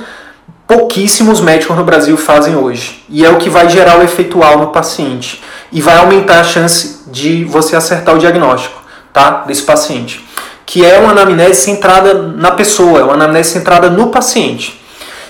pouquíssimos 0.68 1.42
médicos 1.42 1.76
no 1.76 1.84
Brasil 1.84 2.16
fazem 2.18 2.56
hoje. 2.56 3.04
E 3.10 3.26
é 3.26 3.30
o 3.32 3.38
que 3.38 3.50
vai 3.50 3.68
gerar 3.68 3.98
o 3.98 4.04
efeitual 4.04 4.60
no 4.60 4.68
paciente 4.68 5.42
e 5.72 5.82
vai 5.82 5.98
aumentar 5.98 6.42
a 6.42 6.44
chance 6.44 7.06
de 7.08 7.44
você 7.46 7.76
acertar 7.76 8.14
o 8.14 8.20
diagnóstico, 8.20 8.80
tá? 9.12 9.46
Desse 9.48 9.64
paciente 9.64 10.30
que 10.72 10.86
é 10.86 10.98
uma 11.00 11.12
anamnese 11.12 11.64
centrada 11.64 12.14
na 12.14 12.52
pessoa, 12.52 13.02
é 13.02 13.04
uma 13.04 13.16
anamnese 13.16 13.50
centrada 13.52 13.90
no 13.90 14.08
paciente. 14.08 14.82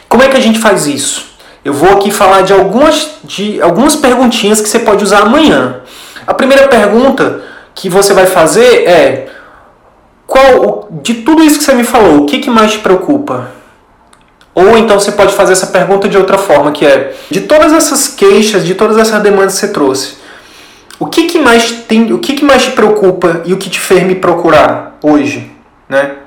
Como 0.08 0.22
é 0.22 0.28
que 0.28 0.38
a 0.38 0.40
gente 0.40 0.60
faz 0.60 0.86
isso? 0.86 1.32
Eu 1.66 1.74
vou 1.74 1.94
aqui 1.94 2.12
falar 2.12 2.42
de 2.42 2.54
algumas, 2.54 3.16
de 3.24 3.60
algumas 3.60 3.96
perguntinhas 3.96 4.62
que 4.62 4.70
você 4.70 4.78
pode 4.78 5.04
usar 5.04 5.24
amanhã. 5.24 5.78
A 6.28 6.34
primeira 6.36 6.68
pergunta 6.68 7.42
que 7.74 7.90
você 7.90 8.14
vai 8.14 8.28
fazer 8.28 8.88
é: 8.88 9.30
qual 10.28 10.88
de 10.92 11.16
tudo 11.16 11.44
isso 11.44 11.58
que 11.58 11.64
você 11.64 11.74
me 11.74 11.86
falou, 11.86 12.18
o 12.20 12.26
que, 12.28 12.38
que 12.38 12.50
mais 12.52 12.74
te 12.74 12.78
preocupa? 12.78 13.50
Ou 14.54 14.78
então 14.78 15.00
você 15.00 15.12
pode 15.12 15.34
fazer 15.34 15.54
essa 15.54 15.68
pergunta 15.68 16.08
de 16.08 16.20
outra 16.20 16.38
forma, 16.38 16.72
que 16.72 16.86
é: 16.86 17.16
de 17.32 17.42
todas 17.42 17.74
essas 17.74 18.10
queixas, 18.10 18.64
de 18.64 18.76
todas 18.76 18.96
essas 18.96 19.20
demandas 19.24 19.56
que 19.56 19.62
você 19.62 19.70
trouxe, 19.70 20.18
o 21.02 21.08
que, 21.08 21.24
que 21.24 21.40
mais 21.40 21.72
tem, 21.88 22.14
o 22.14 22.20
que, 22.20 22.34
que 22.34 22.46
mais 22.46 22.66
te 22.66 22.72
preocupa 22.74 23.42
e 23.44 23.54
o 23.54 23.58
que 23.58 23.72
te 23.72 23.80
fez 23.80 24.04
me 24.04 24.14
procurar 24.14 25.00
hoje, 25.02 25.50
né? 25.90 26.18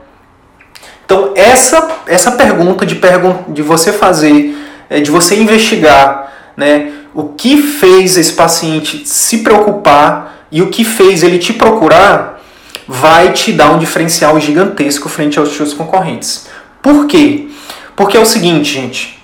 Então 1.07 1.33
essa 1.37 1.91
essa 2.09 2.33
pergunta 2.33 2.85
de 2.85 2.97
pergun 2.97 3.53
de 3.53 3.63
você 3.63 3.93
fazer, 3.93 4.53
é, 4.91 4.99
de 4.99 5.13
você 5.13 5.37
investigar, 5.37 6.33
né? 6.57 6.91
O 7.15 7.29
que 7.29 7.63
fez 7.63 8.17
esse 8.17 8.33
paciente 8.33 9.07
se 9.07 9.45
preocupar 9.45 10.49
e 10.51 10.61
o 10.61 10.71
que 10.71 10.83
fez 10.83 11.23
ele 11.23 11.39
te 11.39 11.53
procurar 11.53 12.43
vai 12.89 13.33
te 13.33 13.53
dar 13.53 13.71
um 13.71 13.79
diferencial 13.79 14.41
gigantesco 14.41 15.09
frente 15.09 15.39
aos 15.39 15.51
seus 15.51 15.73
concorrentes. 15.73 16.49
Por 16.83 17.07
quê? 17.07 17.47
Porque 17.95 18.17
é 18.17 18.21
o 18.21 18.27
seguinte, 18.27 18.75
gente. 18.75 19.23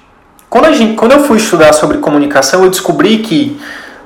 Quando, 0.48 0.72
gente, 0.74 0.94
quando 0.94 1.12
eu 1.12 1.24
fui 1.24 1.38
estudar 1.38 1.72
sobre 1.72 1.98
comunicação, 1.98 2.62
eu 2.62 2.70
descobri 2.70 3.18
que 3.18 3.56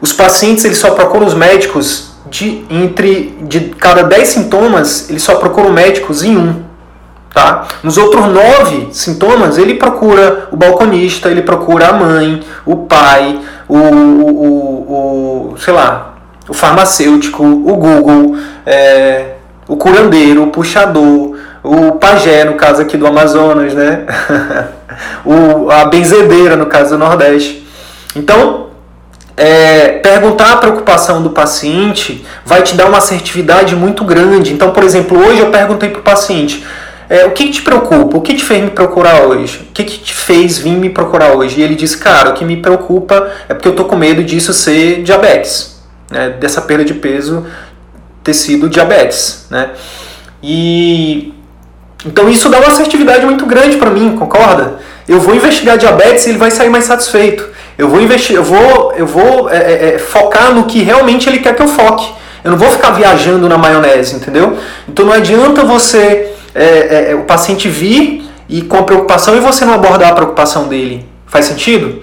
os 0.01 0.13
pacientes 0.13 0.65
eles 0.65 0.79
só 0.79 0.91
procuram 0.91 1.27
os 1.27 1.35
médicos 1.35 2.15
de 2.27 2.65
entre 2.71 3.39
de 3.43 3.61
cada 3.79 4.03
10 4.03 4.29
sintomas, 4.29 5.09
eles 5.09 5.23
só 5.23 5.37
procuram 5.37 5.71
médicos 5.71 6.23
em 6.23 6.37
um. 6.37 6.63
Tá? 7.33 7.67
Nos 7.83 7.99
outros 7.99 8.27
nove 8.27 8.89
sintomas, 8.93 9.59
ele 9.59 9.75
procura 9.75 10.49
o 10.53 10.57
balconista, 10.57 11.29
ele 11.29 11.43
procura 11.43 11.89
a 11.89 11.93
mãe, 11.93 12.43
o 12.65 12.77
pai, 12.77 13.41
o, 13.69 13.77
o, 13.77 14.29
o, 14.31 15.53
o 15.53 15.59
sei 15.59 15.75
lá, 15.75 16.15
o 16.49 16.55
farmacêutico, 16.55 17.43
o 17.43 17.77
Google, 17.77 18.37
é, 18.65 19.33
o 19.67 19.77
curandeiro, 19.77 20.45
o 20.45 20.47
puxador, 20.49 21.37
o 21.63 21.93
pajé, 21.93 22.45
no 22.45 22.55
caso 22.55 22.83
aqui 22.83 22.97
do 22.97 23.07
Amazonas, 23.07 23.75
né? 23.75 24.05
o, 25.25 25.71
a 25.71 25.87
benzedeira, 25.87 26.57
no 26.57 26.67
caso 26.67 26.91
do 26.91 26.99
Nordeste. 26.99 27.67
Então, 28.15 28.64
é, 29.37 29.99
perguntar 29.99 30.53
a 30.53 30.57
preocupação 30.57 31.23
do 31.23 31.31
paciente 31.31 32.25
vai 32.45 32.63
te 32.63 32.75
dar 32.75 32.87
uma 32.87 32.99
assertividade 32.99 33.75
muito 33.75 34.05
grande. 34.05 34.53
Então, 34.53 34.71
por 34.71 34.85
exemplo, 34.85 35.19
hoje 35.19 35.41
eu 35.41 35.51
perguntei 35.51 35.91
para 35.91 36.01
o 36.01 36.03
paciente: 36.03 36.65
é, 37.09 37.25
o 37.27 37.33
que, 37.33 37.51
te 37.51 37.63
preocupa? 37.63 38.17
O 38.17 38.21
que 38.21 38.35
te 38.35 38.45
fez 38.45 38.63
me 38.63 38.71
procurar 38.71 39.23
hoje? 39.23 39.67
O 39.69 39.73
que, 39.73 39.85
que 39.85 39.99
te 39.99 40.15
fez 40.15 40.59
vir 40.59 40.77
me 40.77 40.89
procurar 40.89 41.33
hoje? 41.33 41.61
E 41.61 41.63
ele 41.63 41.75
disse: 41.75 41.99
cara, 41.99 42.31
o 42.31 42.35
que 42.35 42.45
me 42.45 42.57
preocupa 42.57 43.31
é 43.49 43.55
porque 43.55 43.69
eu 43.69 43.75
tô 43.75 43.85
com 43.85 43.97
medo 43.97 44.23
disso 44.23 44.55
ser 44.55 45.03
diabetes, 45.03 45.81
né? 46.11 46.31
dessa 46.31 46.63
perda 46.63 46.85
de 46.85 46.95
peso 46.95 47.47
ter 48.23 48.35
sido 48.35 48.69
diabetes. 48.69 49.47
Né? 49.51 49.71
E 50.43 51.35
então 52.07 52.29
isso 52.29 52.49
dá 52.49 52.59
uma 52.59 52.69
assertividade 52.69 53.25
muito 53.25 53.47
grande 53.47 53.77
para 53.79 53.91
mim, 53.91 54.15
concorda? 54.17 54.79
Eu 55.07 55.21
vou 55.21 55.35
investigar 55.35 55.77
diabetes 55.77 56.27
e 56.27 56.31
ele 56.31 56.39
vai 56.39 56.51
sair 56.51 56.71
mais 56.71 56.85
satisfeito. 56.85 57.49
Eu 57.77 57.89
vou 57.89 58.01
investir, 58.01 58.37
eu 58.37 58.45
vou, 58.45 58.93
eu 58.97 59.07
vou 59.07 59.51
é, 59.51 59.57
é, 59.57 59.95
é, 59.95 59.99
focar 59.99 60.55
no 60.55 60.65
que 60.65 60.83
realmente 60.83 61.29
ele 61.29 61.41
quer 61.41 61.55
que 61.55 61.63
eu 61.63 61.69
foque. 61.69 62.07
Eu 62.43 62.53
não 62.53 62.59
vou 62.59 62.71
ficar 62.71 62.93
viajando 62.93 63.49
na 63.49 63.59
maionese, 63.59 64.17
entendeu? 64.17 64.57
Então 64.89 65.05
não 65.07 65.13
adianta 65.13 65.65
você, 65.65 66.33
é, 66.55 66.65
é, 66.65 67.11
é, 67.11 67.15
o 67.15 67.25
paciente 67.25 67.69
vir 67.69 68.29
e 68.49 68.63
com 68.63 68.77
a 68.77 68.83
preocupação 68.83 69.37
e 69.37 69.41
você 69.41 69.65
não 69.65 69.75
abordar 69.75 70.11
a 70.11 70.15
preocupação 70.15 70.69
dele. 70.69 71.07
Faz 71.27 71.47
sentido? 71.47 72.01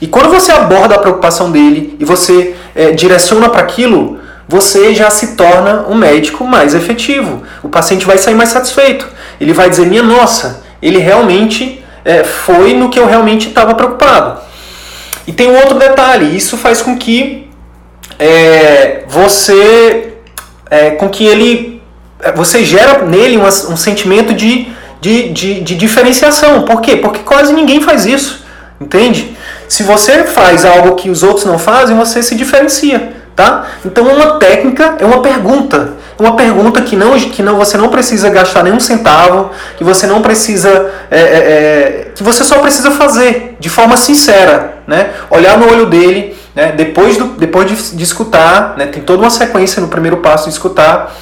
E 0.00 0.06
quando 0.06 0.28
você 0.28 0.52
aborda 0.52 0.96
a 0.96 0.98
preocupação 0.98 1.50
dele 1.50 1.96
e 1.98 2.04
você 2.04 2.54
direciona 2.96 3.48
para 3.48 3.62
aquilo, 3.62 4.18
você 4.48 4.92
já 4.92 5.08
se 5.08 5.36
torna 5.36 5.86
um 5.88 5.94
médico 5.94 6.44
mais 6.44 6.74
efetivo. 6.74 7.44
O 7.62 7.68
paciente 7.68 8.04
vai 8.04 8.18
sair 8.18 8.34
mais 8.34 8.50
satisfeito. 8.50 9.06
Ele 9.40 9.52
vai 9.52 9.70
dizer: 9.70 9.86
minha 9.86 10.02
nossa, 10.02 10.62
ele 10.82 10.98
realmente 10.98 11.83
foi 12.22 12.74
no 12.74 12.90
que 12.90 12.98
eu 12.98 13.06
realmente 13.06 13.48
estava 13.48 13.74
preocupado. 13.74 14.40
E 15.26 15.32
tem 15.32 15.48
um 15.48 15.56
outro 15.56 15.78
detalhe, 15.78 16.36
isso 16.36 16.56
faz 16.56 16.82
com 16.82 16.96
que 16.98 17.48
é, 18.18 19.04
você, 19.08 20.14
é, 20.70 20.90
com 20.90 21.08
que 21.08 21.24
ele, 21.24 21.82
é, 22.20 22.32
você 22.32 22.62
gera 22.64 23.04
nele 23.04 23.38
um, 23.38 23.46
um 23.46 23.76
sentimento 23.76 24.34
de, 24.34 24.68
de, 25.00 25.30
de, 25.30 25.60
de 25.60 25.74
diferenciação. 25.74 26.62
Por 26.62 26.80
quê? 26.80 26.96
Porque 26.96 27.20
quase 27.20 27.52
ninguém 27.52 27.80
faz 27.80 28.04
isso, 28.04 28.44
entende? 28.80 29.34
Se 29.66 29.82
você 29.82 30.24
faz 30.24 30.64
algo 30.64 30.94
que 30.94 31.08
os 31.08 31.22
outros 31.22 31.46
não 31.46 31.58
fazem, 31.58 31.96
você 31.96 32.22
se 32.22 32.34
diferencia, 32.34 33.14
tá? 33.34 33.66
Então 33.84 34.06
uma 34.06 34.38
técnica 34.38 34.96
é 34.98 35.04
uma 35.04 35.20
pergunta, 35.20 35.94
uma 36.18 36.36
pergunta 36.36 36.80
que 36.80 36.94
não, 36.94 37.18
que 37.18 37.42
não 37.42 37.56
você 37.56 37.76
não 37.76 37.88
precisa 37.88 38.30
gastar 38.30 38.62
nenhum 38.62 38.78
centavo, 38.78 39.50
que 39.76 39.82
você 39.82 40.06
não 40.06 40.22
precisa, 40.22 40.92
é, 41.10 41.18
é, 41.18 41.22
é 41.22 42.12
que 42.14 42.22
você 42.22 42.44
só 42.44 42.58
precisa 42.58 42.90
fazer 42.92 43.56
de 43.58 43.68
forma 43.68 43.96
sincera, 43.96 44.78
né? 44.86 45.10
Olhar 45.30 45.58
no 45.58 45.68
olho 45.68 45.86
dele, 45.86 46.36
né? 46.54 46.72
Depois, 46.72 47.16
do, 47.16 47.26
depois 47.26 47.66
de, 47.66 47.96
de 47.96 48.04
escutar, 48.04 48.74
né? 48.76 48.86
Tem 48.86 49.02
toda 49.02 49.22
uma 49.22 49.30
sequência 49.30 49.80
no 49.82 49.88
primeiro 49.88 50.18
passo 50.18 50.44
de 50.44 50.50
escutar. 50.50 51.14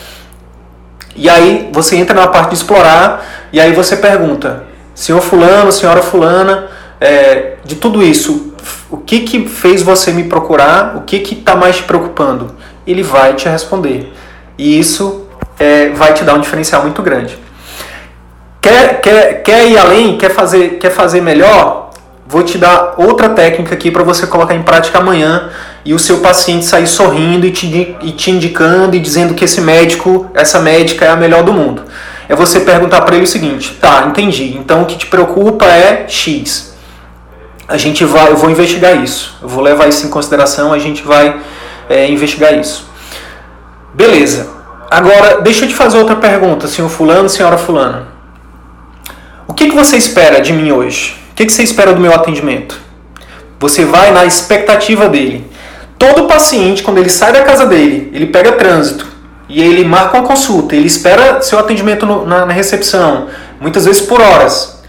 E 1.17 1.29
aí 1.29 1.71
você 1.73 1.97
entra 1.97 2.15
na 2.15 2.27
parte 2.27 2.51
de 2.51 2.57
explorar 2.57 3.25
e 3.53 3.61
aí 3.61 3.73
você 3.73 3.97
pergunta, 3.97 4.65
senhor 4.95 5.21
fulano, 5.21 5.71
senhora 5.71 6.03
fulana, 6.03 6.69
é, 7.01 7.55
de 7.65 7.75
tudo 7.75 8.03
isso, 8.03 8.52
o 8.93 8.99
que 8.99 9.21
que 9.21 9.49
fez 9.49 9.83
você 9.83 10.13
me 10.13 10.25
procurar? 10.25 10.97
O 10.97 11.01
que 11.01 11.17
está 11.17 11.57
mais 11.57 11.77
te 11.77 11.83
preocupando? 11.85 12.55
Ele 12.87 13.03
vai 13.03 13.33
te 13.33 13.49
responder. 13.49 14.13
E 14.59 14.79
isso 14.79 15.27
é, 15.59 15.89
vai 15.89 16.13
te 16.13 16.23
dar 16.25 16.35
um 16.35 16.41
diferencial 16.41 16.83
muito 16.83 17.01
grande. 17.01 17.39
Quer, 18.61 19.01
quer, 19.01 19.43
quer 19.43 19.67
ir 19.67 19.79
além? 19.79 20.19
Quer 20.19 20.31
fazer, 20.31 20.79
quer 20.79 20.91
fazer 20.91 21.23
melhor? 21.23 21.91
Vou 22.27 22.43
te 22.43 22.59
dar 22.59 22.95
outra 22.99 23.31
técnica 23.31 23.75
aqui 23.75 23.91
para 23.91 24.03
você 24.03 24.27
colocar 24.27 24.55
em 24.55 24.63
prática 24.63 24.99
amanhã 24.99 25.49
e 25.87 25.95
o 25.95 25.99
seu 25.99 26.19
paciente 26.19 26.67
sair 26.67 26.87
sorrindo 26.87 27.47
e 27.47 27.51
te, 27.51 27.97
e 28.03 28.13
te 28.13 28.31
indicando 28.31 28.95
e 28.95 29.01
dizendo 29.01 29.33
que 29.33 29.47
esse 29.47 29.63
médico, 29.63 30.31
essa 30.35 30.61
médica 30.61 31.07
é 31.07 31.09
a 31.09 31.17
melhor 31.17 31.43
do 31.43 31.53
mundo. 31.53 31.83
É 32.29 32.37
você 32.37 32.61
perguntar 32.61 33.01
para 33.01 33.17
ele 33.17 33.25
o 33.25 33.29
seguinte: 33.29 33.79
tá, 33.81 34.05
entendi. 34.07 34.55
Então 34.57 34.83
o 34.83 34.87
que 34.87 34.97
te 34.97 35.07
preocupa 35.07 35.65
é 35.65 36.05
X. 36.07 36.72
A 37.73 37.79
gente 37.79 38.05
vai, 38.05 38.31
eu 38.31 38.37
vou 38.37 38.51
investigar 38.51 39.03
isso. 39.03 39.35
Eu 39.41 39.49
vou 39.49 39.63
levar 39.63 39.89
isso 39.89 40.07
em 40.07 40.11
consideração. 40.11 40.75
A 40.75 40.79
gente 40.79 41.03
vai 41.03 41.41
é, 41.89 42.07
investigar 42.07 42.53
isso. 42.53 42.87
Beleza. 43.95 44.51
Agora, 44.91 45.41
deixa 45.41 45.65
eu 45.65 45.69
te 45.69 45.75
fazer 45.75 45.97
outra 45.97 46.17
pergunta, 46.17 46.69
senhor 46.69 46.91
fulano, 46.91 47.27
senhora 47.27 47.57
fulana. 47.57 48.09
O 49.49 49.55
que, 49.55 49.71
que 49.71 49.75
você 49.75 49.97
espera 49.97 50.39
de 50.39 50.53
mim 50.53 50.71
hoje? 50.71 51.17
O 51.31 51.35
que, 51.35 51.47
que 51.47 51.53
você 51.53 51.63
espera 51.63 51.95
do 51.95 52.01
meu 52.01 52.15
atendimento? 52.15 52.79
Você 53.59 53.87
vai 53.87 54.11
na 54.11 54.27
expectativa 54.27 55.09
dele. 55.09 55.51
Todo 55.99 56.25
paciente, 56.25 56.83
quando 56.83 56.99
ele 56.99 57.09
sai 57.09 57.33
da 57.33 57.43
casa 57.43 57.65
dele, 57.65 58.11
ele 58.13 58.27
pega 58.27 58.53
trânsito 58.53 59.07
e 59.49 59.63
ele 59.63 59.83
marca 59.83 60.19
uma 60.19 60.27
consulta, 60.27 60.77
ele 60.77 60.87
espera 60.87 61.41
seu 61.41 61.59
atendimento 61.59 62.05
no, 62.05 62.27
na, 62.27 62.45
na 62.45 62.53
recepção, 62.53 63.29
muitas 63.59 63.87
vezes 63.87 64.03
por 64.03 64.21
horas. 64.21 64.82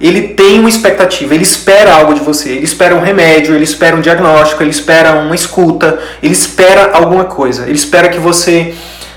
Ele 0.00 0.28
tem 0.28 0.60
uma 0.60 0.68
expectativa, 0.68 1.34
ele 1.34 1.42
espera 1.42 1.94
algo 1.94 2.14
de 2.14 2.20
você, 2.20 2.50
ele 2.50 2.64
espera 2.64 2.94
um 2.94 3.00
remédio, 3.00 3.54
ele 3.54 3.64
espera 3.64 3.96
um 3.96 4.00
diagnóstico, 4.00 4.62
ele 4.62 4.70
espera 4.70 5.14
uma 5.14 5.34
escuta, 5.34 5.98
ele 6.22 6.32
espera 6.32 6.92
alguma 6.92 7.24
coisa, 7.24 7.64
ele 7.64 7.74
espera 7.74 8.08
que 8.08 8.18
você 8.18 8.74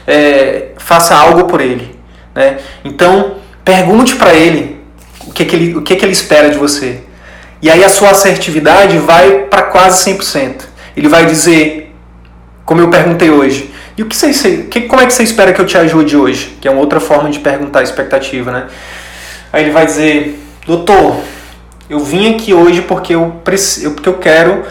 é, 0.07 0.69
faça 0.77 1.15
algo 1.15 1.43
por 1.43 1.61
ele. 1.61 1.95
Né? 2.33 2.57
Então, 2.83 3.35
pergunte 3.63 4.15
para 4.15 4.33
ele 4.33 4.81
o 5.27 5.31
que, 5.31 5.45
que, 5.45 5.55
ele, 5.55 5.77
o 5.77 5.81
que, 5.83 5.95
que 5.95 6.03
ele 6.03 6.13
espera 6.13 6.49
de 6.49 6.57
você. 6.57 7.01
E 7.61 7.69
aí 7.69 7.83
a 7.83 7.89
sua 7.89 8.09
assertividade 8.09 8.97
vai 8.97 9.45
para 9.49 9.63
quase 9.63 10.11
100%. 10.11 10.63
Ele 10.97 11.07
vai 11.07 11.27
dizer, 11.27 11.93
como 12.65 12.81
eu 12.81 12.89
perguntei 12.89 13.29
hoje, 13.29 13.71
e 13.97 14.01
o 14.01 14.07
que 14.07 14.15
você, 14.15 14.63
que, 14.63 14.81
como 14.81 15.01
é 15.01 15.05
que 15.05 15.13
você 15.13 15.21
espera 15.21 15.53
que 15.53 15.61
eu 15.61 15.65
te 15.65 15.77
ajude 15.77 16.17
hoje? 16.17 16.57
Que 16.59 16.67
é 16.67 16.71
uma 16.71 16.79
outra 16.79 16.99
forma 16.99 17.29
de 17.29 17.39
perguntar 17.39 17.81
a 17.81 17.83
expectativa, 17.83 18.51
né? 18.51 18.67
Aí 19.53 19.63
ele 19.63 19.71
vai 19.71 19.85
dizer, 19.85 20.39
doutor, 20.65 21.15
eu 21.89 21.99
vim 21.99 22.33
aqui 22.33 22.53
hoje 22.53 22.81
porque 22.81 23.15
eu, 23.15 23.41
porque 23.43 24.09
eu 24.09 24.17
quero, 24.17 24.63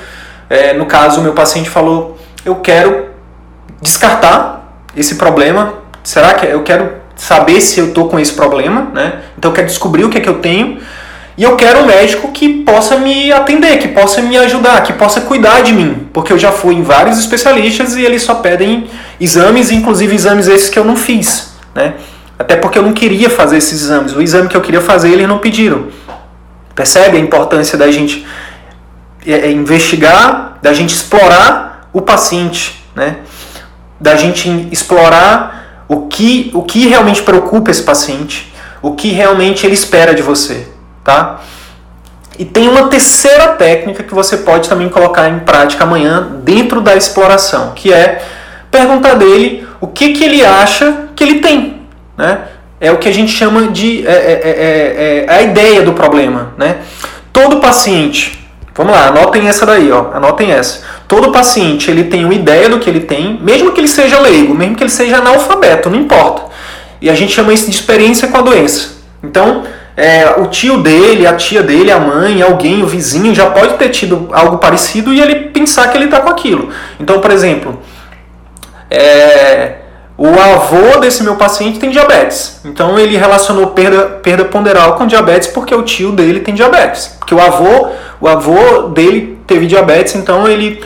é, 0.49 0.73
no 0.73 0.87
caso 0.87 1.21
o 1.21 1.23
meu 1.23 1.33
paciente 1.33 1.69
falou, 1.69 2.19
eu 2.45 2.57
quero 2.57 3.11
descartar 3.81 4.85
esse 4.97 5.17
problema. 5.17 5.75
Será 6.03 6.35
que 6.35 6.47
eu 6.47 6.63
quero 6.63 6.93
saber 7.17 7.61
se 7.61 7.79
eu 7.79 7.89
estou 7.89 8.09
com 8.09 8.19
esse 8.19 8.33
problema, 8.33 8.91
né? 8.95 9.21
Então 9.37 9.51
eu 9.51 9.55
quero 9.55 9.67
descobrir 9.67 10.05
o 10.05 10.09
que 10.09 10.19
é 10.19 10.21
que 10.21 10.29
eu 10.29 10.39
tenho 10.39 10.81
e 11.37 11.43
eu 11.43 11.57
quero 11.57 11.81
um 11.81 11.87
médico 11.87 12.33
que 12.33 12.63
possa 12.65 12.99
me 12.99 13.33
atender, 13.33 13.79
que 13.79 13.89
possa 13.89 14.21
me 14.21 14.37
ajudar, 14.37 14.83
que 14.83 14.93
possa 14.93 15.23
cuidar 15.23 15.63
de 15.63 15.73
mim, 15.73 16.07
porque 16.13 16.33
eu 16.33 16.39
já 16.39 16.53
fui 16.53 16.75
em 16.75 16.83
vários 16.83 17.19
especialistas 17.19 17.97
e 17.97 18.03
eles 18.03 18.23
só 18.23 18.35
pedem 18.35 18.89
exames, 19.21 19.71
inclusive 19.71 20.15
exames 20.15 20.49
esses 20.49 20.69
que 20.69 20.79
eu 20.79 20.85
não 20.85 20.97
fiz, 20.97 21.53
né? 21.75 21.95
Até 22.41 22.57
porque 22.57 22.79
eu 22.79 22.83
não 22.83 22.95
queria 22.95 23.29
fazer 23.29 23.59
esses 23.59 23.83
exames. 23.83 24.15
O 24.15 24.23
exame 24.23 24.49
que 24.49 24.57
eu 24.57 24.63
queria 24.63 24.81
fazer 24.81 25.11
eles 25.11 25.29
não 25.29 25.37
pediram. 25.37 25.89
Percebe 26.75 27.19
a 27.19 27.21
importância 27.21 27.77
da 27.77 27.91
gente 27.91 28.27
é, 29.27 29.33
é 29.33 29.53
investigar, 29.53 30.57
da 30.63 30.73
gente 30.73 30.95
explorar 30.95 31.91
o 31.93 32.01
paciente, 32.01 32.83
né? 32.97 33.19
Da 34.01 34.17
gente 34.17 34.69
explorar 34.73 35.85
o 35.87 36.07
que, 36.07 36.51
o 36.55 36.63
que 36.63 36.89
realmente 36.89 37.21
preocupa 37.21 37.71
esse 37.71 37.83
paciente, 37.83 38.51
o 38.81 38.93
que 38.93 39.09
realmente 39.09 39.67
ele 39.67 39.75
espera 39.75 40.15
de 40.15 40.23
você, 40.23 40.67
tá? 41.05 41.41
E 42.39 42.47
tem 42.47 42.71
uma 42.71 42.89
terceira 42.89 43.49
técnica 43.49 44.03
que 44.03 44.15
você 44.15 44.39
pode 44.39 44.67
também 44.67 44.89
colocar 44.89 45.29
em 45.29 45.41
prática 45.41 45.85
amanhã 45.85 46.41
dentro 46.43 46.81
da 46.81 46.97
exploração, 46.97 47.73
que 47.75 47.93
é 47.93 48.25
perguntar 48.71 49.13
dele 49.17 49.69
o 49.79 49.87
que, 49.87 50.15
que 50.15 50.25
ele 50.25 50.43
acha 50.43 51.11
que 51.15 51.23
ele 51.23 51.41
tem, 51.41 51.80
né? 52.21 52.39
É 52.81 52.91
o 52.93 52.99
que 52.99 53.09
a 53.09 53.13
gente 53.13 53.33
chama 53.33 53.69
de 53.69 54.07
é, 54.07 54.11
é, 54.11 54.15
é, 54.15 55.25
é, 55.25 55.25
é 55.27 55.35
a 55.35 55.43
ideia 55.43 55.83
do 55.83 55.93
problema, 55.93 56.55
né? 56.57 56.77
Todo 57.33 57.61
paciente 57.61 58.41
Vamos 58.81 58.95
lá, 58.95 59.09
anotem 59.09 59.47
essa 59.47 59.67
daí, 59.67 59.93
ó. 59.93 60.07
Anotem 60.15 60.53
essa. 60.53 60.83
Todo 61.07 61.31
paciente 61.31 61.91
ele 61.91 62.05
tem 62.05 62.25
uma 62.25 62.33
ideia 62.33 62.67
do 62.67 62.79
que 62.79 62.89
ele 62.89 63.01
tem, 63.01 63.39
mesmo 63.43 63.73
que 63.73 63.81
ele 63.81 63.89
seja 63.89 64.19
leigo, 64.19 64.55
mesmo 64.55 64.75
que 64.75 64.83
ele 64.83 64.91
seja 64.91 65.19
analfabeto, 65.19 65.91
não 65.91 65.99
importa. 65.99 66.45
E 66.99 67.11
a 67.11 67.15
gente 67.15 67.33
chama 67.33 67.53
isso 67.53 67.67
de 67.69 67.77
experiência 67.77 68.29
com 68.29 68.39
a 68.39 68.41
doença. 68.41 68.93
Então, 69.23 69.65
é, 69.97 70.31
o 70.39 70.47
tio 70.47 70.79
dele, 70.79 71.27
a 71.27 71.35
tia 71.35 71.63
dele, 71.63 71.91
a 71.91 71.99
mãe, 71.99 72.41
alguém, 72.41 72.83
o 72.83 72.87
vizinho 72.87 73.35
já 73.35 73.51
pode 73.51 73.75
ter 73.75 73.91
tido 73.91 74.31
algo 74.33 74.57
parecido 74.57 75.13
e 75.13 75.21
ele 75.21 75.51
pensar 75.51 75.89
que 75.89 75.99
ele 75.99 76.07
está 76.07 76.21
com 76.21 76.31
aquilo. 76.31 76.71
Então, 76.99 77.21
por 77.21 77.31
exemplo, 77.31 77.83
é, 78.91 79.80
o 80.23 80.39
avô 80.39 81.01
desse 81.01 81.23
meu 81.23 81.37
paciente 81.37 81.79
tem 81.79 81.89
diabetes. 81.89 82.61
Então 82.63 82.99
ele 82.99 83.17
relacionou 83.17 83.69
perda, 83.69 84.03
perda 84.23 84.45
ponderal 84.45 84.93
com 84.93 85.07
diabetes 85.07 85.49
porque 85.49 85.75
o 85.75 85.83
tio 85.83 86.13
dele 86.13 86.41
tem 86.41 86.53
diabetes. 86.53 87.17
Porque 87.19 87.35
o 87.35 87.41
avô, 87.41 87.89
o 88.21 88.29
avô 88.29 88.89
dele 88.89 89.39
teve 89.47 89.65
diabetes, 89.67 90.15
então 90.15 90.47
ele 90.47 90.85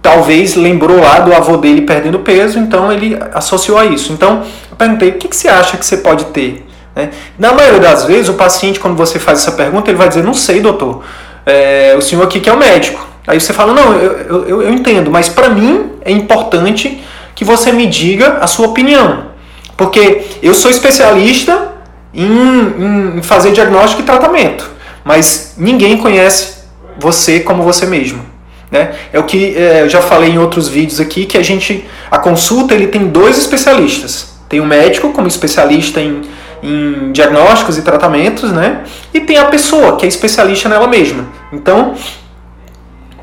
talvez 0.00 0.54
lembrou 0.54 0.98
lá 0.98 1.20
do 1.20 1.34
avô 1.34 1.58
dele 1.58 1.82
perdendo 1.82 2.20
peso, 2.20 2.58
então 2.58 2.90
ele 2.90 3.18
associou 3.34 3.76
a 3.76 3.84
isso. 3.84 4.14
Então 4.14 4.44
eu 4.70 4.76
perguntei, 4.78 5.10
o 5.10 5.12
que, 5.18 5.28
que 5.28 5.36
você 5.36 5.48
acha 5.48 5.76
que 5.76 5.84
você 5.84 5.98
pode 5.98 6.24
ter? 6.26 6.66
Né? 6.96 7.10
Na 7.38 7.52
maioria 7.52 7.80
das 7.80 8.06
vezes, 8.06 8.30
o 8.30 8.32
paciente, 8.32 8.80
quando 8.80 8.96
você 8.96 9.18
faz 9.18 9.40
essa 9.40 9.52
pergunta, 9.52 9.90
ele 9.90 9.98
vai 9.98 10.08
dizer, 10.08 10.24
não 10.24 10.32
sei, 10.32 10.62
doutor. 10.62 11.04
É, 11.44 11.94
o 11.98 12.00
senhor 12.00 12.24
aqui 12.24 12.40
que 12.40 12.48
é 12.48 12.52
o 12.54 12.56
médico. 12.56 13.06
Aí 13.26 13.38
você 13.38 13.52
fala, 13.52 13.74
não, 13.74 13.92
eu, 13.92 14.46
eu, 14.46 14.62
eu 14.62 14.72
entendo, 14.72 15.10
mas 15.10 15.28
para 15.28 15.50
mim 15.50 15.90
é 16.02 16.10
importante 16.10 17.04
que 17.40 17.44
você 17.46 17.72
me 17.72 17.86
diga 17.86 18.36
a 18.42 18.46
sua 18.46 18.66
opinião. 18.66 19.30
Porque 19.74 20.26
eu 20.42 20.52
sou 20.52 20.70
especialista 20.70 21.72
em, 22.12 23.16
em 23.16 23.22
fazer 23.22 23.50
diagnóstico 23.52 24.02
e 24.02 24.04
tratamento, 24.04 24.70
mas 25.02 25.54
ninguém 25.56 25.96
conhece 25.96 26.58
você 26.98 27.40
como 27.40 27.62
você 27.62 27.86
mesmo. 27.86 28.22
Né? 28.70 28.94
É 29.10 29.18
o 29.18 29.24
que 29.24 29.56
é, 29.56 29.80
eu 29.80 29.88
já 29.88 30.02
falei 30.02 30.32
em 30.32 30.38
outros 30.38 30.68
vídeos 30.68 31.00
aqui 31.00 31.24
que 31.24 31.38
a 31.38 31.42
gente 31.42 31.88
a 32.10 32.18
consulta 32.18 32.74
ele 32.74 32.88
tem 32.88 33.08
dois 33.08 33.38
especialistas. 33.38 34.34
Tem 34.46 34.60
o 34.60 34.66
médico 34.66 35.10
como 35.10 35.26
especialista 35.26 35.98
em, 35.98 36.20
em 36.62 37.10
diagnósticos 37.10 37.78
e 37.78 37.82
tratamentos, 37.82 38.52
né? 38.52 38.82
E 39.14 39.20
tem 39.20 39.38
a 39.38 39.46
pessoa, 39.46 39.96
que 39.96 40.04
é 40.04 40.08
especialista 40.08 40.68
nela 40.68 40.86
mesma. 40.86 41.26
Então, 41.50 41.94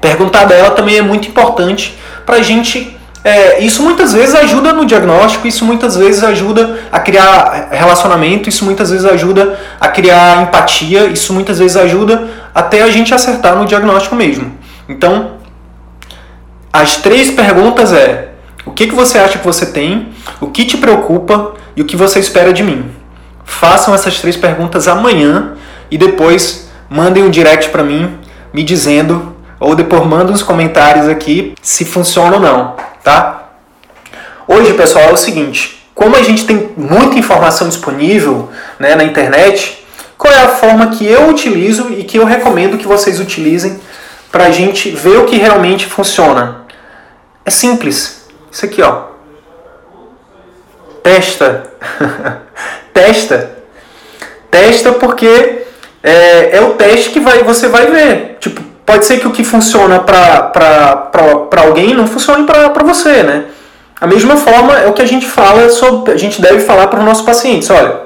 perguntar 0.01 0.45
dela 0.45 0.71
também 0.71 0.97
é 0.97 1.03
muito 1.03 1.27
importante 1.27 1.95
para 2.25 2.37
a 2.37 2.41
gente. 2.41 2.96
É, 3.23 3.59
isso 3.59 3.83
muitas 3.83 4.13
vezes 4.13 4.35
ajuda 4.35 4.71
no 4.71 4.85
diagnóstico, 4.85 5.47
isso 5.47 5.65
muitas 5.65 5.95
vezes 5.95 6.23
ajuda 6.23 6.79
a 6.91 6.99
criar 6.99 7.69
relacionamento, 7.71 8.47
isso 8.47 8.63
muitas 8.63 8.89
vezes 8.89 9.05
ajuda 9.05 9.59
a 9.81 9.87
criar 9.89 10.43
empatia, 10.43 11.07
isso 11.07 11.33
muitas 11.33 11.59
vezes 11.59 11.75
ajuda 11.75 12.27
até 12.53 12.83
a 12.83 12.89
gente 12.89 13.13
acertar 13.13 13.55
no 13.55 13.65
diagnóstico 13.65 14.15
mesmo. 14.15 14.53
Então, 14.87 15.37
as 16.71 16.97
três 16.97 17.29
perguntas 17.31 17.91
é: 17.91 18.29
o 18.65 18.71
que, 18.71 18.87
que 18.87 18.95
você 18.95 19.17
acha 19.17 19.39
que 19.39 19.45
você 19.45 19.65
tem, 19.65 20.09
o 20.39 20.47
que 20.47 20.63
te 20.63 20.77
preocupa 20.77 21.53
e 21.75 21.81
o 21.81 21.85
que 21.85 21.95
você 21.95 22.19
espera 22.19 22.53
de 22.53 22.63
mim? 22.63 22.85
Façam 23.43 23.93
essas 23.93 24.19
três 24.19 24.37
perguntas 24.37 24.87
amanhã 24.87 25.53
e 25.89 25.97
depois 25.97 26.69
mandem 26.89 27.23
um 27.23 27.29
direct 27.29 27.69
para 27.69 27.83
mim 27.83 28.17
me 28.53 28.63
dizendo 28.63 29.35
ou 29.59 29.75
depois 29.75 30.05
mandem 30.05 30.33
uns 30.33 30.43
comentários 30.43 31.07
aqui 31.07 31.55
se 31.61 31.83
funciona 31.85 32.35
ou 32.35 32.41
não, 32.41 32.75
tá? 33.07 33.51
Hoje, 34.45 34.73
pessoal, 34.73 35.05
é 35.05 35.13
o 35.13 35.17
seguinte: 35.17 35.89
como 35.95 36.17
a 36.17 36.21
gente 36.21 36.45
tem 36.45 36.71
muita 36.75 37.17
informação 37.17 37.69
disponível 37.69 38.49
né, 38.77 38.95
na 38.95 39.03
internet, 39.05 39.85
qual 40.17 40.33
é 40.33 40.39
a 40.39 40.49
forma 40.49 40.87
que 40.87 41.07
eu 41.07 41.29
utilizo 41.29 41.89
e 41.93 42.03
que 42.03 42.17
eu 42.19 42.25
recomendo 42.25 42.77
que 42.77 42.85
vocês 42.85 43.21
utilizem 43.21 43.79
para 44.29 44.47
a 44.47 44.51
gente 44.51 44.89
ver 44.89 45.19
o 45.19 45.25
que 45.25 45.37
realmente 45.37 45.85
funciona? 45.85 46.65
É 47.45 47.49
simples. 47.49 48.27
Isso 48.51 48.65
aqui, 48.65 48.81
ó. 48.81 49.05
Testa. 51.01 51.63
Testa. 52.93 53.57
Testa 54.51 54.91
porque 54.91 55.65
é, 56.03 56.57
é, 56.57 56.61
o 56.61 56.73
teste 56.73 57.11
que 57.11 57.21
vai, 57.21 57.41
você 57.43 57.69
vai 57.69 57.87
ver. 57.87 58.37
Tipo, 58.41 58.61
pode 58.87 59.05
ser 59.05 59.19
que 59.19 59.27
o 59.27 59.31
que 59.31 59.43
funciona 59.43 59.99
para 59.99 61.11
alguém 61.57 61.93
não 61.93 62.07
funcione 62.07 62.45
para 62.45 62.83
você, 62.85 63.21
né? 63.21 63.43
A 63.99 64.07
mesma 64.07 64.37
forma 64.37 64.79
é 64.79 64.87
o 64.87 64.93
que 64.93 65.01
a 65.01 65.05
gente 65.05 65.27
fala 65.27 65.69
sobre, 65.69 66.13
a 66.13 66.17
gente 66.17 66.41
deve 66.41 66.61
falar 66.61 66.87
para 66.87 66.99
os 66.99 67.05
nossos 67.05 67.25
pacientes. 67.25 67.69
Olha, 67.69 67.99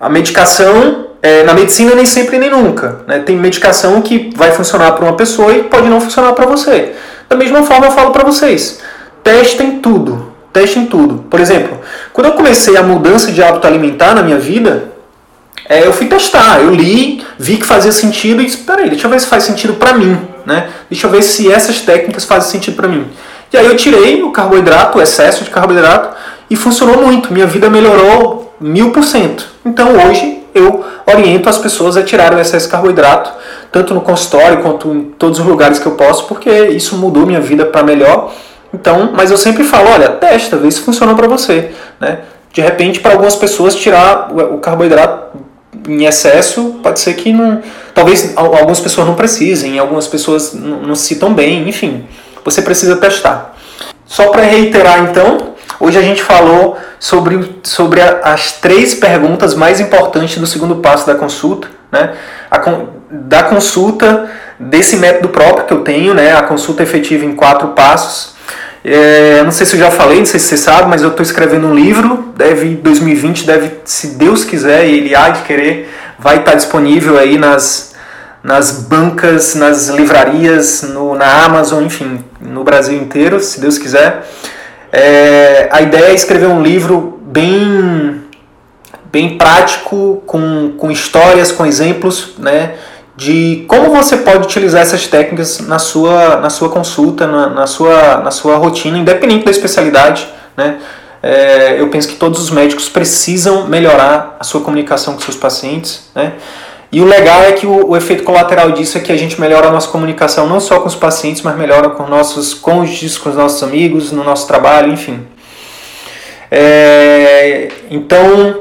a 0.00 0.08
medicação 0.08 1.06
é, 1.22 1.44
na 1.44 1.54
medicina 1.54 1.94
nem 1.94 2.04
sempre 2.04 2.36
nem 2.38 2.50
nunca. 2.50 3.02
Né? 3.06 3.20
Tem 3.20 3.36
medicação 3.36 4.02
que 4.02 4.32
vai 4.34 4.50
funcionar 4.50 4.92
para 4.92 5.04
uma 5.04 5.16
pessoa 5.16 5.52
e 5.52 5.62
pode 5.62 5.88
não 5.88 6.00
funcionar 6.00 6.32
para 6.32 6.46
você. 6.46 6.94
Da 7.28 7.36
mesma 7.36 7.62
forma 7.62 7.86
eu 7.86 7.92
falo 7.92 8.10
para 8.10 8.24
vocês, 8.24 8.80
testem 9.22 9.78
tudo, 9.78 10.32
testem 10.52 10.86
tudo. 10.86 11.26
Por 11.30 11.38
exemplo, 11.38 11.78
quando 12.12 12.26
eu 12.26 12.32
comecei 12.32 12.76
a 12.76 12.82
mudança 12.82 13.30
de 13.30 13.40
hábito 13.40 13.66
alimentar 13.68 14.14
na 14.14 14.22
minha 14.22 14.38
vida, 14.38 14.97
é, 15.68 15.86
eu 15.86 15.92
fui 15.92 16.06
testar, 16.06 16.60
eu 16.60 16.70
li, 16.74 17.22
vi 17.38 17.56
que 17.56 17.66
fazia 17.66 17.92
sentido 17.92 18.40
e 18.40 18.46
disse, 18.46 18.58
peraí, 18.58 18.88
deixa 18.88 19.06
eu 19.06 19.10
ver 19.10 19.20
se 19.20 19.26
faz 19.26 19.44
sentido 19.44 19.74
para 19.74 19.92
mim, 19.92 20.18
né? 20.46 20.68
Deixa 20.88 21.06
eu 21.06 21.10
ver 21.10 21.22
se 21.22 21.52
essas 21.52 21.80
técnicas 21.80 22.24
fazem 22.24 22.50
sentido 22.50 22.74
para 22.74 22.88
mim. 22.88 23.06
E 23.52 23.56
aí 23.56 23.66
eu 23.66 23.76
tirei 23.76 24.22
o 24.22 24.30
carboidrato, 24.30 24.98
o 24.98 25.02
excesso 25.02 25.44
de 25.44 25.50
carboidrato, 25.50 26.16
e 26.50 26.56
funcionou 26.56 27.02
muito. 27.02 27.32
Minha 27.32 27.46
vida 27.46 27.68
melhorou 27.68 28.54
mil 28.60 28.90
por 28.92 29.04
cento. 29.04 29.46
Então 29.64 29.92
hoje 29.92 30.42
eu 30.54 30.84
oriento 31.06 31.48
as 31.48 31.58
pessoas 31.58 31.96
a 31.96 32.02
tirar 32.02 32.34
o 32.34 32.40
excesso 32.40 32.66
de 32.66 32.72
carboidrato, 32.72 33.30
tanto 33.70 33.94
no 33.94 34.00
consultório 34.00 34.62
quanto 34.62 34.88
em 34.88 35.04
todos 35.18 35.38
os 35.38 35.46
lugares 35.46 35.78
que 35.78 35.86
eu 35.86 35.92
posso, 35.92 36.26
porque 36.26 36.50
isso 36.50 36.96
mudou 36.96 37.26
minha 37.26 37.40
vida 37.40 37.66
para 37.66 37.82
melhor. 37.82 38.32
Então, 38.72 39.10
mas 39.14 39.30
eu 39.30 39.38
sempre 39.38 39.64
falo, 39.64 39.90
olha, 39.90 40.08
testa, 40.08 40.56
vê 40.56 40.70
se 40.70 40.80
funciona 40.80 41.14
para 41.14 41.26
você, 41.26 41.70
né? 42.00 42.20
De 42.52 42.60
repente, 42.60 43.00
para 43.00 43.12
algumas 43.12 43.36
pessoas 43.36 43.74
tirar 43.74 44.30
o 44.32 44.58
carboidrato 44.58 45.38
em 45.88 46.04
excesso, 46.04 46.80
pode 46.82 47.00
ser 47.00 47.14
que 47.14 47.32
não. 47.32 47.62
Talvez 47.94 48.32
algumas 48.36 48.78
pessoas 48.78 49.06
não 49.06 49.14
precisem, 49.14 49.78
algumas 49.78 50.06
pessoas 50.06 50.52
não 50.54 50.94
se 50.94 51.06
citam 51.06 51.34
bem, 51.34 51.68
enfim. 51.68 52.06
Você 52.44 52.62
precisa 52.62 52.96
testar. 52.96 53.56
Só 54.06 54.28
para 54.28 54.42
reiterar 54.42 55.00
então, 55.00 55.54
hoje 55.80 55.98
a 55.98 56.02
gente 56.02 56.22
falou 56.22 56.76
sobre, 56.98 57.56
sobre 57.62 58.00
as 58.00 58.52
três 58.52 58.94
perguntas 58.94 59.54
mais 59.54 59.80
importantes 59.80 60.38
do 60.38 60.46
segundo 60.46 60.76
passo 60.76 61.06
da 61.06 61.14
consulta, 61.14 61.68
né? 61.90 62.14
A, 62.50 62.58
da 63.10 63.42
consulta 63.44 64.30
desse 64.58 64.96
método 64.96 65.28
próprio 65.28 65.66
que 65.66 65.72
eu 65.72 65.80
tenho, 65.80 66.14
né? 66.14 66.34
A 66.34 66.42
consulta 66.42 66.82
efetiva 66.82 67.24
em 67.24 67.34
quatro 67.34 67.68
passos. 67.68 68.37
É, 68.84 69.42
não 69.42 69.50
sei 69.50 69.66
se 69.66 69.74
eu 69.74 69.80
já 69.80 69.90
falei, 69.90 70.18
não 70.18 70.26
sei 70.26 70.38
se 70.38 70.46
você 70.46 70.56
sabe, 70.56 70.88
mas 70.88 71.02
eu 71.02 71.08
estou 71.08 71.22
escrevendo 71.22 71.66
um 71.66 71.74
livro, 71.74 72.32
deve 72.36 72.76
2020, 72.76 73.44
deve, 73.44 73.72
se 73.84 74.08
Deus 74.16 74.44
quiser 74.44 74.86
e 74.86 74.98
Ele 74.98 75.14
há 75.14 75.30
de 75.30 75.42
querer, 75.42 75.90
vai 76.18 76.38
estar 76.38 76.54
disponível 76.54 77.18
aí 77.18 77.36
nas, 77.36 77.94
nas 78.42 78.70
bancas, 78.82 79.54
nas 79.54 79.88
livrarias, 79.88 80.82
no, 80.82 81.14
na 81.14 81.44
Amazon, 81.44 81.84
enfim, 81.84 82.24
no 82.40 82.62
Brasil 82.62 82.96
inteiro, 82.96 83.40
se 83.40 83.60
Deus 83.60 83.78
quiser. 83.78 84.24
É, 84.92 85.68
a 85.70 85.82
ideia 85.82 86.06
é 86.06 86.14
escrever 86.14 86.46
um 86.46 86.62
livro 86.62 87.20
bem, 87.26 88.22
bem 89.12 89.36
prático, 89.36 90.22
com, 90.26 90.72
com 90.78 90.90
histórias, 90.90 91.52
com 91.52 91.66
exemplos, 91.66 92.34
né? 92.38 92.74
De 93.18 93.64
como 93.66 93.90
você 93.90 94.18
pode 94.18 94.44
utilizar 94.44 94.80
essas 94.80 95.08
técnicas 95.08 95.58
na 95.58 95.80
sua, 95.80 96.36
na 96.36 96.48
sua 96.48 96.68
consulta, 96.68 97.26
na, 97.26 97.48
na 97.48 97.66
sua, 97.66 98.18
na 98.18 98.30
sua 98.30 98.56
rotina, 98.56 98.96
independente 98.96 99.44
da 99.44 99.50
especialidade. 99.50 100.28
Né? 100.56 100.78
É, 101.20 101.80
eu 101.80 101.88
penso 101.88 102.06
que 102.06 102.14
todos 102.14 102.40
os 102.40 102.48
médicos 102.48 102.88
precisam 102.88 103.66
melhorar 103.66 104.36
a 104.38 104.44
sua 104.44 104.60
comunicação 104.60 105.14
com 105.14 105.20
seus 105.20 105.36
pacientes. 105.36 106.08
Né? 106.14 106.34
E 106.92 107.00
o 107.00 107.04
legal 107.04 107.42
é 107.42 107.50
que 107.50 107.66
o, 107.66 107.90
o, 107.90 107.96
efeito 107.96 108.22
colateral 108.22 108.70
disso 108.70 108.96
é 108.96 109.00
que 109.00 109.10
a 109.10 109.16
gente 109.16 109.40
melhora 109.40 109.66
a 109.66 109.72
nossa 109.72 109.88
comunicação 109.88 110.46
não 110.46 110.60
só 110.60 110.78
com 110.78 110.86
os 110.86 110.94
pacientes, 110.94 111.42
mas 111.42 111.56
melhora 111.56 111.90
com 111.90 112.06
nossos 112.06 112.54
cônjuges, 112.54 113.18
com 113.18 113.30
os 113.30 113.34
nossos 113.34 113.60
amigos, 113.64 114.12
no 114.12 114.22
nosso 114.22 114.46
trabalho, 114.46 114.92
enfim. 114.92 115.26
É, 116.52 117.68
então, 117.90 118.60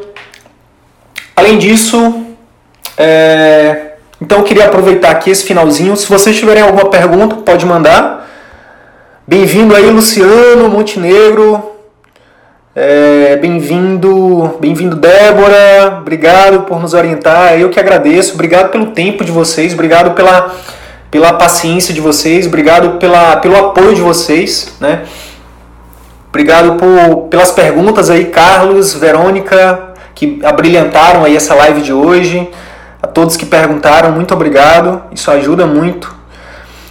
além 1.35 1.59
disso, 1.59 2.25
é, 2.97 3.86
então 4.19 4.39
eu 4.39 4.43
queria 4.43 4.65
aproveitar 4.65 5.11
aqui 5.11 5.29
esse 5.29 5.45
finalzinho. 5.45 5.95
Se 5.95 6.07
vocês 6.07 6.35
tiverem 6.35 6.63
alguma 6.63 6.89
pergunta, 6.89 7.35
pode 7.35 7.65
mandar. 7.65 8.27
Bem-vindo 9.27 9.75
aí, 9.75 9.89
Luciano 9.89 10.69
Montenegro. 10.69 11.71
É, 12.75 13.35
bem-vindo, 13.37 14.55
bem-vindo, 14.59 14.95
Débora. 14.95 15.97
Obrigado 15.99 16.61
por 16.61 16.79
nos 16.79 16.93
orientar. 16.93 17.59
Eu 17.59 17.69
que 17.69 17.79
agradeço. 17.79 18.33
Obrigado 18.33 18.69
pelo 18.69 18.87
tempo 18.87 19.23
de 19.25 19.31
vocês. 19.31 19.73
Obrigado 19.73 20.11
pela, 20.15 20.53
pela 21.11 21.33
paciência 21.33 21.93
de 21.93 22.01
vocês. 22.01 22.47
Obrigado 22.47 22.99
pela, 22.99 23.37
pelo 23.37 23.55
apoio 23.57 23.93
de 23.93 24.01
vocês, 24.01 24.75
né? 24.79 25.05
Obrigado 26.29 26.75
por, 26.75 27.27
pelas 27.29 27.51
perguntas 27.51 28.09
aí, 28.09 28.25
Carlos, 28.25 28.93
Verônica, 28.93 29.93
que 30.13 30.39
abrilhantaram 30.43 31.23
aí 31.23 31.35
essa 31.35 31.55
live 31.55 31.81
de 31.81 31.93
hoje. 31.93 32.47
Todos 33.17 33.35
que 33.35 33.47
perguntaram, 33.47 34.11
muito 34.11 34.31
obrigado, 34.31 35.01
isso 35.11 35.31
ajuda 35.31 35.65
muito. 35.65 36.13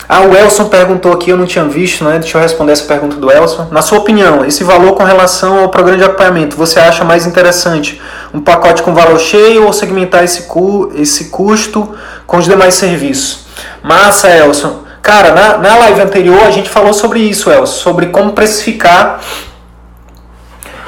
Ah, 0.09 0.23
o 0.23 0.37
Elson 0.37 0.65
perguntou 0.65 1.13
aqui, 1.13 1.31
eu 1.31 1.37
não 1.37 1.47
tinha 1.47 1.65
visto, 1.67 2.03
né? 2.03 2.19
Deixa 2.19 2.37
eu 2.37 2.43
responder 2.43 2.73
essa 2.73 2.83
pergunta 2.83 3.15
do 3.15 3.31
Elson. 3.31 3.69
Na 3.71 3.81
sua 3.81 3.99
opinião, 3.99 4.45
esse 4.45 4.65
valor 4.65 4.95
com 4.95 5.05
relação 5.05 5.61
ao 5.61 5.69
programa 5.69 5.99
de 5.99 6.05
acompanhamento, 6.05 6.57
você 6.57 6.81
acha 6.81 7.05
mais 7.05 7.27
interessante 7.27 8.03
um 8.35 8.41
pacote 8.41 8.83
com 8.83 8.93
valor 8.93 9.21
cheio 9.21 9.67
ou 9.67 9.73
segmentar 9.73 10.25
esse, 10.25 10.49
cu 10.49 10.91
esse 10.97 11.27
custo 11.27 11.95
com 12.27 12.39
os 12.39 12.45
demais 12.45 12.75
serviços? 12.75 13.47
Massa, 13.81 14.29
Elson. 14.29 14.83
Cara, 15.01 15.33
na, 15.33 15.59
na 15.59 15.77
live 15.77 16.01
anterior 16.01 16.43
a 16.43 16.51
gente 16.51 16.69
falou 16.69 16.93
sobre 16.93 17.21
isso, 17.21 17.53
Elson, 17.53 17.73
sobre 17.73 18.07
como 18.07 18.33
precificar 18.33 19.21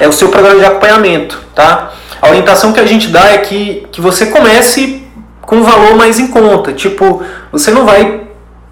é, 0.01 0.09
o 0.09 0.13
seu 0.13 0.31
programa 0.31 0.59
de 0.59 0.67
acompanhamento, 0.67 1.41
tá? 1.55 1.93
A 2.21 2.29
orientação 2.29 2.73
que 2.73 2.81
a 2.81 2.87
gente 2.87 3.07
dá 3.07 3.31
é 3.31 3.39
que, 3.39 3.87
que 3.93 4.01
você 4.01 4.27
comece 4.27 5.07
com 5.49 5.63
valor 5.63 5.97
mais 5.97 6.19
em 6.19 6.27
conta. 6.27 6.75
Tipo, 6.75 7.23
você 7.51 7.71
não 7.71 7.87
vai 7.87 8.21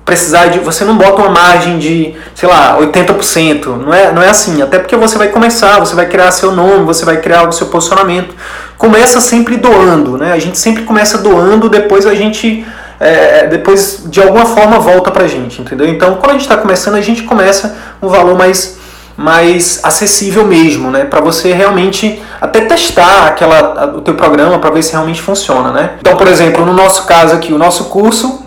precisar 0.05 0.49
de. 0.49 0.59
Você 0.59 0.85
não 0.85 0.99
bota 0.99 1.23
uma 1.23 1.31
margem 1.31 1.79
de, 1.79 2.15
sei 2.35 2.47
lá, 2.47 2.77
80%. 2.79 3.65
Não 3.79 3.95
é, 3.95 4.13
não 4.13 4.21
é 4.21 4.29
assim. 4.29 4.61
Até 4.61 4.79
porque 4.79 4.95
você 4.95 5.17
vai 5.17 5.29
começar, 5.29 5.81
você 5.81 5.95
vai 5.95 6.05
criar 6.05 6.31
seu 6.33 6.53
nome, 6.53 6.85
você 6.85 7.03
vai 7.03 7.17
criar 7.17 7.49
o 7.49 7.53
seu 7.53 7.69
posicionamento. 7.69 8.35
Começa 8.77 9.23
sempre 9.23 9.57
doando, 9.57 10.19
né? 10.19 10.35
A 10.35 10.39
gente 10.39 10.59
sempre 10.59 10.83
começa 10.83 11.17
doando, 11.17 11.71
depois 11.71 12.05
a 12.05 12.15
gente. 12.15 12.67
É, 13.01 13.47
depois 13.47 14.05
de 14.07 14.21
alguma 14.21 14.45
forma 14.45 14.79
volta 14.79 15.11
pra 15.11 15.27
gente, 15.27 15.61
entendeu? 15.61 15.87
Então 15.87 16.15
quando 16.17 16.31
a 16.31 16.33
gente 16.33 16.43
está 16.43 16.57
começando, 16.57 16.95
a 16.95 17.01
gente 17.03 17.25
começa 17.25 17.77
um 18.01 18.09
valor 18.09 18.39
mais 18.39 18.79
mais 19.17 19.81
acessível 19.83 20.47
mesmo, 20.47 20.91
né? 20.91 21.05
Para 21.05 21.21
você 21.21 21.53
realmente 21.53 22.21
até 22.41 22.61
testar 22.61 23.29
aquela, 23.29 23.95
o 23.97 24.01
teu 24.03 24.15
programa 24.15 24.59
para 24.59 24.71
ver 24.71 24.83
se 24.83 24.93
realmente 24.93 25.23
funciona, 25.23 25.73
né? 25.73 25.91
Então, 26.01 26.17
por 26.17 26.29
exemplo, 26.29 26.67
no 26.67 26.73
nosso 26.73 27.07
caso 27.07 27.35
aqui, 27.35 27.53
o 27.53 27.59
nosso 27.59 27.85
curso, 27.85 28.45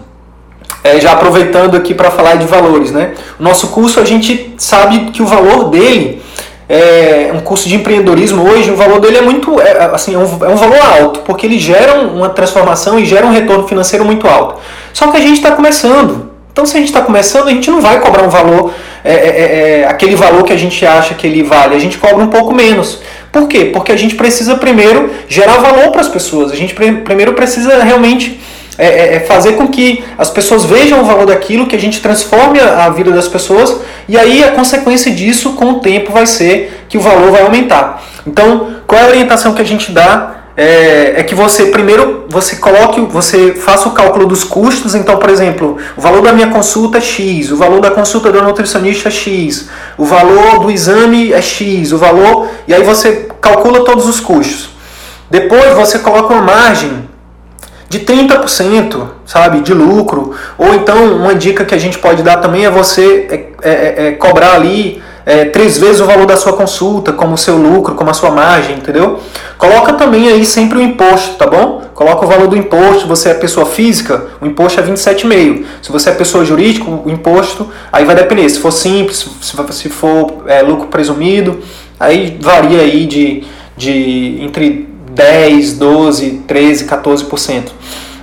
é, 0.83 0.99
já 0.99 1.13
aproveitando 1.13 1.75
aqui 1.75 1.93
para 1.93 2.11
falar 2.11 2.35
de 2.35 2.45
valores, 2.45 2.91
né? 2.91 3.13
O 3.39 3.43
nosso 3.43 3.69
curso 3.69 3.99
a 3.99 4.05
gente 4.05 4.53
sabe 4.57 5.11
que 5.11 5.21
o 5.21 5.25
valor 5.25 5.69
dele 5.69 6.21
é, 6.69 7.31
um 7.33 7.39
curso 7.39 7.67
de 7.67 7.75
empreendedorismo 7.75 8.47
hoje, 8.47 8.69
o 8.69 8.75
valor 8.75 8.99
dele 8.99 9.17
é 9.17 9.21
muito, 9.21 9.59
é, 9.59 9.89
assim, 9.91 10.13
é 10.13 10.19
um, 10.19 10.45
é 10.45 10.49
um 10.49 10.55
valor 10.55 10.77
alto, 10.79 11.21
porque 11.21 11.47
ele 11.47 11.57
gera 11.57 11.99
uma 12.01 12.29
transformação 12.29 12.99
e 12.99 13.05
gera 13.05 13.25
um 13.25 13.31
retorno 13.31 13.67
financeiro 13.67 14.05
muito 14.05 14.27
alto. 14.27 14.61
Só 14.93 15.07
que 15.07 15.17
a 15.17 15.19
gente 15.19 15.37
está 15.37 15.51
começando. 15.51 16.29
Então, 16.51 16.67
se 16.67 16.75
a 16.75 16.79
gente 16.79 16.89
está 16.89 17.01
começando, 17.01 17.47
a 17.47 17.51
gente 17.51 17.71
não 17.71 17.81
vai 17.81 17.99
cobrar 17.99 18.21
um 18.23 18.29
valor, 18.29 18.71
é, 19.03 19.13
é, 19.13 19.15
é, 19.15 19.79
é, 19.81 19.87
aquele 19.87 20.15
valor 20.15 20.43
que 20.43 20.53
a 20.53 20.57
gente 20.57 20.85
acha 20.85 21.13
que 21.13 21.25
ele 21.25 21.43
vale, 21.43 21.75
a 21.75 21.79
gente 21.79 21.97
cobra 21.97 22.23
um 22.23 22.27
pouco 22.27 22.53
menos. 22.53 23.01
Por 23.31 23.47
quê? 23.47 23.65
Porque 23.65 23.91
a 23.91 23.97
gente 23.97 24.15
precisa 24.15 24.55
primeiro 24.55 25.09
gerar 25.27 25.57
valor 25.57 25.91
para 25.91 26.01
as 26.01 26.07
pessoas, 26.07 26.51
a 26.51 26.55
gente 26.55 26.73
primeiro 26.73 27.33
precisa 27.33 27.83
realmente 27.83 28.39
é, 28.77 29.15
é, 29.15 29.19
fazer 29.19 29.53
com 29.53 29.67
que 29.67 30.03
as 30.17 30.29
pessoas 30.29 30.63
vejam 30.63 31.01
o 31.01 31.05
valor 31.05 31.25
daquilo, 31.25 31.67
que 31.67 31.75
a 31.75 31.79
gente 31.79 32.01
transforme 32.01 32.59
a 32.59 32.89
vida 32.89 33.11
das 33.11 33.27
pessoas, 33.27 33.81
e 34.07 34.17
aí 34.17 34.43
a 34.43 34.51
consequência 34.51 35.11
disso, 35.11 35.53
com 35.53 35.71
o 35.71 35.79
tempo, 35.81 36.13
vai 36.13 36.25
ser 36.25 36.85
que 36.87 36.97
o 36.97 37.01
valor 37.01 37.31
vai 37.31 37.41
aumentar. 37.41 38.01
Então, 38.25 38.77
qual 38.87 39.01
é 39.01 39.05
a 39.05 39.09
orientação 39.09 39.53
que 39.53 39.61
a 39.61 39.65
gente 39.65 39.91
dá? 39.91 40.38
É, 40.61 41.21
é, 41.21 41.23
que 41.23 41.33
você 41.33 41.67
primeiro 41.67 42.25
você 42.27 42.57
coloque, 42.57 42.99
você 42.99 43.53
faça 43.53 43.87
o 43.87 43.93
cálculo 43.93 44.25
dos 44.25 44.43
custos. 44.43 44.93
Então, 44.93 45.15
por 45.15 45.29
exemplo, 45.29 45.77
o 45.95 46.01
valor 46.01 46.21
da 46.21 46.33
minha 46.33 46.47
consulta 46.47 46.97
é 46.97 47.01
X, 47.01 47.49
o 47.49 47.55
valor 47.55 47.79
da 47.79 47.89
consulta 47.89 48.29
do 48.29 48.41
nutricionista 48.43 49.07
é 49.07 49.11
X, 49.11 49.69
o 49.97 50.03
valor 50.03 50.59
do 50.59 50.69
exame 50.69 51.31
é 51.31 51.41
X, 51.41 51.93
o 51.93 51.97
valor. 51.97 52.49
E 52.67 52.73
aí 52.73 52.83
você 52.83 53.29
calcula 53.39 53.85
todos 53.85 54.05
os 54.05 54.19
custos. 54.19 54.71
Depois 55.31 55.73
você 55.75 55.99
coloca 55.99 56.33
uma 56.33 56.41
margem 56.41 57.07
de 57.87 58.01
30%, 58.01 59.07
sabe, 59.25 59.61
de 59.61 59.73
lucro. 59.73 60.35
Ou 60.57 60.75
então, 60.75 61.15
uma 61.15 61.35
dica 61.35 61.63
que 61.63 61.73
a 61.73 61.79
gente 61.79 61.97
pode 61.99 62.21
dar 62.21 62.35
também 62.35 62.65
é 62.65 62.69
você 62.69 63.53
é, 63.63 63.69
é, 63.69 64.07
é, 64.07 64.11
cobrar 64.11 64.55
ali 64.55 65.01
é, 65.29 65.45
três 65.45 65.77
vezes 65.77 66.01
o 66.01 66.05
valor 66.05 66.25
da 66.25 66.35
sua 66.35 66.53
consulta, 66.53 67.13
como 67.13 67.35
o 67.35 67.37
seu 67.37 67.55
lucro, 67.55 67.93
como 67.93 68.09
a 68.09 68.15
sua 68.15 68.31
margem, 68.31 68.77
entendeu? 68.77 69.19
Coloca 69.59 69.93
também 69.93 70.27
aí 70.27 70.43
sempre 70.43 70.79
o 70.79 70.81
imposto, 70.81 71.35
tá 71.35 71.45
bom? 71.45 71.83
Coloca 71.93 72.25
o 72.25 72.27
valor 72.27 72.47
do 72.47 72.57
imposto, 72.57 73.07
você 73.07 73.29
é 73.29 73.33
pessoa 73.35 73.63
física, 73.67 74.25
o 74.41 74.47
imposto 74.47 74.79
é 74.79 74.83
27,5. 74.83 75.65
Se 75.83 75.91
você 75.91 76.09
é 76.09 76.13
pessoa 76.13 76.43
jurídica, 76.43 76.89
o 76.89 77.11
imposto 77.11 77.69
aí 77.91 78.05
vai 78.05 78.15
depender. 78.15 78.49
Se 78.49 78.59
for 78.59 78.71
simples, 78.71 79.29
se 79.69 79.89
for 79.89 80.45
é, 80.47 80.63
lucro 80.63 80.87
presumido, 80.87 81.59
aí 81.99 82.35
varia 82.41 82.81
aí 82.81 83.05
de, 83.05 83.43
de 83.77 84.39
entre 84.41 84.89
10, 85.11 85.73
12, 85.73 86.43
13, 86.47 86.85
14%. 86.85 87.65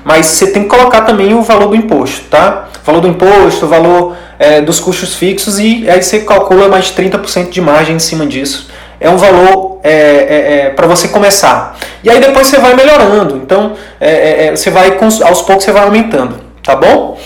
Mas 0.07 0.27
você 0.27 0.53
tem 0.53 0.63
que 0.63 0.69
colocar 0.69 1.01
também 1.01 1.35
o 1.35 1.43
valor 1.43 1.67
do 1.67 1.75
imposto, 1.75 2.27
tá? 2.31 2.69
O 2.81 2.87
valor 2.87 3.01
do 3.01 3.09
imposto, 3.09 3.67
o 3.67 3.69
valor 3.69 4.15
é, 4.39 4.61
dos 4.61 4.79
custos 4.79 5.17
fixos 5.17 5.59
e 5.59 5.91
aí 5.91 6.01
você 6.01 6.21
calcula 6.21 6.69
mais 6.69 6.93
30% 6.93 7.51
de 7.51 7.61
margem 7.61 7.97
em 7.97 7.99
cima 7.99 8.25
disso. 8.25 8.71
É 9.01 9.11
um 9.11 9.17
valor 9.17 9.81
é, 9.83 9.91
é, 9.91 10.67
é 10.67 10.71
para 10.71 10.87
você 10.87 11.09
começar. 11.09 11.77
E 12.05 12.09
aí 12.09 12.21
depois 12.21 12.47
você 12.47 12.59
vai 12.59 12.77
melhorando. 12.77 13.37
Então 13.37 13.73
é, 14.01 14.47
é, 14.47 14.51
você 14.55 14.71
vai 14.71 14.97
aos 14.97 15.43
poucos 15.43 15.65
você 15.65 15.73
vai 15.73 15.83
aumentando, 15.83 16.37
tá 16.63 16.77
bom? 16.77 17.19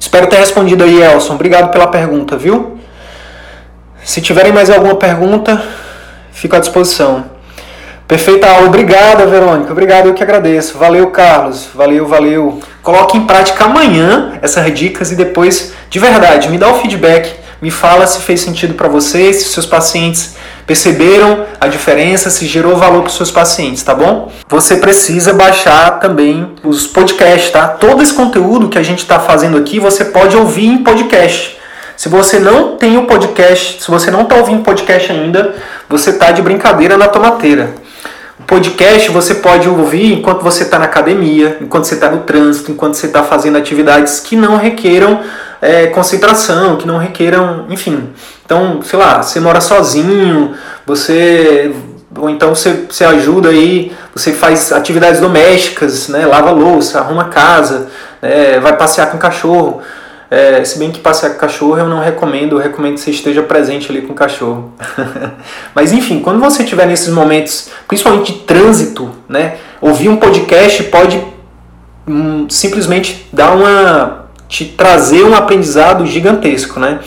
Espero 0.00 0.26
ter 0.26 0.38
respondido 0.38 0.82
aí, 0.82 1.00
Elson. 1.00 1.34
Obrigado 1.34 1.70
pela 1.70 1.86
pergunta, 1.86 2.36
viu? 2.36 2.80
Se 4.02 4.20
tiverem 4.20 4.52
mais 4.52 4.70
alguma 4.70 4.96
pergunta, 4.96 5.62
fico 6.32 6.56
à 6.56 6.58
disposição. 6.58 7.26
Perfeita 8.10 8.50
aula, 8.50 8.66
obrigada 8.66 9.24
Verônica, 9.24 9.70
obrigado, 9.70 10.06
eu 10.06 10.14
que 10.14 10.22
agradeço. 10.24 10.76
Valeu, 10.76 11.12
Carlos, 11.12 11.68
valeu, 11.72 12.08
valeu. 12.08 12.58
Coloque 12.82 13.16
em 13.16 13.24
prática 13.24 13.66
amanhã 13.66 14.32
essas 14.42 14.74
dicas 14.74 15.12
e 15.12 15.14
depois, 15.14 15.72
de 15.88 16.00
verdade, 16.00 16.48
me 16.48 16.58
dá 16.58 16.68
o 16.68 16.80
feedback, 16.80 17.32
me 17.62 17.70
fala 17.70 18.08
se 18.08 18.20
fez 18.22 18.40
sentido 18.40 18.74
para 18.74 18.88
você, 18.88 19.32
se 19.32 19.44
seus 19.44 19.64
pacientes 19.64 20.34
perceberam 20.66 21.44
a 21.60 21.68
diferença, 21.68 22.30
se 22.30 22.46
gerou 22.46 22.74
valor 22.74 23.02
para 23.02 23.12
seus 23.12 23.30
pacientes, 23.30 23.84
tá 23.84 23.94
bom? 23.94 24.32
Você 24.48 24.78
precisa 24.78 25.32
baixar 25.32 26.00
também 26.00 26.56
os 26.64 26.88
podcasts, 26.88 27.52
tá? 27.52 27.68
Todo 27.68 28.02
esse 28.02 28.12
conteúdo 28.12 28.68
que 28.68 28.78
a 28.78 28.82
gente 28.82 28.98
está 28.98 29.20
fazendo 29.20 29.56
aqui 29.56 29.78
você 29.78 30.06
pode 30.06 30.36
ouvir 30.36 30.66
em 30.66 30.78
podcast. 30.78 31.60
Se 31.96 32.08
você 32.08 32.40
não 32.40 32.76
tem 32.76 32.96
o 32.96 33.06
podcast, 33.06 33.80
se 33.80 33.88
você 33.88 34.10
não 34.10 34.22
está 34.22 34.34
ouvindo 34.34 34.64
podcast 34.64 35.12
ainda, 35.12 35.54
você 35.88 36.10
está 36.10 36.32
de 36.32 36.42
brincadeira 36.42 36.98
na 36.98 37.06
tomateira. 37.06 37.72
Podcast 38.46 39.10
você 39.10 39.36
pode 39.36 39.68
ouvir 39.68 40.12
enquanto 40.12 40.42
você 40.42 40.64
está 40.64 40.78
na 40.78 40.86
academia, 40.86 41.58
enquanto 41.60 41.84
você 41.84 41.94
está 41.94 42.10
no 42.10 42.18
trânsito, 42.18 42.70
enquanto 42.70 42.94
você 42.94 43.06
está 43.06 43.22
fazendo 43.22 43.56
atividades 43.58 44.20
que 44.20 44.36
não 44.36 44.56
requeram 44.56 45.20
é, 45.60 45.86
concentração, 45.88 46.76
que 46.76 46.86
não 46.86 46.98
requeram, 46.98 47.66
enfim. 47.68 48.10
Então, 48.44 48.80
sei 48.82 48.98
lá, 48.98 49.22
você 49.22 49.38
mora 49.40 49.60
sozinho, 49.60 50.54
você 50.86 51.72
ou 52.16 52.28
então 52.28 52.54
você, 52.54 52.86
você 52.90 53.04
ajuda 53.04 53.50
aí, 53.50 53.92
você 54.14 54.32
faz 54.32 54.72
atividades 54.72 55.20
domésticas, 55.20 56.08
né, 56.08 56.26
lava 56.26 56.50
louça, 56.50 56.98
arruma 56.98 57.26
casa, 57.26 57.88
é, 58.20 58.58
vai 58.58 58.76
passear 58.76 59.10
com 59.10 59.16
o 59.16 59.20
cachorro. 59.20 59.80
É, 60.30 60.62
se 60.64 60.78
bem 60.78 60.92
que 60.92 61.00
passear 61.00 61.32
com 61.32 61.38
cachorro 61.38 61.76
eu 61.76 61.88
não 61.88 61.98
recomendo, 61.98 62.56
eu 62.56 62.62
recomendo 62.62 62.94
que 62.94 63.00
você 63.00 63.10
esteja 63.10 63.42
presente 63.42 63.90
ali 63.90 64.02
com 64.02 64.12
o 64.12 64.16
cachorro. 64.16 64.72
Mas 65.74 65.92
enfim, 65.92 66.20
quando 66.20 66.38
você 66.38 66.62
estiver 66.62 66.86
nesses 66.86 67.12
momentos, 67.12 67.70
principalmente 67.88 68.32
de 68.32 68.38
trânsito, 68.40 69.10
né, 69.28 69.56
ouvir 69.80 70.08
um 70.08 70.16
podcast 70.16 70.84
pode 70.84 71.20
hum, 72.06 72.46
simplesmente 72.48 73.28
dar 73.32 73.56
uma 73.56 74.20
te 74.48 74.64
trazer 74.64 75.24
um 75.24 75.34
aprendizado 75.34 76.04
gigantesco, 76.06 76.80
né? 76.80 76.98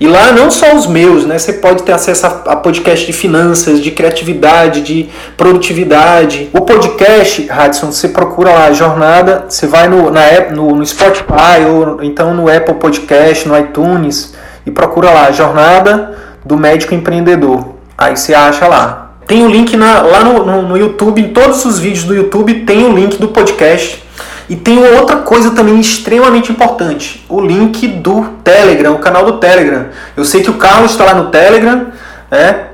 E 0.00 0.08
lá 0.08 0.32
não 0.32 0.50
só 0.50 0.74
os 0.74 0.86
meus, 0.86 1.24
né? 1.24 1.38
Você 1.38 1.54
pode 1.54 1.82
ter 1.84 1.92
acesso 1.92 2.26
a, 2.26 2.56
podcast 2.56 3.06
de 3.06 3.12
finanças, 3.12 3.80
de 3.80 3.90
criatividade, 3.90 4.80
de 4.80 5.08
produtividade. 5.36 6.50
O 6.52 6.62
podcast, 6.62 7.46
Radisson, 7.46 7.92
você 7.92 8.08
procura 8.08 8.52
lá 8.52 8.72
jornada, 8.72 9.46
você 9.48 9.66
vai 9.66 9.88
no, 9.88 10.10
na, 10.10 10.22
no, 10.50 10.74
no 10.74 10.84
Spotify 10.84 11.64
ou 11.68 12.02
então 12.02 12.34
no 12.34 12.48
Apple 12.48 12.74
Podcast, 12.74 13.48
no 13.48 13.56
iTunes 13.58 14.34
e 14.66 14.70
procura 14.70 15.10
lá 15.10 15.30
jornada 15.30 16.16
do 16.44 16.56
médico 16.56 16.94
empreendedor. 16.94 17.74
Aí 17.96 18.16
você 18.16 18.34
acha 18.34 18.66
lá. 18.66 19.12
Tem 19.26 19.42
o 19.44 19.48
link 19.48 19.76
na, 19.76 20.02
lá 20.02 20.22
no, 20.22 20.44
no, 20.44 20.62
no 20.62 20.76
YouTube, 20.76 21.20
em 21.20 21.28
todos 21.28 21.64
os 21.64 21.78
vídeos 21.78 22.04
do 22.04 22.14
YouTube 22.14 22.64
tem 22.66 22.84
o 22.84 22.92
link 22.92 23.16
do 23.16 23.28
podcast 23.28 24.03
e 24.48 24.56
tem 24.56 24.78
outra 24.78 25.16
coisa 25.16 25.50
também 25.52 25.78
extremamente 25.80 26.52
importante: 26.52 27.24
o 27.28 27.40
link 27.40 27.86
do 27.86 28.24
Telegram, 28.42 28.94
o 28.94 28.98
canal 28.98 29.24
do 29.24 29.38
Telegram. 29.38 29.86
Eu 30.16 30.24
sei 30.24 30.42
que 30.42 30.50
o 30.50 30.54
Carlos 30.54 30.92
está 30.92 31.04
lá 31.04 31.14
no 31.14 31.30
Telegram, 31.30 31.86
né? 32.30 32.66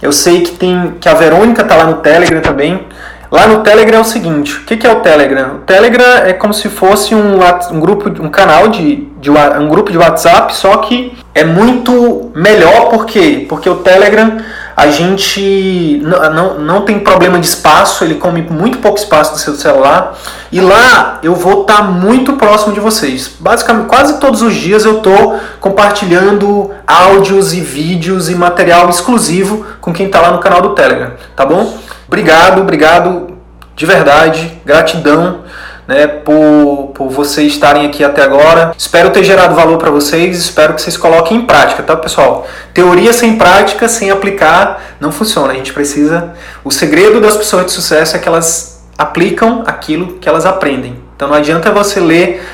Eu 0.00 0.12
sei 0.12 0.42
que 0.42 0.52
tem 0.52 0.94
que 1.00 1.08
a 1.08 1.14
Verônica 1.14 1.62
está 1.62 1.76
lá 1.76 1.84
no 1.84 1.94
Telegram 1.94 2.40
também. 2.40 2.86
Lá 3.30 3.48
no 3.48 3.60
Telegram 3.62 3.98
é 3.98 4.00
o 4.00 4.04
seguinte: 4.04 4.56
o 4.56 4.64
que 4.64 4.86
é 4.86 4.92
o 4.92 5.00
Telegram? 5.00 5.56
O 5.56 5.58
Telegram 5.58 6.18
é 6.24 6.32
como 6.32 6.54
se 6.54 6.68
fosse 6.68 7.14
um, 7.14 7.40
um 7.72 7.80
grupo, 7.80 8.08
um 8.22 8.28
canal 8.28 8.68
de, 8.68 9.08
de 9.20 9.30
um 9.30 9.68
grupo 9.68 9.90
de 9.90 9.98
WhatsApp, 9.98 10.54
só 10.54 10.76
que 10.78 11.16
é 11.34 11.44
muito 11.44 12.30
melhor 12.34 12.88
por 12.88 13.04
quê? 13.04 13.44
Porque 13.48 13.68
o 13.68 13.76
Telegram 13.76 14.38
a 14.76 14.88
gente 14.88 16.02
não, 16.02 16.58
não, 16.58 16.82
tem 16.82 16.98
problema 16.98 17.38
de 17.38 17.46
espaço, 17.46 18.04
ele 18.04 18.16
come 18.16 18.42
muito 18.42 18.76
pouco 18.78 18.98
espaço 18.98 19.32
do 19.32 19.38
seu 19.38 19.54
celular. 19.54 20.14
E 20.52 20.60
lá 20.60 21.18
eu 21.22 21.34
vou 21.34 21.62
estar 21.62 21.78
tá 21.78 21.82
muito 21.82 22.34
próximo 22.34 22.74
de 22.74 22.80
vocês. 22.80 23.36
Basicamente, 23.40 23.86
quase 23.86 24.20
todos 24.20 24.42
os 24.42 24.54
dias 24.54 24.84
eu 24.84 24.98
estou 24.98 25.40
compartilhando 25.60 26.70
áudios 26.86 27.54
e 27.54 27.60
vídeos 27.60 28.28
e 28.28 28.34
material 28.34 28.90
exclusivo 28.90 29.64
com 29.80 29.94
quem 29.94 30.06
está 30.06 30.20
lá 30.20 30.30
no 30.30 30.38
canal 30.40 30.60
do 30.60 30.74
Telegram, 30.74 31.12
tá 31.34 31.46
bom? 31.46 31.78
Obrigado, 32.06 32.60
obrigado 32.60 33.34
de 33.74 33.84
verdade, 33.86 34.60
gratidão 34.64 35.40
né, 35.86 36.06
por, 36.06 36.92
por 36.94 37.08
vocês 37.08 37.52
estarem 37.52 37.86
aqui 37.86 38.02
até 38.02 38.22
agora. 38.22 38.74
Espero 38.76 39.10
ter 39.10 39.22
gerado 39.22 39.54
valor 39.54 39.78
para 39.78 39.90
vocês, 39.90 40.38
espero 40.38 40.74
que 40.74 40.82
vocês 40.82 40.96
coloquem 40.96 41.38
em 41.38 41.46
prática, 41.46 41.82
tá, 41.82 41.96
pessoal? 41.96 42.46
Teoria 42.74 43.12
sem 43.12 43.36
prática, 43.36 43.88
sem 43.88 44.10
aplicar, 44.10 44.96
não 45.00 45.12
funciona. 45.12 45.52
A 45.52 45.56
gente 45.56 45.72
precisa. 45.72 46.34
O 46.64 46.70
segredo 46.70 47.20
das 47.20 47.36
pessoas 47.36 47.66
de 47.66 47.72
sucesso 47.72 48.16
é 48.16 48.18
que 48.18 48.28
elas 48.28 48.84
aplicam 48.98 49.62
aquilo 49.66 50.14
que 50.14 50.28
elas 50.28 50.46
aprendem. 50.46 50.96
Então 51.14 51.28
não 51.28 51.34
adianta 51.34 51.70
você 51.70 52.00
ler 52.00 52.44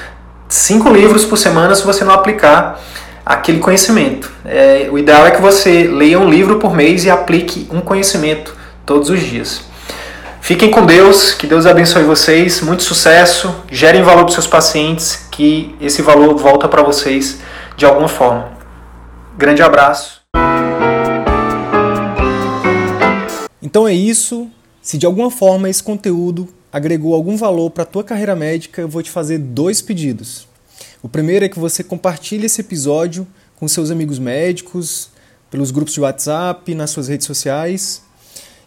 cinco 0.49 0.91
livros 0.91 1.25
por 1.25 1.37
semana 1.39 1.75
se 1.75 1.85
você 1.85 2.05
não 2.05 2.13
aplicar 2.13 2.81
aquele 3.25 3.59
conhecimento. 3.59 4.31
É, 4.45 4.89
o 4.91 4.99
ideal 4.99 5.27
é 5.27 5.31
que 5.31 5.41
você 5.41 5.85
leia 5.85 6.19
um 6.19 6.29
livro 6.29 6.59
por 6.59 6.75
mês 6.75 7.05
e 7.05 7.11
aplique 7.11 7.69
um 7.73 7.81
conhecimento 7.81 8.55
todos 8.85 9.09
os 9.09 9.21
dias. 9.21 9.72
Fiquem 10.45 10.73
com 10.73 10.85
Deus, 10.85 11.33
que 11.35 11.47
Deus 11.47 11.67
abençoe 11.67 12.03
vocês, 12.03 12.61
muito 12.63 12.83
sucesso, 12.83 13.55
gerem 13.71 14.03
valor 14.03 14.25
para 14.25 14.35
seus 14.35 14.49
pacientes, 14.49 15.25
que 15.31 15.73
esse 15.81 16.03
valor 16.03 16.37
volta 16.37 16.69
para 16.69 16.83
vocês 16.83 17.39
de 17.77 17.87
alguma 17.87 18.09
forma. 18.09 18.51
Grande 19.39 19.63
abraço. 19.63 20.21
Então 23.63 23.87
é 23.87 23.95
isso. 23.95 24.51
Se 24.83 24.99
de 24.99 25.07
alguma 25.07 25.31
forma 25.31 25.71
esse 25.71 25.81
conteúdo 25.81 26.49
agregou 26.73 27.15
algum 27.15 27.37
valor 27.37 27.71
para 27.71 27.85
a 27.85 27.87
tua 27.87 28.03
carreira 28.03 28.35
médica, 28.35 28.83
eu 28.83 28.89
vou 28.89 29.01
te 29.01 29.13
fazer 29.13 29.39
dois 29.39 29.81
pedidos. 29.81 30.49
O 31.01 31.09
primeiro 31.09 31.45
é 31.45 31.49
que 31.49 31.61
você 31.61 31.85
compartilhe 31.85 32.47
esse 32.47 32.61
episódio 32.61 33.29
com 33.55 33.69
seus 33.69 33.93
amigos 33.93 34.19
médicos, 34.19 35.09
pelos 35.49 35.71
grupos 35.71 35.95
de 35.95 36.01
WhatsApp, 36.01 36.75
nas 36.75 36.91
suas 36.91 37.07
redes 37.07 37.29
sociais. 37.29 38.03